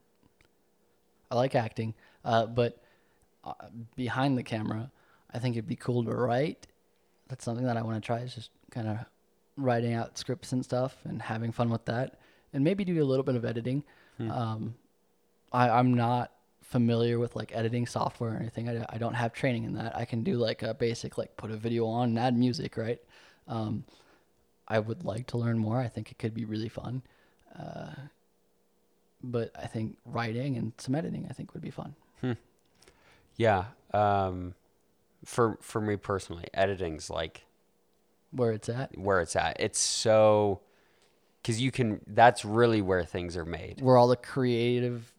I 1.31 1.35
like 1.37 1.55
acting, 1.55 1.95
uh, 2.25 2.47
but 2.47 2.83
uh, 3.45 3.53
behind 3.97 4.39
the 4.39 4.43
camera, 4.43 4.91
I 5.33 5.39
think 5.39 5.57
it'd 5.57 5.69
be 5.69 5.77
cool 5.77 6.05
to 6.05 6.15
write. 6.15 6.67
That's 7.29 7.45
something 7.45 7.67
that 7.67 7.77
I 7.77 7.83
want 7.83 8.03
to 8.03 8.07
try. 8.07 8.21
Is 8.21 8.35
just 8.35 8.51
kind 8.71 8.89
of 8.89 8.99
writing 9.57 9.95
out 9.95 10.17
scripts 10.17 10.53
and 10.53 10.65
stuff 10.65 10.97
and 11.05 11.21
having 11.21 11.53
fun 11.53 11.69
with 11.69 11.85
that, 11.85 12.19
and 12.53 12.65
maybe 12.65 12.85
do 12.85 13.03
a 13.03 13.05
little 13.05 13.25
bit 13.25 13.37
of 13.37 13.45
editing. 13.45 13.85
Um, 14.21 14.75
I, 15.53 15.71
I'm 15.71 15.95
not 15.95 16.33
familiar 16.69 17.19
with 17.19 17.35
like 17.35 17.51
editing 17.55 17.87
software 17.87 18.35
or 18.35 18.37
anything. 18.37 18.69
I, 18.69 18.85
I 18.91 18.99
don't 18.99 19.15
have 19.15 19.33
training 19.33 19.65
in 19.65 19.73
that. 19.75 19.97
I 19.97 20.05
can 20.05 20.23
do 20.23 20.37
like 20.37 20.63
a 20.63 20.75
basic 20.75 21.17
like 21.19 21.37
put 21.37 21.51
a 21.51 21.57
video 21.57 21.87
on 21.87 22.11
and 22.11 22.19
add 22.19 22.37
music, 22.37 22.77
right? 22.77 23.01
Um, 23.47 23.85
I 24.69 24.79
would 24.79 25.03
like 25.03 25.27
to 25.29 25.39
learn 25.39 25.59
more. 25.59 25.79
I 25.81 25.89
think 25.89 26.11
it 26.13 26.19
could 26.19 26.35
be 26.35 26.45
really 26.45 26.69
fun. 26.69 27.03
Uh, 27.59 27.95
but 29.23 29.51
I 29.61 29.67
think 29.67 29.97
writing 30.05 30.57
and 30.59 30.73
some 30.79 30.95
editing 30.95 31.27
I 31.29 31.33
think 31.33 31.55
would 31.55 31.63
be 31.63 31.71
fun. 31.71 31.95
Hmm. 32.21 32.33
Yeah. 33.37 33.65
Um, 33.95 34.55
for 35.25 35.57
for 35.63 35.81
me 35.81 35.97
personally, 35.97 36.49
editing's 36.53 37.09
like 37.09 37.47
Where 38.31 38.53
it's 38.53 38.69
at. 38.69 38.97
where 38.97 39.21
it's 39.21 39.37
at. 39.37 39.57
It's 39.59 39.81
so 39.81 40.61
because 41.43 41.61
you 41.63 41.71
can. 41.71 42.01
That's 42.07 42.45
really 42.45 42.83
where 42.83 43.05
things 43.05 43.37
are 43.39 43.47
made. 43.47 43.81
Where 43.81 43.97
all 43.97 44.09
the 44.09 44.17
creative 44.17 45.13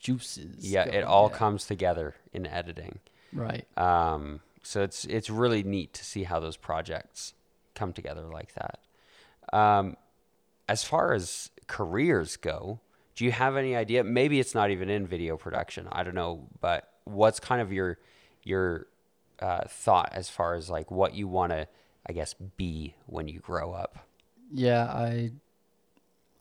juices. 0.00 0.68
Yeah, 0.70 0.84
it 0.84 1.04
all 1.04 1.28
Yeah. 1.30 1.36
comes 1.36 1.66
together 1.66 2.16
in 2.32 2.46
editing. 2.46 2.98
right. 3.32 3.64
Um, 3.78 4.40
so 4.62 4.82
it's 4.82 5.04
it's 5.04 5.30
really 5.30 5.62
neat 5.62 5.92
to 5.94 6.04
see 6.04 6.24
how 6.24 6.40
those 6.40 6.56
projects 6.56 7.34
come 7.74 7.92
together 7.92 8.22
like 8.26 8.52
that. 8.54 8.80
Um, 9.56 9.96
as 10.68 10.82
far 10.84 11.12
as 11.14 11.50
careers 11.66 12.36
go, 12.36 12.80
do 13.14 13.24
you 13.24 13.32
have 13.32 13.56
any 13.56 13.76
idea? 13.76 14.02
Maybe 14.04 14.40
it's 14.40 14.54
not 14.54 14.70
even 14.70 14.90
in 14.90 15.06
video 15.06 15.36
production. 15.36 15.86
I 15.92 16.02
don't 16.02 16.14
know, 16.14 16.48
but 16.60 16.92
what's 17.04 17.38
kind 17.40 17.60
of 17.62 17.72
your 17.72 17.98
your 18.42 18.86
uh, 19.38 19.62
thought 19.68 20.10
as 20.12 20.28
far 20.28 20.54
as 20.54 20.68
like 20.68 20.90
what 20.90 21.14
you 21.14 21.26
want 21.28 21.52
to, 21.52 21.66
I 22.06 22.12
guess, 22.12 22.34
be 22.34 22.94
when 23.06 23.28
you 23.28 23.40
grow 23.40 23.72
up? 23.72 23.98
Yeah, 24.52 24.84
I 24.84 25.32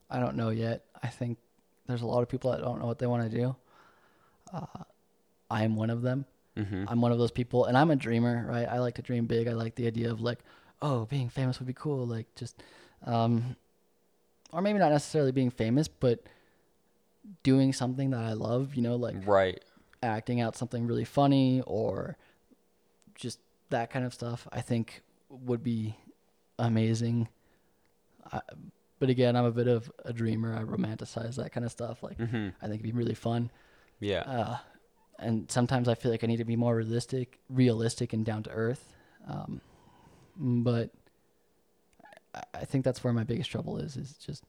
I 0.10 0.20
don't 0.20 0.36
know 0.36 0.49
yet. 0.49 0.84
I 1.01 1.07
think 1.07 1.38
there's 1.90 2.04
a 2.04 2.08
lot 2.08 2.22
of 2.22 2.30
people 2.30 2.52
that 2.52 2.62
don't 2.62 2.80
know 2.80 2.86
what 2.86 3.00
they 3.00 3.08
want 3.08 3.30
to 3.30 3.36
do. 3.38 3.56
Uh, 4.54 4.66
I 5.50 5.64
am 5.64 5.76
one 5.76 5.90
of 5.90 6.02
them. 6.04 6.26
Mm-hmm. 6.56 6.86
I'm 6.88 7.02
one 7.02 7.12
of 7.12 7.18
those 7.18 7.32
people, 7.32 7.66
and 7.66 7.78
I'm 7.78 7.90
a 7.90 7.96
dreamer, 7.96 8.46
right? 8.48 8.68
I 8.68 8.80
like 8.80 8.96
to 8.96 9.02
dream 9.02 9.26
big. 9.26 9.48
I 9.48 9.54
like 9.54 9.76
the 9.76 9.88
idea 9.88 10.12
of 10.12 10.22
like, 10.22 10.40
oh, 10.82 11.06
being 11.06 11.30
famous 11.30 11.60
would 11.60 11.68
be 11.68 11.74
cool. 11.74 12.06
Like 12.06 12.28
just, 12.36 12.62
um, 13.06 13.56
or 14.52 14.62
maybe 14.62 14.78
not 14.80 14.92
necessarily 14.92 15.32
being 15.32 15.50
famous, 15.50 15.88
but 15.88 16.22
doing 17.44 17.74
something 17.74 18.12
that 18.12 18.22
I 18.22 18.34
love. 18.34 18.76
You 18.76 18.84
know, 18.84 18.96
like 18.96 19.16
Right. 19.26 19.64
acting 20.04 20.42
out 20.42 20.56
something 20.56 20.86
really 20.86 21.06
funny 21.06 21.62
or 21.66 22.18
just 23.16 23.40
that 23.70 23.90
kind 23.90 24.06
of 24.06 24.14
stuff. 24.14 24.48
I 24.52 24.62
think 24.62 25.02
would 25.30 25.64
be 25.64 25.96
amazing. 26.60 27.30
I, 28.32 28.42
but 29.00 29.10
again, 29.10 29.36
I'm 29.36 29.45
a 29.45 29.52
bit 29.52 29.68
of 29.68 29.91
a 30.06 30.14
dreamer. 30.14 30.56
I 30.56 30.64
romanticize 30.64 31.36
that 31.36 31.52
kind 31.52 31.66
of 31.66 31.72
stuff. 31.72 32.04
Like 32.04 32.18
Mm-hmm. 32.18 32.50
I 32.62 32.68
think 32.68 32.82
it'd 32.82 32.84
be 32.84 32.91
really 32.91 33.16
fun. 33.16 33.50
Yeah. 34.00 34.22
Uh, 34.22 34.58
and 35.18 35.50
sometimes 35.52 35.88
I 35.88 35.95
feel 35.95 36.12
like 36.12 36.24
I 36.24 36.28
need 36.28 36.38
to 36.38 36.45
be 36.45 36.56
more 36.56 36.76
realistic, 36.76 37.39
realistic 37.50 38.14
and 38.14 38.26
down 38.26 38.43
to 38.43 38.50
earth. 38.52 38.93
Um, 39.28 39.62
but 40.38 40.91
I, 42.34 42.41
I 42.54 42.66
think 42.66 42.86
that's 42.86 43.04
where 43.04 43.14
my 43.14 43.24
biggest 43.24 43.50
trouble 43.50 43.78
is, 43.78 43.97
is 43.97 44.14
just 44.14 44.43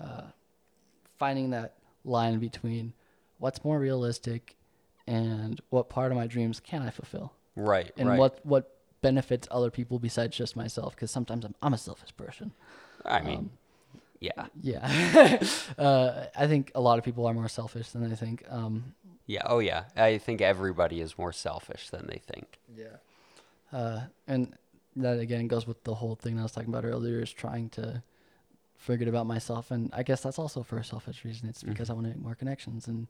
uh, 0.00 0.24
finding 1.18 1.50
that 1.50 1.74
line 2.04 2.38
between 2.38 2.92
what's 3.38 3.64
more 3.64 3.78
realistic 3.78 4.56
and 5.06 5.60
what 5.70 5.88
part 5.88 6.12
of 6.12 6.16
my 6.16 6.26
dreams 6.26 6.60
can 6.60 6.82
I 6.82 6.90
fulfill, 6.90 7.32
right. 7.56 7.90
and 7.96 8.08
right. 8.08 8.18
what 8.18 8.44
what 8.44 8.76
benefits 9.00 9.48
other 9.50 9.70
people 9.70 9.98
besides 9.98 10.36
just 10.36 10.54
myself. 10.54 10.94
Because 10.94 11.10
sometimes 11.10 11.44
I'm 11.44 11.54
I'm 11.60 11.74
a 11.74 11.78
selfish 11.78 12.16
person. 12.16 12.52
I 13.04 13.20
mean, 13.20 13.38
um, 13.38 13.50
yeah. 14.22 14.46
Yeah, 14.60 15.42
uh, 15.78 16.26
I 16.36 16.46
think 16.46 16.70
a 16.74 16.80
lot 16.80 16.98
of 16.98 17.04
people 17.04 17.26
are 17.26 17.34
more 17.34 17.48
selfish 17.48 17.90
than 17.90 18.08
they 18.08 18.16
think. 18.16 18.44
Um, 18.48 18.94
Yeah. 19.26 19.42
Oh, 19.46 19.58
yeah. 19.60 19.84
I 19.96 20.18
think 20.18 20.40
everybody 20.40 21.00
is 21.00 21.16
more 21.18 21.32
selfish 21.32 21.90
than 21.90 22.06
they 22.06 22.18
think. 22.18 22.58
Yeah. 22.76 22.96
Uh, 23.72 24.00
and 24.26 24.54
that 24.96 25.18
again 25.18 25.48
goes 25.48 25.66
with 25.66 25.82
the 25.84 25.94
whole 25.94 26.14
thing 26.14 26.38
I 26.38 26.42
was 26.42 26.52
talking 26.52 26.68
about 26.68 26.84
earlier 26.84 27.20
is 27.22 27.32
trying 27.32 27.70
to 27.70 28.02
forget 28.76 29.08
about 29.08 29.26
myself. 29.26 29.70
And 29.70 29.90
I 29.92 30.02
guess 30.02 30.22
that's 30.22 30.38
also 30.38 30.62
for 30.62 30.76
a 30.78 30.84
selfish 30.84 31.24
reason. 31.24 31.48
It's 31.48 31.62
because 31.62 31.88
I 31.88 31.94
want 31.94 32.06
to 32.06 32.10
make 32.10 32.20
more 32.22 32.34
connections 32.34 32.86
and, 32.88 33.06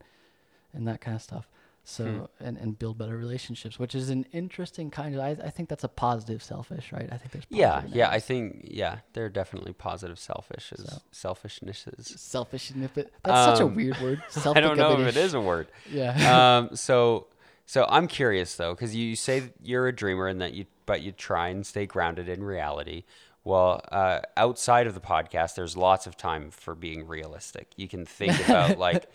and 0.72 0.86
that 0.86 1.00
kind 1.00 1.16
of 1.16 1.22
stuff. 1.22 1.48
So, 1.84 2.30
and, 2.38 2.56
and 2.56 2.78
build 2.78 2.96
better 2.96 3.16
relationships, 3.16 3.76
which 3.76 3.94
is 3.96 4.08
an 4.08 4.24
interesting 4.32 4.88
kind 4.88 5.16
of, 5.16 5.20
I, 5.20 5.30
I 5.30 5.50
think 5.50 5.68
that's 5.68 5.82
a 5.82 5.88
positive 5.88 6.40
selfish, 6.40 6.92
right? 6.92 7.08
I 7.10 7.16
think 7.16 7.32
there's 7.32 7.44
Yeah, 7.48 7.82
yeah, 7.88 8.08
I 8.08 8.20
think 8.20 8.68
yeah, 8.70 8.98
they're 9.14 9.28
definitely 9.28 9.72
positive 9.72 10.16
selfishes, 10.16 10.88
So. 11.12 11.34
selfishnesses. 11.34 12.16
selfish 12.18 12.68
snippet. 12.68 13.12
That's 13.24 13.44
such 13.58 13.60
a 13.60 13.64
Um, 13.66 13.74
weird 13.74 13.98
word. 14.00 14.22
I 14.46 14.60
don't 14.60 14.76
know 14.76 15.00
if 15.00 15.08
it 15.08 15.16
is 15.16 15.34
a 15.34 15.40
word. 15.40 15.68
Yeah. 15.90 16.58
um, 16.70 16.76
so 16.76 17.26
so 17.66 17.84
I'm 17.88 18.06
curious 18.06 18.54
though, 18.54 18.74
because 18.74 18.94
you 18.94 19.16
say 19.16 19.50
you're 19.60 19.88
a 19.88 19.94
dreamer 19.94 20.28
and 20.28 20.40
that 20.40 20.54
you 20.54 20.66
but 20.86 21.02
you 21.02 21.10
try 21.12 21.48
and 21.48 21.66
stay 21.66 21.86
grounded 21.86 22.28
in 22.28 22.42
reality. 22.44 23.04
Well, 23.44 23.80
uh, 23.90 24.20
outside 24.36 24.86
of 24.86 24.94
the 24.94 25.00
podcast, 25.00 25.56
there's 25.56 25.76
lots 25.76 26.06
of 26.06 26.16
time 26.16 26.50
for 26.50 26.74
being 26.74 27.06
realistic. 27.06 27.68
You 27.76 27.88
can 27.88 28.06
think 28.06 28.38
about 28.38 28.78
like 28.78 29.08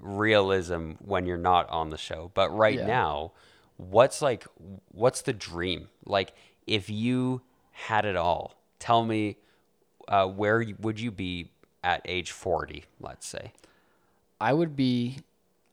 realism 0.00 0.92
when 0.98 1.26
you're 1.26 1.36
not 1.36 1.68
on 1.70 1.90
the 1.90 1.96
show, 1.98 2.30
but 2.34 2.50
right 2.54 2.78
Yeah. 2.78 2.86
now, 2.86 3.32
what's 3.76 4.20
like 4.22 4.46
what's 4.92 5.22
the 5.22 5.32
dream? 5.32 5.88
Like 6.04 6.34
if 6.66 6.90
you 6.90 7.40
had 7.72 8.04
it 8.04 8.16
all, 8.16 8.54
tell 8.78 9.04
me 9.04 9.36
uh, 10.08 10.26
where 10.26 10.64
would 10.80 11.00
you 11.00 11.10
be 11.10 11.50
at 11.82 12.02
age 12.04 12.30
40, 12.30 12.84
let's 13.00 13.26
say? 13.26 13.52
I 14.40 14.52
would 14.52 14.76
be. 14.76 15.18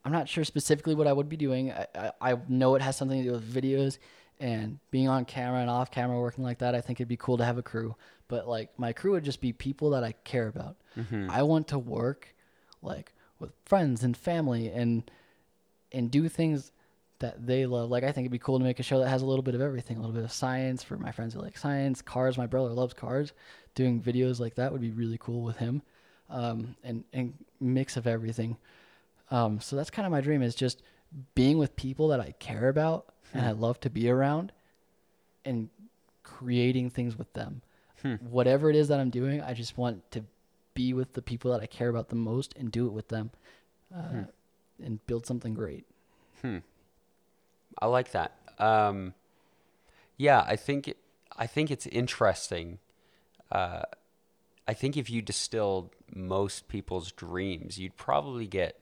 I'm 0.04 0.12
not 0.12 0.28
sure 0.28 0.44
specifically 0.44 0.96
what 0.96 1.06
I 1.08 1.14
would 1.14 1.30
be 1.30 1.38
doing. 1.38 1.72
I, 1.72 1.86
I, 1.96 2.12
I 2.32 2.38
know 2.48 2.74
it 2.76 2.82
has 2.82 2.96
something 2.98 3.22
to 3.22 3.30
do 3.30 3.32
with 3.34 3.54
videos 3.54 4.00
and 4.42 4.80
being 4.90 5.08
on 5.08 5.24
camera 5.24 5.62
and 5.62 5.70
off 5.70 5.92
camera 5.92 6.20
working 6.20 6.44
like 6.44 6.58
that. 6.58 6.74
I 6.76 6.82
think 6.82 7.00
it'd 7.00 7.08
be 7.08 7.16
cool 7.16 7.38
to 7.38 7.46
have 7.46 7.58
a 7.58 7.62
crew, 7.62 7.96
but 8.28 8.48
like 8.48 8.78
my 8.78 8.92
crew 8.92 9.12
would 9.12 9.24
just 9.24 9.40
be 9.40 9.54
people 9.54 9.92
that 9.92 10.04
I 10.04 10.14
care 10.24 10.48
about. 10.48 10.76
I 11.30 11.44
want 11.44 11.68
to 11.70 11.80
work 11.80 12.36
like 12.82 13.14
with 13.40 13.52
friends 13.66 14.04
and 14.04 14.18
family 14.18 14.68
and 14.68 15.10
and 15.94 16.10
do 16.10 16.28
things 16.28 16.72
that 17.20 17.46
they 17.46 17.66
love. 17.68 17.90
Like 17.92 18.04
I 18.04 18.12
think 18.12 18.26
it'd 18.26 18.32
be 18.32 18.40
cool 18.40 18.58
to 18.58 18.66
make 18.66 18.80
a 18.80 18.84
show 18.84 19.00
that 19.00 19.10
has 19.10 19.22
a 19.22 19.26
little 19.26 19.44
bit 19.44 19.54
of 19.56 19.62
everything, 19.62 19.98
a 19.98 20.00
little 20.00 20.16
bit 20.16 20.24
of 20.24 20.32
science 20.32 20.84
for 20.84 20.98
my 20.98 21.12
friends 21.12 21.34
who 21.36 21.42
like 21.42 21.58
science, 21.58 22.02
cars. 22.02 22.38
My 22.38 22.48
brother 22.48 22.70
loves 22.70 22.96
cars. 22.96 23.34
Doing 23.76 24.02
videos 24.02 24.40
like 24.40 24.56
that 24.56 24.72
would 24.72 24.82
be 24.82 24.92
really 24.92 25.18
cool 25.20 25.44
with 25.44 25.58
him, 25.58 25.82
um, 26.30 26.76
and 26.84 27.06
and 27.14 27.34
mix 27.60 27.96
of 27.96 28.08
everything. 28.08 28.58
Um, 29.30 29.62
so 29.62 29.78
that's 29.78 29.90
kind 29.90 30.06
of 30.06 30.12
my 30.12 30.20
dream 30.20 30.42
is 30.42 30.56
just 30.56 30.82
being 31.36 31.58
with 31.58 31.76
people 31.76 32.10
that 32.10 32.20
I 32.20 32.34
care 32.40 32.68
about 32.68 33.14
and 33.34 33.46
I 33.46 33.52
love 33.52 33.80
to 33.82 33.90
be 33.90 34.10
around, 34.10 34.52
and 35.46 35.70
creating 36.24 36.90
things 36.90 37.18
with 37.18 37.32
them. 37.34 37.62
Whatever 38.20 38.70
it 38.70 38.76
is 38.76 38.88
that 38.88 39.00
I'm 39.00 39.12
doing, 39.12 39.42
I 39.42 39.54
just 39.54 39.78
want 39.78 40.10
to 40.12 40.24
be 40.74 40.92
with 40.92 41.14
the 41.14 41.22
people 41.22 41.52
that 41.52 41.62
I 41.62 41.68
care 41.68 41.90
about 41.90 42.10
the 42.10 42.16
most 42.16 42.56
and 42.58 42.72
do 42.72 42.88
it 42.88 42.94
with 42.94 43.10
them, 43.10 43.30
uh, 43.96 44.24
and 44.84 45.06
build 45.06 45.28
something 45.28 45.54
great. 45.54 45.86
Hmm. 46.42 46.58
I 47.78 47.86
like 47.86 48.12
that. 48.12 48.36
Um, 48.58 49.14
yeah, 50.18 50.44
I 50.48 50.56
think 50.56 50.94
I 51.38 51.46
think 51.46 51.70
it's 51.70 51.86
interesting. 51.88 52.80
Uh, 53.52 53.84
I 54.68 54.74
think 54.74 54.98
if 54.98 55.10
you 55.10 55.22
distilled 55.22 55.92
most 56.14 56.68
people's 56.68 57.12
dreams, 57.12 57.78
you'd 57.78 57.98
probably 57.98 58.48
get 58.48 58.80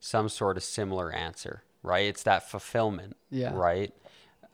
some 0.00 0.28
sort 0.28 0.56
of 0.56 0.62
similar 0.62 1.12
answer, 1.12 1.62
right? 1.82 2.06
It's 2.06 2.22
that 2.24 2.48
fulfillment, 2.50 3.16
Yeah. 3.30 3.52
right? 3.54 3.92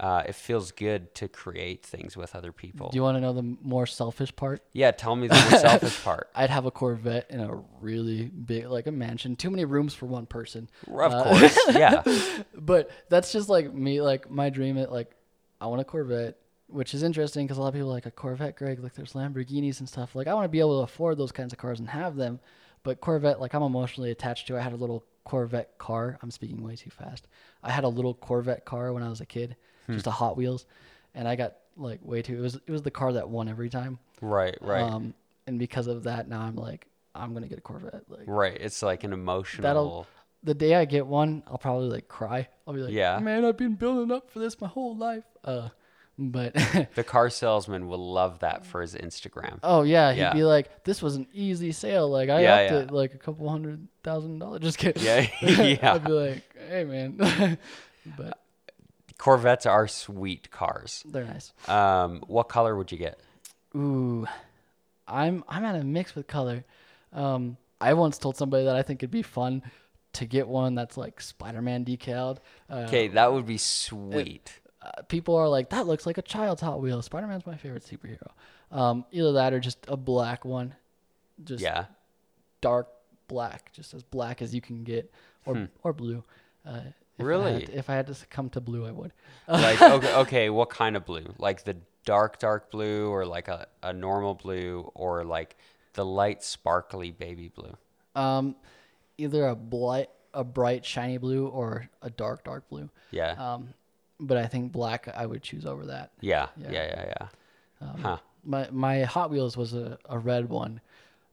uh, 0.01 0.23
it 0.29 0.35
feels 0.37 0.71
good 0.71 1.13
to 1.13 1.27
create 1.27 1.85
things 1.85 2.17
with 2.17 2.37
other 2.37 2.53
people. 2.53 2.89
Do 2.89 2.95
you 2.97 3.03
want 3.03 3.17
to 3.17 3.21
know 3.21 3.33
the 3.33 3.43
more 3.43 3.85
selfish 3.85 4.35
part? 4.37 4.63
yeah, 4.73 4.93
tell 4.93 5.17
me 5.17 5.27
the 5.27 5.35
more 5.35 5.59
selfish 5.61 6.01
part. 6.05 6.29
I'd 6.37 6.51
have 6.51 6.67
a 6.67 6.71
Corvette 6.71 7.27
in 7.31 7.41
a 7.41 7.57
really 7.81 8.27
big, 8.27 8.67
like 8.67 8.87
a 8.87 8.93
mansion. 8.93 9.35
Too 9.35 9.51
many 9.51 9.65
rooms 9.65 9.95
for 9.95 10.07
one 10.07 10.25
person. 10.27 10.71
Of 10.87 11.13
Uh, 11.13 11.25
course, 11.25 11.59
yeah, 11.75 12.05
but 12.55 12.91
that's 13.09 13.33
just 13.33 13.49
like 13.49 13.75
me 13.75 14.01
like 14.01 14.31
my 14.31 14.51
dream 14.51 14.77
it 14.77 14.93
like 14.93 15.11
i 15.61 15.67
want 15.67 15.81
a 15.81 15.85
corvette 15.85 16.37
which 16.69 16.95
is 16.95 17.03
interesting 17.03 17.45
because 17.45 17.59
a 17.59 17.61
lot 17.61 17.67
of 17.69 17.75
people 17.75 17.89
are 17.91 17.95
like 17.95 18.07
a 18.07 18.11
corvette 18.13 18.55
greg 18.55 18.79
like 18.81 18.95
there's 18.95 19.15
lamborghinis 19.15 19.81
and 19.81 19.89
stuff 19.89 20.15
like 20.15 20.29
i 20.29 20.35
want 20.35 20.45
to 20.45 20.49
be 20.49 20.61
able 20.61 20.79
to 20.79 20.85
afford 20.85 21.19
those 21.19 21.33
kinds 21.33 21.53
of 21.53 21.59
cars 21.59 21.81
and 21.81 21.89
have 21.89 22.15
them 22.15 22.39
but 22.85 23.01
corvette 23.01 23.41
like 23.41 23.55
i'm 23.55 23.65
emotionally 23.65 24.13
attached 24.13 24.47
to 24.47 24.57
i 24.57 24.61
had 24.61 24.73
a 24.73 24.77
little 24.77 25.03
corvette 25.29 25.77
car 25.77 26.19
i'm 26.23 26.31
speaking 26.31 26.63
way 26.65 26.75
too 26.75 26.89
fast 26.89 27.29
i 27.63 27.71
had 27.71 27.85
a 27.85 27.89
little 27.89 28.15
corvette 28.15 28.65
car 28.65 28.95
when 28.95 29.03
i 29.03 29.11
was 29.11 29.21
a 29.21 29.27
kid 29.27 29.57
just 29.91 30.07
a 30.07 30.11
hot 30.11 30.39
wheels 30.39 30.65
and 31.15 31.29
i 31.29 31.37
got 31.37 31.57
like 31.77 32.01
way 32.03 32.23
too 32.23 32.39
it 32.39 32.41
was 32.41 32.55
it 32.55 32.71
was 32.71 32.81
the 32.83 32.91
car 32.91 33.13
that 33.13 33.29
won 33.29 33.47
every 33.47 33.69
time 33.69 33.99
right, 34.23 34.57
right, 34.63 34.83
um 34.83 35.13
and 35.47 35.59
because 35.59 35.87
of 35.87 36.05
that 36.05 36.29
now 36.29 36.41
i'm 36.41 36.57
like 36.57 36.87
i'm 37.15 37.35
gonna 37.35 37.47
get 37.47 37.59
a 37.59 37.61
corvette 37.61 38.05
like 38.09 38.25
right. 38.27 38.57
It's 38.59 38.83
like 38.83 39.05
an 39.05 39.13
emotional. 39.13 39.63
That'll, 39.67 40.07
the 40.43 40.55
day 40.55 40.75
I 40.77 40.85
get 40.85 41.07
one, 41.07 41.43
I'll 41.47 41.59
probably 41.59 41.89
like 41.89 42.09
cry. 42.09 42.49
I'll 42.67 42.73
be 42.75 42.81
like, 42.81 42.95
Yeah. 42.95 43.19
man, 43.19 43.45
I've 43.45 43.57
been 43.57 43.75
building 43.75 44.11
up 44.15 44.31
for 44.31 44.39
this 44.39 44.59
my 44.61 44.69
whole 44.69 44.97
life. 44.97 45.25
Uh, 45.45 45.69
but 46.19 46.53
The 46.97 47.05
car 47.05 47.31
salesman 47.31 47.87
will 47.89 48.13
love 48.13 48.41
that 48.41 48.67
for 48.67 48.81
his 48.81 48.95
Instagram. 48.95 49.61
oh 49.63 49.83
yeah, 49.83 50.13
he'd 50.13 50.21
Yeah. 50.21 50.33
be 50.33 50.43
like, 50.45 50.85
this 50.85 51.01
was 51.01 51.15
an 51.17 51.27
easy 51.33 51.73
sale. 51.73 52.11
Like 52.11 52.29
I 52.29 52.43
Yeah, 52.43 52.55
upped 52.55 52.71
yeah. 52.73 52.79
it 52.81 52.91
like 52.91 53.15
a 53.15 53.19
couple 53.19 53.49
hundred 53.49 53.87
thousand 54.03 54.39
dollars. 54.41 54.61
Just 54.63 54.79
kidding. 54.79 55.03
Yeah, 55.03 55.27
yeah. 55.43 55.95
I'd 55.95 56.05
be 56.05 56.11
like, 56.13 56.43
hey 56.69 56.85
man, 56.85 57.57
but 58.17 58.39
Corvettes 59.19 59.67
are 59.67 59.89
sweet 59.89 60.51
cars. 60.51 61.03
they're 61.07 61.25
nice. 61.25 61.53
Um, 61.69 62.23
what 62.27 62.49
color 62.49 62.77
would 62.77 62.93
you 62.93 62.99
get? 62.99 63.21
Ooh, 63.77 64.27
I'm 65.07 65.45
I'm 65.49 65.65
at 65.65 65.75
a 65.77 65.85
mix 65.85 66.15
with 66.15 66.27
color. 66.27 66.65
Um, 67.13 67.57
I 67.81 67.95
once 67.95 68.19
told 68.19 68.37
somebody 68.37 68.65
that 68.65 68.77
I 68.77 68.83
think 68.83 69.01
it'd 69.03 69.11
be 69.11 69.23
fun 69.23 69.63
to 70.15 70.25
get 70.27 70.49
one 70.49 70.75
that's 70.75 70.97
like 70.97 71.21
Spider-Man 71.21 71.85
decaled. 71.85 72.39
Uh, 72.71 72.85
Okay, 72.89 73.09
that 73.09 73.33
would 73.33 73.47
be 73.47 73.59
sweet. 73.59 74.61
Uh, 74.83 75.03
people 75.09 75.35
are 75.37 75.49
like, 75.49 75.71
that 75.71 75.87
looks 75.87 76.07
like 76.07 76.19
a 76.19 76.23
child's 76.23 76.63
Hot 76.63 76.81
Wheel. 76.81 77.03
Spider 77.03 77.27
Man's 77.27 77.47
my 77.47 77.57
favorite 77.57 77.85
superhero. 77.85 78.29
Um, 78.71 79.05
either 79.11 79.33
that 79.33 79.53
or 79.53 79.61
just 79.61 79.79
a 79.89 79.97
black 79.97 80.45
one, 80.45 80.75
just 81.45 81.63
yeah, 81.63 81.87
dark 82.61 82.89
black, 83.29 83.73
just 83.73 83.95
as 83.95 84.03
black 84.03 84.43
as 84.43 84.55
you 84.55 84.61
can 84.61 84.85
get, 84.85 85.13
or 85.47 85.69
or 85.83 85.93
blue. 85.93 86.23
Uh, 86.67 86.81
if 87.19 87.27
Really? 87.27 87.53
had 87.55 87.67
to- 87.67 87.79
if 87.79 87.91
I 87.91 87.95
had 87.95 88.07
to 88.09 88.15
succumb 88.15 88.51
to 88.51 88.61
blue, 88.61 88.87
I 88.87 88.91
would. 88.93 89.13
like 89.49 89.81
okay, 89.97 90.15
okay, 90.15 90.51
what 90.51 90.71
kind 90.71 90.97
of 90.97 91.05
blue? 91.05 91.35
Like 91.39 91.65
the 91.65 91.77
dark, 92.05 92.39
dark 92.39 92.71
blue, 92.71 93.09
or 93.09 93.25
like 93.27 93.49
a, 93.49 93.67
a 93.83 93.93
normal 93.93 94.35
blue, 94.35 94.91
or 94.95 95.25
like 95.25 95.57
the 95.95 96.05
light, 96.05 96.43
sparkly 96.45 97.11
baby 97.11 97.49
blue? 97.49 97.77
Um, 98.15 98.55
either 99.17 99.47
a 99.49 99.57
bright, 99.57 100.11
a 100.35 100.45
bright, 100.45 100.85
shiny 100.85 101.19
blue, 101.19 101.49
or 101.49 101.89
a 102.03 102.11
dark, 102.11 102.45
dark 102.45 102.69
blue. 102.69 102.89
Yeah, 103.11 103.33
Um, 103.33 103.75
but 104.21 104.37
I 104.37 104.47
think 104.47 104.73
black 104.73 105.09
I 105.15 105.27
would 105.27 105.43
choose 105.43 105.65
over 105.67 105.87
that. 105.87 106.11
yeah, 106.21 106.49
yeah. 106.57 106.71
yeah, 106.71 106.85
yeah, 106.87 107.05
yeah. 107.21 107.29
Um, 107.89 107.99
Huh. 108.01 108.19
My 108.45 108.69
my 108.71 109.03
Hot 109.03 109.31
Wheels 109.31 109.57
was 109.57 109.75
a, 109.75 109.99
a 110.09 110.19
red 110.19 110.49
one, 110.49 110.81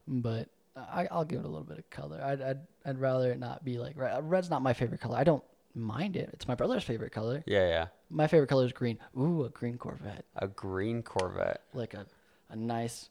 but 0.06 0.48
I, 0.76 1.08
I'll 1.10 1.24
give 1.24 1.40
it 1.40 1.44
a 1.44 1.48
little 1.48 1.64
bit 1.64 1.78
of 1.78 1.88
color. 1.90 2.20
I'd, 2.22 2.42
I'd 2.42 2.58
I'd 2.84 2.98
rather 2.98 3.32
it 3.32 3.38
not 3.38 3.64
be 3.64 3.78
like 3.78 3.96
red. 3.96 4.28
Red's 4.28 4.50
not 4.50 4.60
my 4.62 4.72
favorite 4.74 5.00
color. 5.00 5.16
I 5.16 5.24
don't 5.24 5.42
mind 5.74 6.16
it. 6.16 6.30
It's 6.32 6.46
my 6.48 6.54
brother's 6.54 6.84
favorite 6.84 7.12
color. 7.12 7.42
Yeah, 7.46 7.66
yeah. 7.68 7.86
My 8.10 8.26
favorite 8.26 8.48
color 8.48 8.64
is 8.66 8.72
green. 8.72 8.98
Ooh, 9.18 9.44
a 9.44 9.48
green 9.50 9.78
Corvette, 9.78 10.24
A 10.36 10.46
green 10.48 11.02
Corvette. 11.02 11.62
like 11.74 11.94
a 11.94 12.06
a 12.50 12.56
nice, 12.56 13.08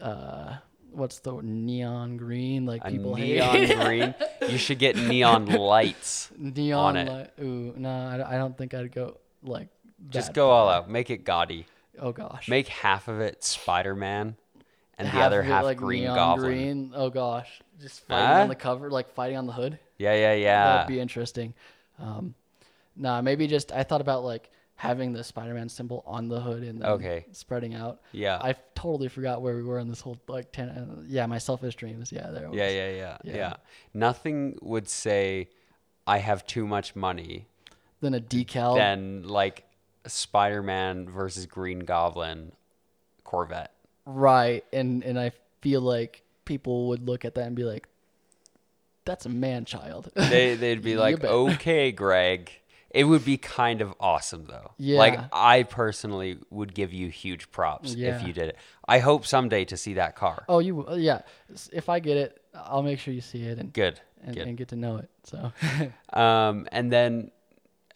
uh, 0.00 0.56
what's 0.92 1.18
the 1.20 1.32
neon 1.42 2.16
green? 2.16 2.66
Like 2.66 2.82
A 2.84 2.90
people 2.90 3.14
neon 3.16 3.56
hate 3.56 3.78
green. 3.78 4.14
You 4.48 4.58
should 4.58 4.78
get 4.78 4.96
neon 4.96 5.46
lights. 5.46 6.30
neon. 6.36 6.96
it. 6.96 7.08
Light. 7.08 7.30
Ooh, 7.40 7.74
no, 7.76 7.90
I, 7.90 8.16
don't- 8.16 8.26
I 8.26 8.36
don't 8.36 8.56
think 8.56 8.74
I'd 8.74 8.92
go 8.92 9.18
like. 9.42 9.68
Just 10.08 10.32
go 10.32 10.50
all 10.50 10.68
out. 10.68 10.88
Make 10.90 11.10
it 11.10 11.24
gaudy. 11.24 11.66
Oh 11.98 12.12
gosh. 12.12 12.48
Make 12.48 12.68
half 12.68 13.08
of 13.08 13.20
it 13.20 13.44
Spider 13.44 13.94
Man, 13.94 14.36
and 14.96 15.08
the 15.08 15.20
other 15.20 15.40
of 15.40 15.46
it, 15.46 15.50
half 15.50 15.64
like, 15.64 15.76
Green 15.76 16.02
neon 16.04 16.16
Goblin. 16.16 16.50
Green. 16.50 16.92
Oh 16.94 17.10
gosh, 17.10 17.60
just 17.80 18.00
fighting 18.06 18.26
Huh? 18.36 18.42
on 18.42 18.48
the 18.48 18.54
cover, 18.54 18.90
like 18.90 19.10
fighting 19.12 19.36
on 19.36 19.46
the 19.46 19.52
hood. 19.52 19.78
Yeah, 19.98 20.14
yeah, 20.14 20.32
yeah. 20.34 20.64
That'd 20.76 20.88
be 20.88 20.98
interesting. 21.00 21.52
Um, 21.98 22.34
nah, 22.96 23.20
maybe 23.20 23.46
just 23.46 23.70
I 23.72 23.82
thought 23.82 24.00
about 24.00 24.24
like 24.24 24.50
having 24.80 25.12
the 25.12 25.22
Spider-Man 25.22 25.68
symbol 25.68 26.02
on 26.06 26.26
the 26.28 26.40
hood 26.40 26.62
and 26.62 26.80
then 26.80 26.88
Okay. 26.88 27.26
spreading 27.32 27.74
out. 27.74 28.00
yeah. 28.12 28.38
I 28.40 28.54
totally 28.74 29.08
forgot 29.08 29.42
where 29.42 29.54
we 29.54 29.62
were 29.62 29.78
in 29.78 29.88
this 29.90 30.00
whole 30.00 30.16
like 30.26 30.52
ten. 30.52 30.70
Uh, 30.70 31.02
yeah, 31.06 31.26
my 31.26 31.36
selfish 31.36 31.74
dreams. 31.76 32.10
Yeah, 32.10 32.30
there. 32.30 32.46
it 32.46 32.54
Yeah, 32.54 32.64
was. 32.66 32.74
yeah, 32.74 32.88
yeah, 32.90 33.16
yeah, 33.24 33.36
Yeah. 33.36 33.52
Nothing 33.92 34.56
would 34.62 34.88
say 34.88 35.50
I 36.06 36.16
have 36.18 36.46
too 36.46 36.66
much 36.66 36.96
money 36.96 37.46
Than 38.00 38.14
a 38.14 38.20
decal. 38.20 38.76
than 38.76 39.28
like 39.28 39.64
Spider-Man 40.06 41.10
versus 41.10 41.44
Green 41.44 41.80
Goblin 41.80 42.52
Corvette. 43.22 43.72
Right, 44.06 44.64
and 44.72 45.04
and 45.04 45.20
I 45.20 45.32
feel 45.60 45.82
like 45.82 46.22
people 46.46 46.88
would 46.88 47.06
look 47.06 47.26
at 47.26 47.34
that 47.34 47.46
and 47.46 47.54
be 47.54 47.64
like, 47.64 47.86
"That's 49.04 49.26
a 49.26 49.28
man 49.28 49.66
child." 49.66 50.10
They 50.16 50.54
they'd 50.54 50.82
be 50.82 50.96
like, 51.04 51.22
"Okay, 51.22 51.92
Greg." 51.92 52.50
It 52.90 53.04
would 53.04 53.24
be 53.24 53.36
kind 53.36 53.80
of 53.82 53.94
awesome 54.00 54.46
though. 54.46 54.72
Yeah. 54.78 54.98
Like 54.98 55.20
I 55.32 55.62
personally 55.62 56.38
would 56.50 56.74
give 56.74 56.92
you 56.92 57.08
huge 57.08 57.50
props 57.52 57.94
Yeah. 57.94 58.16
if 58.16 58.26
you 58.26 58.32
did 58.32 58.48
it. 58.48 58.56
I 58.88 58.98
hope 58.98 59.24
someday 59.26 59.64
to 59.66 59.76
see 59.76 59.94
that 59.94 60.16
car. 60.16 60.44
oh, 60.48 60.58
you 60.58 60.86
uh, 60.88 60.94
yeah. 60.94 61.22
If 61.72 61.88
I 61.88 62.00
get 62.00 62.16
it, 62.16 62.42
I'll 62.54 62.82
make 62.82 62.98
sure 62.98 63.14
you 63.14 63.20
see 63.20 63.42
it 63.44 63.58
and 63.58 63.72
Good. 63.72 64.00
and, 64.24 64.34
Good. 64.34 64.48
and 64.48 64.56
get 64.56 64.68
to 64.68 64.76
know 64.76 64.96
it. 64.96 65.08
So 65.24 65.52
Um, 66.12 66.66
and 66.72 66.92
then, 66.92 67.30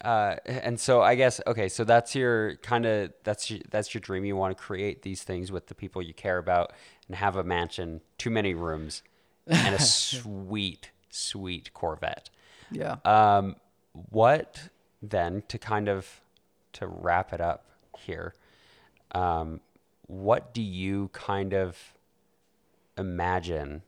uh, 0.03 0.35
and 0.45 0.79
so 0.79 1.01
I 1.01 1.15
guess 1.15 1.41
okay, 1.45 1.67
so 1.67 1.83
that's 1.83 2.15
your 2.15 2.55
kind 2.57 2.85
of 2.85 3.11
that's 3.23 3.49
your, 3.51 3.59
that's 3.69 3.93
your 3.93 4.01
dream. 4.01 4.23
You 4.23 4.35
want 4.37 4.55
to 4.57 4.63
create 4.63 5.01
these 5.01 5.23
things 5.23 5.51
with 5.51 5.67
the 5.67 5.75
people 5.75 6.01
you 6.01 6.13
care 6.13 6.37
about 6.37 6.71
and 7.07 7.15
have 7.17 7.35
a 7.35 7.43
mansion, 7.43 8.01
too 8.17 8.29
many 8.29 8.53
rooms, 8.53 9.03
and 9.47 9.75
a 9.75 9.81
sweet, 9.81 10.91
sweet 11.09 11.73
Corvette. 11.73 12.29
yeah. 12.71 12.95
Um, 13.03 13.57
what 14.11 14.69
then 15.09 15.43
to 15.47 15.57
kind 15.57 15.87
of 15.87 16.21
to 16.73 16.87
wrap 16.87 17.33
it 17.33 17.41
up 17.41 17.65
here? 17.97 18.33
Um, 19.11 19.61
what 20.07 20.53
do 20.53 20.61
you 20.61 21.09
kind 21.13 21.53
of 21.53 21.77
imagine 22.97 23.81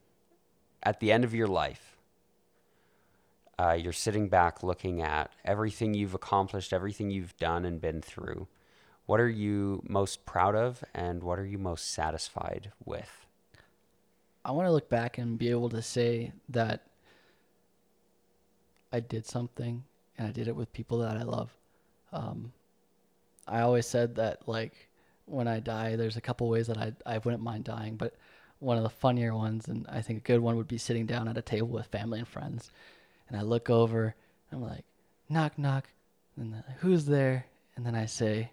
at 0.84 1.00
the 1.00 1.12
end 1.12 1.24
of 1.24 1.34
your 1.34 1.48
life? 1.48 1.98
Uh, 3.60 3.74
you're 3.74 3.94
sitting 3.94 4.30
back 4.30 4.62
looking 4.62 5.02
at 5.02 5.32
everything 5.44 5.94
you've 5.94 6.14
accomplished, 6.14 6.72
everything 6.72 7.10
you've 7.10 7.36
done 7.38 7.66
and 7.66 7.82
been 7.82 8.02
through. 8.02 8.48
What 9.08 9.20
are 9.20 9.30
you 9.30 9.82
most 9.88 10.26
proud 10.26 10.56
of, 10.56 10.84
and 10.94 11.24
what 11.24 11.40
are 11.40 11.46
you 11.46 11.58
most 11.58 11.92
satisfied 11.92 12.72
with? 12.86 13.26
I 14.44 14.52
want 14.52 14.68
to 14.68 14.72
look 14.72 14.90
back 14.90 15.18
and 15.18 15.38
be 15.38 15.50
able 15.50 15.70
to 15.70 15.82
say 15.82 16.34
that 16.50 16.84
I 18.92 19.00
did 19.00 19.26
something 19.26 19.84
and 20.18 20.28
I 20.28 20.32
did 20.32 20.48
it 20.48 20.56
with 20.56 20.74
people 20.74 21.00
that 21.00 21.18
I 21.18 21.24
love. 21.24 21.52
Um, 22.12 22.52
I 23.48 23.62
always 23.62 23.86
said 23.86 24.16
that 24.16 24.48
like 24.48 24.90
when 25.26 25.48
I 25.48 25.60
die, 25.60 25.96
there's 25.96 26.18
a 26.18 26.22
couple 26.22 26.50
ways 26.50 26.68
that 26.68 26.78
I 26.78 26.94
I 27.06 27.18
wouldn't 27.20 27.44
mind 27.44 27.66
dying, 27.66 27.96
but 27.96 28.16
one 28.60 28.78
of 28.78 28.84
the 28.84 28.90
funnier 28.90 29.36
ones, 29.36 29.68
and 29.68 29.86
I 29.88 30.02
think 30.02 30.20
a 30.20 30.28
good 30.28 30.40
one, 30.40 30.56
would 30.56 30.68
be 30.68 30.80
sitting 30.80 31.06
down 31.06 31.28
at 31.28 31.38
a 31.38 31.42
table 31.42 31.68
with 31.68 31.86
family 31.88 32.20
and 32.20 32.28
friends, 32.28 32.72
and 33.30 33.38
I 33.38 33.44
look 33.44 33.70
over, 33.70 34.16
I'm 34.52 34.62
like, 34.62 34.86
knock 35.30 35.58
knock, 35.58 35.88
and 36.38 36.64
who's 36.80 37.06
there? 37.06 37.46
And 37.76 37.86
then 37.86 37.96
I 37.96 38.08
say, 38.08 38.52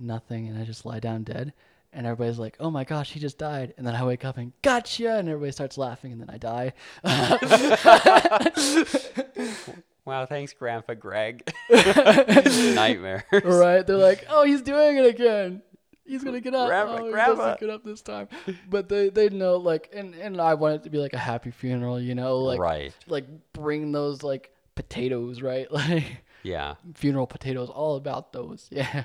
nothing, 0.00 0.48
and 0.48 0.58
I 0.58 0.64
just 0.64 0.84
lie 0.84 0.98
down 0.98 1.22
dead. 1.22 1.52
And 1.94 2.06
everybody's 2.06 2.38
like, 2.38 2.56
"Oh 2.58 2.70
my 2.70 2.84
gosh, 2.84 3.12
he 3.12 3.20
just 3.20 3.36
died!" 3.36 3.74
And 3.76 3.86
then 3.86 3.94
I 3.94 4.02
wake 4.04 4.24
up 4.24 4.38
and 4.38 4.52
gotcha, 4.62 5.18
and 5.18 5.28
everybody 5.28 5.52
starts 5.52 5.76
laughing, 5.76 6.12
and 6.12 6.20
then 6.20 6.30
I 6.30 6.38
die. 6.38 6.72
Wow, 10.04 10.26
thanks, 10.26 10.52
Grandpa 10.52 10.94
Greg. 10.94 11.48
Nightmares. 11.70 13.22
right? 13.44 13.86
They're 13.86 13.96
like, 13.96 14.26
"Oh, 14.28 14.44
he's 14.44 14.62
doing 14.62 14.96
it 14.96 15.06
again. 15.06 15.62
He's 16.04 16.24
gonna 16.24 16.40
get 16.40 16.54
up. 16.54 16.66
Grandpa, 16.68 16.96
oh, 16.98 17.04
he 17.06 17.12
grandpa." 17.12 17.34
doesn't 17.36 17.60
get 17.60 17.70
up 17.70 17.84
this 17.84 18.02
time." 18.02 18.26
But 18.68 18.88
they 18.88 19.10
they 19.10 19.28
know 19.28 19.58
like, 19.58 19.90
and 19.94 20.14
and 20.16 20.40
I 20.40 20.54
want 20.54 20.74
it 20.74 20.82
to 20.84 20.90
be 20.90 20.98
like 20.98 21.12
a 21.12 21.18
happy 21.18 21.52
funeral, 21.52 22.00
you 22.00 22.16
know, 22.16 22.38
like 22.38 22.58
right. 22.58 22.92
like 23.06 23.26
bring 23.52 23.92
those 23.92 24.24
like 24.24 24.52
potatoes, 24.74 25.40
right? 25.40 25.68
Like 25.88 26.22
Yeah. 26.42 26.74
funeral 26.94 27.28
potatoes, 27.28 27.70
all 27.70 27.94
about 27.94 28.32
those. 28.32 28.66
Yeah. 28.72 29.04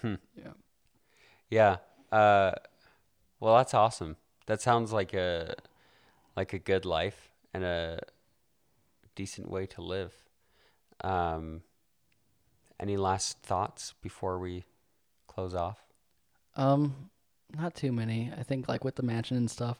Hmm. 0.00 0.14
Yeah. 0.34 0.52
Yeah. 1.50 1.76
Uh, 2.12 2.52
well, 3.40 3.56
that's 3.56 3.74
awesome. 3.74 4.16
That 4.46 4.60
sounds 4.60 4.92
like 4.92 5.14
a 5.14 5.54
like 6.36 6.52
a 6.52 6.58
good 6.58 6.84
life 6.84 7.30
and 7.52 7.64
a 7.64 8.00
decent 9.14 9.50
way 9.50 9.66
to 9.66 9.82
live. 9.82 10.14
Um, 11.02 11.62
any 12.78 12.96
last 12.96 13.38
thoughts 13.42 13.94
before 14.02 14.38
we 14.38 14.64
close 15.26 15.54
off? 15.54 15.78
Um, 16.56 17.10
not 17.56 17.74
too 17.74 17.92
many. 17.92 18.30
I 18.36 18.42
think 18.42 18.68
like 18.68 18.84
with 18.84 18.96
the 18.96 19.02
mansion 19.02 19.36
and 19.36 19.50
stuff, 19.50 19.78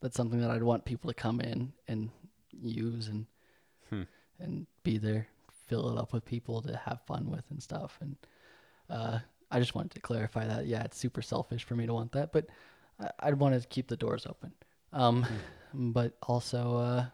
that's 0.00 0.16
something 0.16 0.40
that 0.40 0.50
I'd 0.50 0.62
want 0.62 0.84
people 0.84 1.08
to 1.08 1.14
come 1.14 1.40
in 1.40 1.72
and 1.88 2.10
use 2.52 3.08
and 3.08 3.26
Hmm. 3.90 4.02
and 4.40 4.66
be 4.82 4.98
there, 4.98 5.28
fill 5.66 5.88
it 5.90 5.98
up 5.98 6.12
with 6.12 6.24
people 6.24 6.60
to 6.62 6.76
have 6.76 7.00
fun 7.02 7.30
with 7.30 7.44
and 7.50 7.62
stuff. 7.62 7.98
And 8.00 8.16
uh, 8.90 9.20
I 9.50 9.60
just 9.60 9.74
wanted 9.74 9.92
to 9.92 10.00
clarify 10.00 10.46
that. 10.46 10.66
Yeah, 10.66 10.82
it's 10.82 10.98
super 10.98 11.22
selfish 11.22 11.64
for 11.64 11.76
me 11.76 11.86
to 11.86 11.94
want 11.94 12.12
that, 12.12 12.32
but 12.32 12.46
I, 13.00 13.10
I'd 13.20 13.34
want 13.34 13.60
to 13.60 13.66
keep 13.68 13.88
the 13.88 13.96
doors 13.96 14.26
open. 14.26 14.52
Um, 14.92 15.26
but 15.74 16.16
also, 16.22 16.76
uh, 16.76 17.04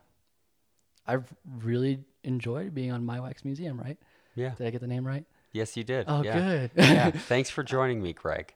I've 1.07 1.33
really 1.59 2.01
enjoyed 2.25 2.75
being 2.75 2.93
on 2.93 3.05
My 3.05 3.21
Wax 3.21 3.45
Museum. 3.45 3.79
Right? 3.79 3.99
Yeah. 4.35 4.51
Did 4.57 4.67
I 4.67 4.71
get 4.71 4.81
the 4.81 4.87
name 4.87 5.07
right? 5.07 5.25
Yes, 5.53 5.77
you 5.77 5.85
did. 5.85 6.07
Oh, 6.09 6.23
yeah. 6.23 6.39
good. 6.39 6.71
yeah. 6.77 7.11
Thanks 7.11 7.51
for 7.51 7.63
joining 7.63 8.03
me, 8.03 8.15
Greg. 8.15 8.55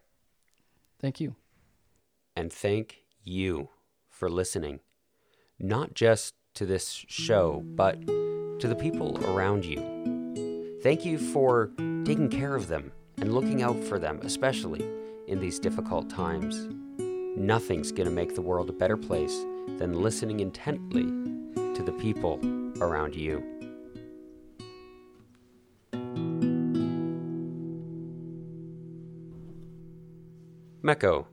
Thank 0.98 1.20
you. 1.20 1.34
And 2.34 2.52
thank 2.52 3.02
you 3.22 3.70
for 4.08 4.30
listening, 4.30 4.80
not 5.58 5.94
just 5.94 6.34
to 6.54 6.66
this 6.66 7.04
show, 7.06 7.62
but 7.64 8.06
to 8.06 8.68
the 8.68 8.74
people 8.74 9.22
around 9.26 9.64
you. 9.64 10.78
Thank 10.82 11.04
you 11.04 11.18
for 11.18 11.70
taking 12.04 12.28
care 12.30 12.54
of 12.54 12.68
them 12.68 12.92
and 13.18 13.34
looking 13.34 13.62
out 13.62 13.82
for 13.84 13.98
them, 13.98 14.20
especially 14.22 14.84
in 15.28 15.40
these 15.40 15.58
difficult 15.58 16.08
times. 16.10 16.68
Nothing's 17.38 17.92
going 17.92 18.08
to 18.08 18.14
make 18.14 18.34
the 18.34 18.42
world 18.42 18.70
a 18.70 18.72
better 18.72 18.96
place 18.96 19.44
than 19.78 20.00
listening 20.00 20.40
intently 20.40 21.04
to 21.74 21.82
the 21.84 21.92
people 21.92 22.40
around 22.80 23.14
you. 23.14 23.42
Meko, 30.82 31.26